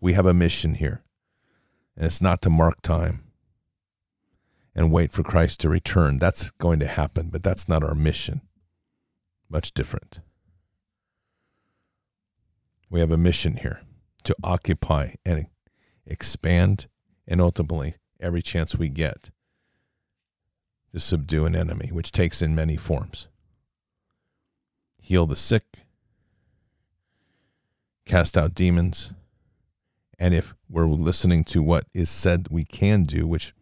We 0.00 0.12
have 0.12 0.26
a 0.26 0.34
mission 0.34 0.74
here. 0.74 1.02
And 1.96 2.06
it's 2.06 2.22
not 2.22 2.42
to 2.42 2.50
mark 2.50 2.80
time 2.82 3.24
and 4.74 4.92
wait 4.92 5.10
for 5.10 5.22
Christ 5.22 5.60
to 5.60 5.68
return. 5.68 6.18
That's 6.18 6.50
going 6.52 6.78
to 6.80 6.86
happen, 6.86 7.30
but 7.30 7.42
that's 7.42 7.68
not 7.68 7.82
our 7.82 7.94
mission. 7.94 8.42
Much 9.48 9.72
different. 9.72 10.20
We 12.90 13.00
have 13.00 13.10
a 13.10 13.16
mission 13.16 13.56
here 13.56 13.80
to 14.24 14.36
occupy 14.42 15.14
and 15.24 15.46
expand, 16.06 16.86
and 17.26 17.40
ultimately, 17.40 17.96
every 18.20 18.42
chance 18.42 18.76
we 18.76 18.88
get 18.88 19.30
to 20.98 21.04
subdue 21.04 21.46
an 21.46 21.54
enemy, 21.54 21.90
which 21.92 22.10
takes 22.10 22.42
in 22.42 22.56
many 22.56 22.76
forms. 22.76 23.28
Heal 25.00 25.26
the 25.26 25.36
sick, 25.36 25.84
cast 28.04 28.36
out 28.36 28.54
demons, 28.54 29.12
and 30.18 30.34
if 30.34 30.54
we're 30.68 30.86
listening 30.86 31.44
to 31.44 31.62
what 31.62 31.84
is 31.94 32.10
said 32.10 32.48
we 32.50 32.64
can 32.64 33.04
do, 33.04 33.28
which 33.28 33.54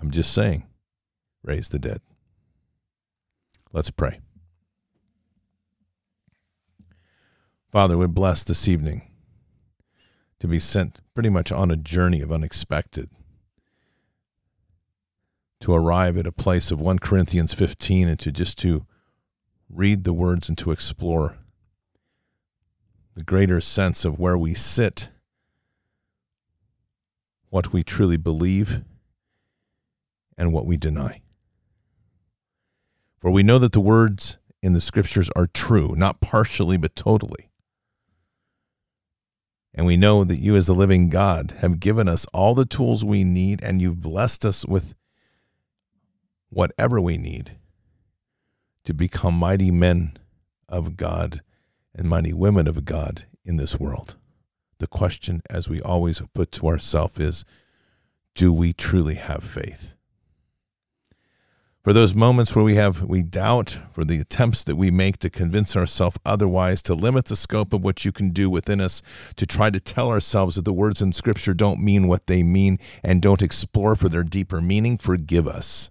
I'm 0.00 0.10
just 0.10 0.32
saying, 0.32 0.66
raise 1.42 1.68
the 1.68 1.78
dead. 1.78 2.00
Let's 3.70 3.90
pray. 3.90 4.20
Father, 7.70 7.98
we're 7.98 8.08
blessed 8.08 8.48
this 8.48 8.66
evening 8.66 9.02
to 10.40 10.46
be 10.46 10.58
sent 10.58 11.00
pretty 11.12 11.28
much 11.28 11.52
on 11.52 11.70
a 11.70 11.76
journey 11.76 12.22
of 12.22 12.32
unexpected 12.32 13.10
to 15.60 15.74
arrive 15.74 16.16
at 16.16 16.26
a 16.26 16.32
place 16.32 16.70
of 16.70 16.80
1 16.80 17.00
Corinthians 17.00 17.52
15 17.52 18.08
and 18.08 18.18
to 18.18 18.30
just 18.30 18.58
to 18.58 18.86
read 19.68 20.04
the 20.04 20.12
words 20.12 20.48
and 20.48 20.56
to 20.58 20.70
explore 20.70 21.36
the 23.14 23.24
greater 23.24 23.60
sense 23.60 24.04
of 24.04 24.18
where 24.18 24.38
we 24.38 24.54
sit, 24.54 25.10
what 27.50 27.72
we 27.72 27.82
truly 27.82 28.16
believe, 28.16 28.82
and 30.36 30.52
what 30.52 30.66
we 30.66 30.76
deny. 30.76 31.20
For 33.18 33.30
we 33.30 33.42
know 33.42 33.58
that 33.58 33.72
the 33.72 33.80
words 33.80 34.38
in 34.62 34.72
the 34.72 34.80
scriptures 34.80 35.30
are 35.34 35.48
true, 35.48 35.94
not 35.96 36.20
partially, 36.20 36.76
but 36.76 36.94
totally. 36.94 37.50
And 39.74 39.86
we 39.86 39.96
know 39.96 40.24
that 40.24 40.36
you, 40.36 40.56
as 40.56 40.66
the 40.66 40.74
living 40.74 41.08
God, 41.08 41.56
have 41.58 41.80
given 41.80 42.08
us 42.08 42.26
all 42.32 42.54
the 42.54 42.64
tools 42.64 43.04
we 43.04 43.24
need, 43.24 43.62
and 43.62 43.82
you've 43.82 44.00
blessed 44.00 44.44
us 44.44 44.64
with 44.64 44.94
whatever 46.50 47.00
we 47.00 47.16
need 47.16 47.56
to 48.84 48.94
become 48.94 49.34
mighty 49.34 49.70
men 49.70 50.16
of 50.68 50.96
God 50.96 51.42
and 51.94 52.08
mighty 52.08 52.32
women 52.32 52.66
of 52.66 52.84
God 52.84 53.26
in 53.44 53.56
this 53.56 53.78
world. 53.78 54.16
The 54.78 54.86
question, 54.86 55.42
as 55.50 55.68
we 55.68 55.80
always 55.80 56.22
put 56.34 56.52
to 56.52 56.68
ourselves, 56.68 57.18
is 57.18 57.44
do 58.34 58.52
we 58.52 58.72
truly 58.72 59.16
have 59.16 59.42
faith? 59.42 59.94
for 61.88 61.94
those 61.94 62.14
moments 62.14 62.54
where 62.54 62.66
we 62.66 62.74
have 62.74 63.02
we 63.04 63.22
doubt 63.22 63.78
for 63.92 64.04
the 64.04 64.18
attempts 64.18 64.62
that 64.62 64.76
we 64.76 64.90
make 64.90 65.16
to 65.16 65.30
convince 65.30 65.74
ourselves 65.74 66.18
otherwise 66.22 66.82
to 66.82 66.92
limit 66.92 67.24
the 67.24 67.34
scope 67.34 67.72
of 67.72 67.82
what 67.82 68.04
you 68.04 68.12
can 68.12 68.28
do 68.28 68.50
within 68.50 68.78
us 68.78 69.00
to 69.36 69.46
try 69.46 69.70
to 69.70 69.80
tell 69.80 70.10
ourselves 70.10 70.56
that 70.56 70.66
the 70.66 70.72
words 70.74 71.00
in 71.00 71.14
scripture 71.14 71.54
don't 71.54 71.82
mean 71.82 72.06
what 72.06 72.26
they 72.26 72.42
mean 72.42 72.76
and 73.02 73.22
don't 73.22 73.40
explore 73.40 73.96
for 73.96 74.10
their 74.10 74.22
deeper 74.22 74.60
meaning 74.60 74.98
forgive 74.98 75.48
us 75.48 75.90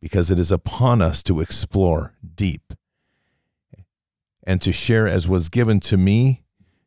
because 0.00 0.30
it 0.30 0.38
is 0.38 0.52
upon 0.52 1.02
us 1.02 1.22
to 1.22 1.40
explore 1.40 2.14
deep 2.34 2.74
and 4.44 4.62
to 4.62 4.72
share 4.72 5.06
as 5.06 5.28
was 5.28 5.48
given 5.48 5.80
to 5.80 5.96
me 5.96 6.44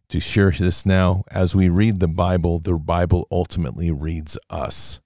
to 0.10 0.20
share 0.20 0.52
this 0.52 0.86
now 0.86 1.24
as 1.30 1.56
we 1.56 1.70
read 1.70 2.00
the 2.00 2.08
bible 2.08 2.60
the 2.60 2.74
bible 2.74 3.28
ultimately 3.32 3.92
reads 3.92 4.38
us 4.50 5.02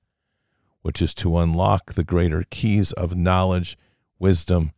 which 0.85 1.01
is 1.01 1.15
to 1.15 1.39
unlock 1.39 1.93
the 1.93 2.03
greater 2.03 2.43
keys 2.51 2.91
of 2.91 3.17
knowledge, 3.17 3.75
wisdom, 4.19 4.69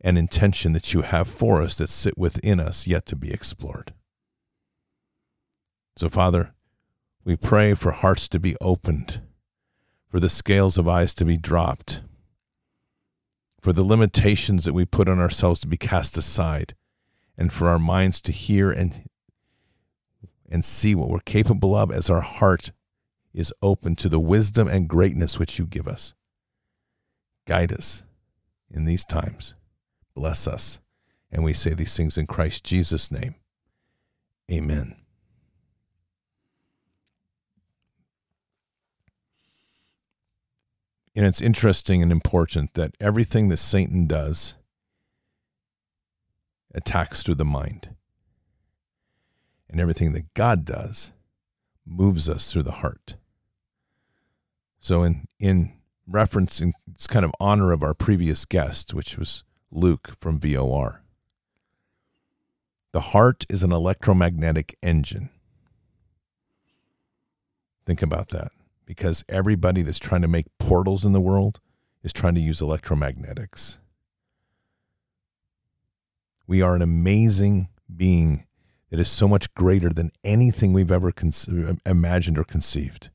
and 0.00 0.16
intention 0.16 0.72
that 0.74 0.94
you 0.94 1.02
have 1.02 1.26
for 1.26 1.60
us 1.60 1.74
that 1.74 1.88
sit 1.88 2.16
within 2.16 2.60
us 2.60 2.86
yet 2.86 3.04
to 3.04 3.16
be 3.16 3.32
explored. 3.32 3.92
So, 5.96 6.08
Father, 6.08 6.54
we 7.24 7.34
pray 7.34 7.74
for 7.74 7.90
hearts 7.90 8.28
to 8.28 8.38
be 8.38 8.54
opened, 8.60 9.22
for 10.08 10.20
the 10.20 10.28
scales 10.28 10.78
of 10.78 10.86
eyes 10.86 11.14
to 11.14 11.24
be 11.24 11.36
dropped, 11.36 12.02
for 13.60 13.72
the 13.72 13.84
limitations 13.84 14.64
that 14.64 14.72
we 14.72 14.84
put 14.84 15.08
on 15.08 15.18
ourselves 15.18 15.60
to 15.60 15.68
be 15.68 15.76
cast 15.76 16.16
aside, 16.16 16.74
and 17.36 17.52
for 17.52 17.68
our 17.68 17.78
minds 17.78 18.20
to 18.22 18.32
hear 18.32 18.70
and 18.70 19.08
and 20.50 20.64
see 20.64 20.94
what 20.94 21.08
we're 21.08 21.20
capable 21.20 21.76
of 21.76 21.92
as 21.92 22.10
our 22.10 22.22
heart 22.22 22.72
is 23.32 23.54
open 23.62 23.94
to 23.94 24.08
the 24.08 24.18
wisdom 24.18 24.66
and 24.66 24.88
greatness 24.88 25.38
which 25.38 25.58
you 25.58 25.66
give 25.66 25.86
us. 25.86 26.14
Guide 27.46 27.72
us 27.72 28.02
in 28.68 28.84
these 28.84 29.04
times. 29.04 29.54
Bless 30.14 30.48
us. 30.48 30.80
And 31.30 31.44
we 31.44 31.52
say 31.52 31.74
these 31.74 31.96
things 31.96 32.18
in 32.18 32.26
Christ 32.26 32.64
Jesus' 32.64 33.12
name. 33.12 33.36
Amen. 34.50 34.99
And 41.14 41.26
it's 41.26 41.42
interesting 41.42 42.02
and 42.02 42.12
important 42.12 42.74
that 42.74 42.94
everything 43.00 43.48
that 43.48 43.56
Satan 43.56 44.06
does 44.06 44.54
attacks 46.74 47.22
through 47.22 47.34
the 47.36 47.44
mind. 47.44 47.94
And 49.68 49.80
everything 49.80 50.12
that 50.12 50.32
God 50.34 50.64
does 50.64 51.12
moves 51.86 52.28
us 52.28 52.52
through 52.52 52.64
the 52.64 52.72
heart. 52.72 53.16
So 54.80 55.02
in 55.02 55.26
in 55.38 55.74
referencing 56.10 56.72
it's 56.92 57.06
kind 57.06 57.24
of 57.24 57.32
honor 57.38 57.72
of 57.72 57.82
our 57.82 57.94
previous 57.94 58.44
guest, 58.44 58.94
which 58.94 59.16
was 59.16 59.44
Luke 59.70 60.16
from 60.18 60.40
VOR. 60.40 61.02
The 62.92 63.00
heart 63.00 63.46
is 63.48 63.62
an 63.62 63.70
electromagnetic 63.70 64.76
engine. 64.82 65.30
Think 67.86 68.02
about 68.02 68.28
that. 68.28 68.50
Because 68.90 69.24
everybody 69.28 69.82
that's 69.82 70.00
trying 70.00 70.22
to 70.22 70.26
make 70.26 70.46
portals 70.58 71.04
in 71.04 71.12
the 71.12 71.20
world 71.20 71.60
is 72.02 72.12
trying 72.12 72.34
to 72.34 72.40
use 72.40 72.58
electromagnetics. 72.58 73.78
We 76.44 76.60
are 76.60 76.74
an 76.74 76.82
amazing 76.82 77.68
being 77.94 78.46
that 78.90 78.98
is 78.98 79.08
so 79.08 79.28
much 79.28 79.54
greater 79.54 79.90
than 79.90 80.10
anything 80.24 80.72
we've 80.72 80.90
ever 80.90 81.12
con- 81.12 81.78
imagined 81.86 82.36
or 82.36 82.42
conceived. 82.42 83.10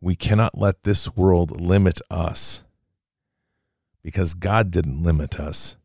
We 0.00 0.16
cannot 0.16 0.58
let 0.58 0.82
this 0.82 1.14
world 1.14 1.60
limit 1.60 2.00
us 2.10 2.64
because 4.02 4.34
God 4.34 4.72
didn't 4.72 5.00
limit 5.00 5.38
us. 5.38 5.76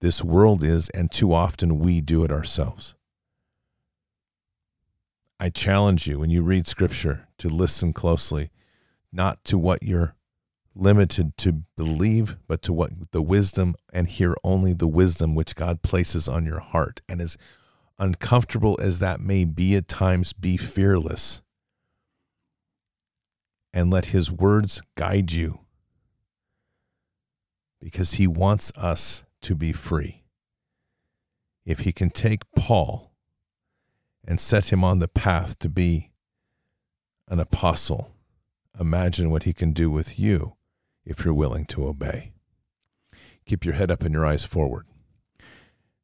This 0.00 0.24
world 0.24 0.64
is, 0.64 0.88
and 0.88 1.12
too 1.12 1.32
often 1.32 1.78
we 1.78 2.00
do 2.00 2.24
it 2.24 2.32
ourselves. 2.32 2.96
I 5.42 5.48
challenge 5.48 6.06
you 6.06 6.18
when 6.18 6.28
you 6.28 6.42
read 6.42 6.66
scripture 6.66 7.26
to 7.38 7.48
listen 7.48 7.94
closely, 7.94 8.50
not 9.10 9.42
to 9.44 9.56
what 9.56 9.82
you're 9.82 10.14
limited 10.74 11.34
to 11.38 11.62
believe, 11.78 12.36
but 12.46 12.60
to 12.62 12.74
what 12.74 13.10
the 13.12 13.22
wisdom 13.22 13.74
and 13.90 14.06
hear 14.06 14.34
only 14.44 14.74
the 14.74 14.86
wisdom 14.86 15.34
which 15.34 15.56
God 15.56 15.80
places 15.80 16.28
on 16.28 16.44
your 16.44 16.60
heart. 16.60 17.00
And 17.08 17.22
as 17.22 17.38
uncomfortable 17.98 18.78
as 18.82 18.98
that 18.98 19.20
may 19.20 19.46
be 19.46 19.74
at 19.76 19.88
times, 19.88 20.34
be 20.34 20.58
fearless 20.58 21.40
and 23.72 23.90
let 23.90 24.06
his 24.06 24.30
words 24.30 24.82
guide 24.94 25.32
you 25.32 25.60
because 27.80 28.14
he 28.14 28.26
wants 28.26 28.72
us 28.76 29.24
to 29.40 29.54
be 29.54 29.72
free. 29.72 30.22
If 31.64 31.80
he 31.80 31.92
can 31.92 32.10
take 32.10 32.42
Paul 32.54 33.09
and 34.26 34.40
set 34.40 34.72
him 34.72 34.84
on 34.84 34.98
the 34.98 35.08
path 35.08 35.58
to 35.60 35.68
be 35.68 36.10
an 37.28 37.40
apostle, 37.40 38.12
imagine 38.78 39.30
what 39.30 39.44
he 39.44 39.52
can 39.52 39.72
do 39.72 39.90
with 39.90 40.18
you 40.18 40.54
if 41.04 41.24
you're 41.24 41.34
willing 41.34 41.64
to 41.66 41.86
obey. 41.86 42.32
Keep 43.46 43.64
your 43.64 43.74
head 43.74 43.90
up 43.90 44.02
and 44.02 44.12
your 44.12 44.26
eyes 44.26 44.44
forward. 44.44 44.86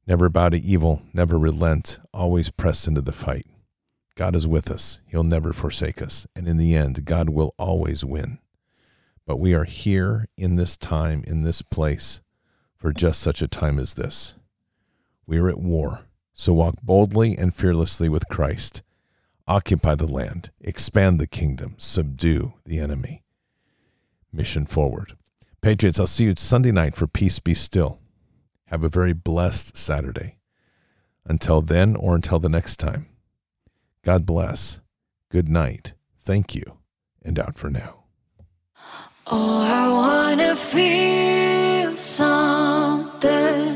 Never 0.07 0.29
bow 0.29 0.51
to 0.51 0.59
evil, 0.59 1.03
never 1.12 1.39
relent, 1.39 1.99
always 2.14 2.51
press 2.51 2.87
into 2.87 3.01
the 3.01 3.12
fight. 3.12 3.47
God 4.14 4.35
is 4.35 4.47
with 4.47 4.71
us. 4.71 5.01
He'll 5.07 5.25
never 5.25 5.53
forsake 5.53 6.01
us. 6.01 6.27
And 6.35 6.49
in 6.49 6.57
the 6.57 6.75
end, 6.75 7.05
God 7.05 7.29
will 7.29 7.55
always 7.59 8.05
win. 8.05 8.39
But 9.27 9.39
we 9.39 9.53
are 9.53 9.64
here 9.64 10.27
in 10.37 10.57
this 10.57 10.77
time, 10.77 11.23
in 11.27 11.43
this 11.43 11.61
place, 11.61 12.23
for 12.77 12.93
just 12.93 13.21
such 13.21 13.43
a 13.43 13.49
time 13.49 13.79
as 13.79 13.95
this. 13.95 14.35
We 15.27 15.39
are 15.39 15.49
at 15.49 15.59
war. 15.59 16.05
So 16.39 16.53
walk 16.53 16.74
boldly 16.82 17.37
and 17.37 17.55
fearlessly 17.55 18.11
with 18.11 18.28
Christ. 18.28 18.82
Occupy 19.49 19.95
the 19.95 20.07
land, 20.07 20.51
expand 20.61 21.18
the 21.18 21.26
kingdom, 21.26 21.74
subdue 21.78 22.53
the 22.66 22.78
enemy. 22.78 23.22
Mission 24.30 24.66
forward. 24.66 25.16
Patriots, 25.62 25.99
I'll 25.99 26.07
see 26.07 26.24
you 26.24 26.34
Sunday 26.37 26.72
night 26.72 26.95
for 26.95 27.07
Peace 27.07 27.39
Be 27.39 27.55
Still. 27.55 28.01
Have 28.66 28.84
a 28.84 28.91
very 28.91 29.14
blessed 29.14 29.78
Saturday. 29.78 30.37
Until 31.24 31.62
then, 31.62 31.97
or 31.97 32.14
until 32.14 32.39
the 32.39 32.51
next 32.51 32.76
time. 32.76 33.07
God 34.05 34.26
bless. 34.26 34.82
Good 35.30 35.49
night. 35.49 35.95
Thank 36.18 36.55
you. 36.55 36.78
And 37.22 37.39
out 37.39 37.57
for 37.57 37.70
now. 37.70 38.05
Oh, 39.26 39.62
I 39.62 39.89
wanna 39.89 40.55
feel 40.55 41.97
something. 41.97 43.76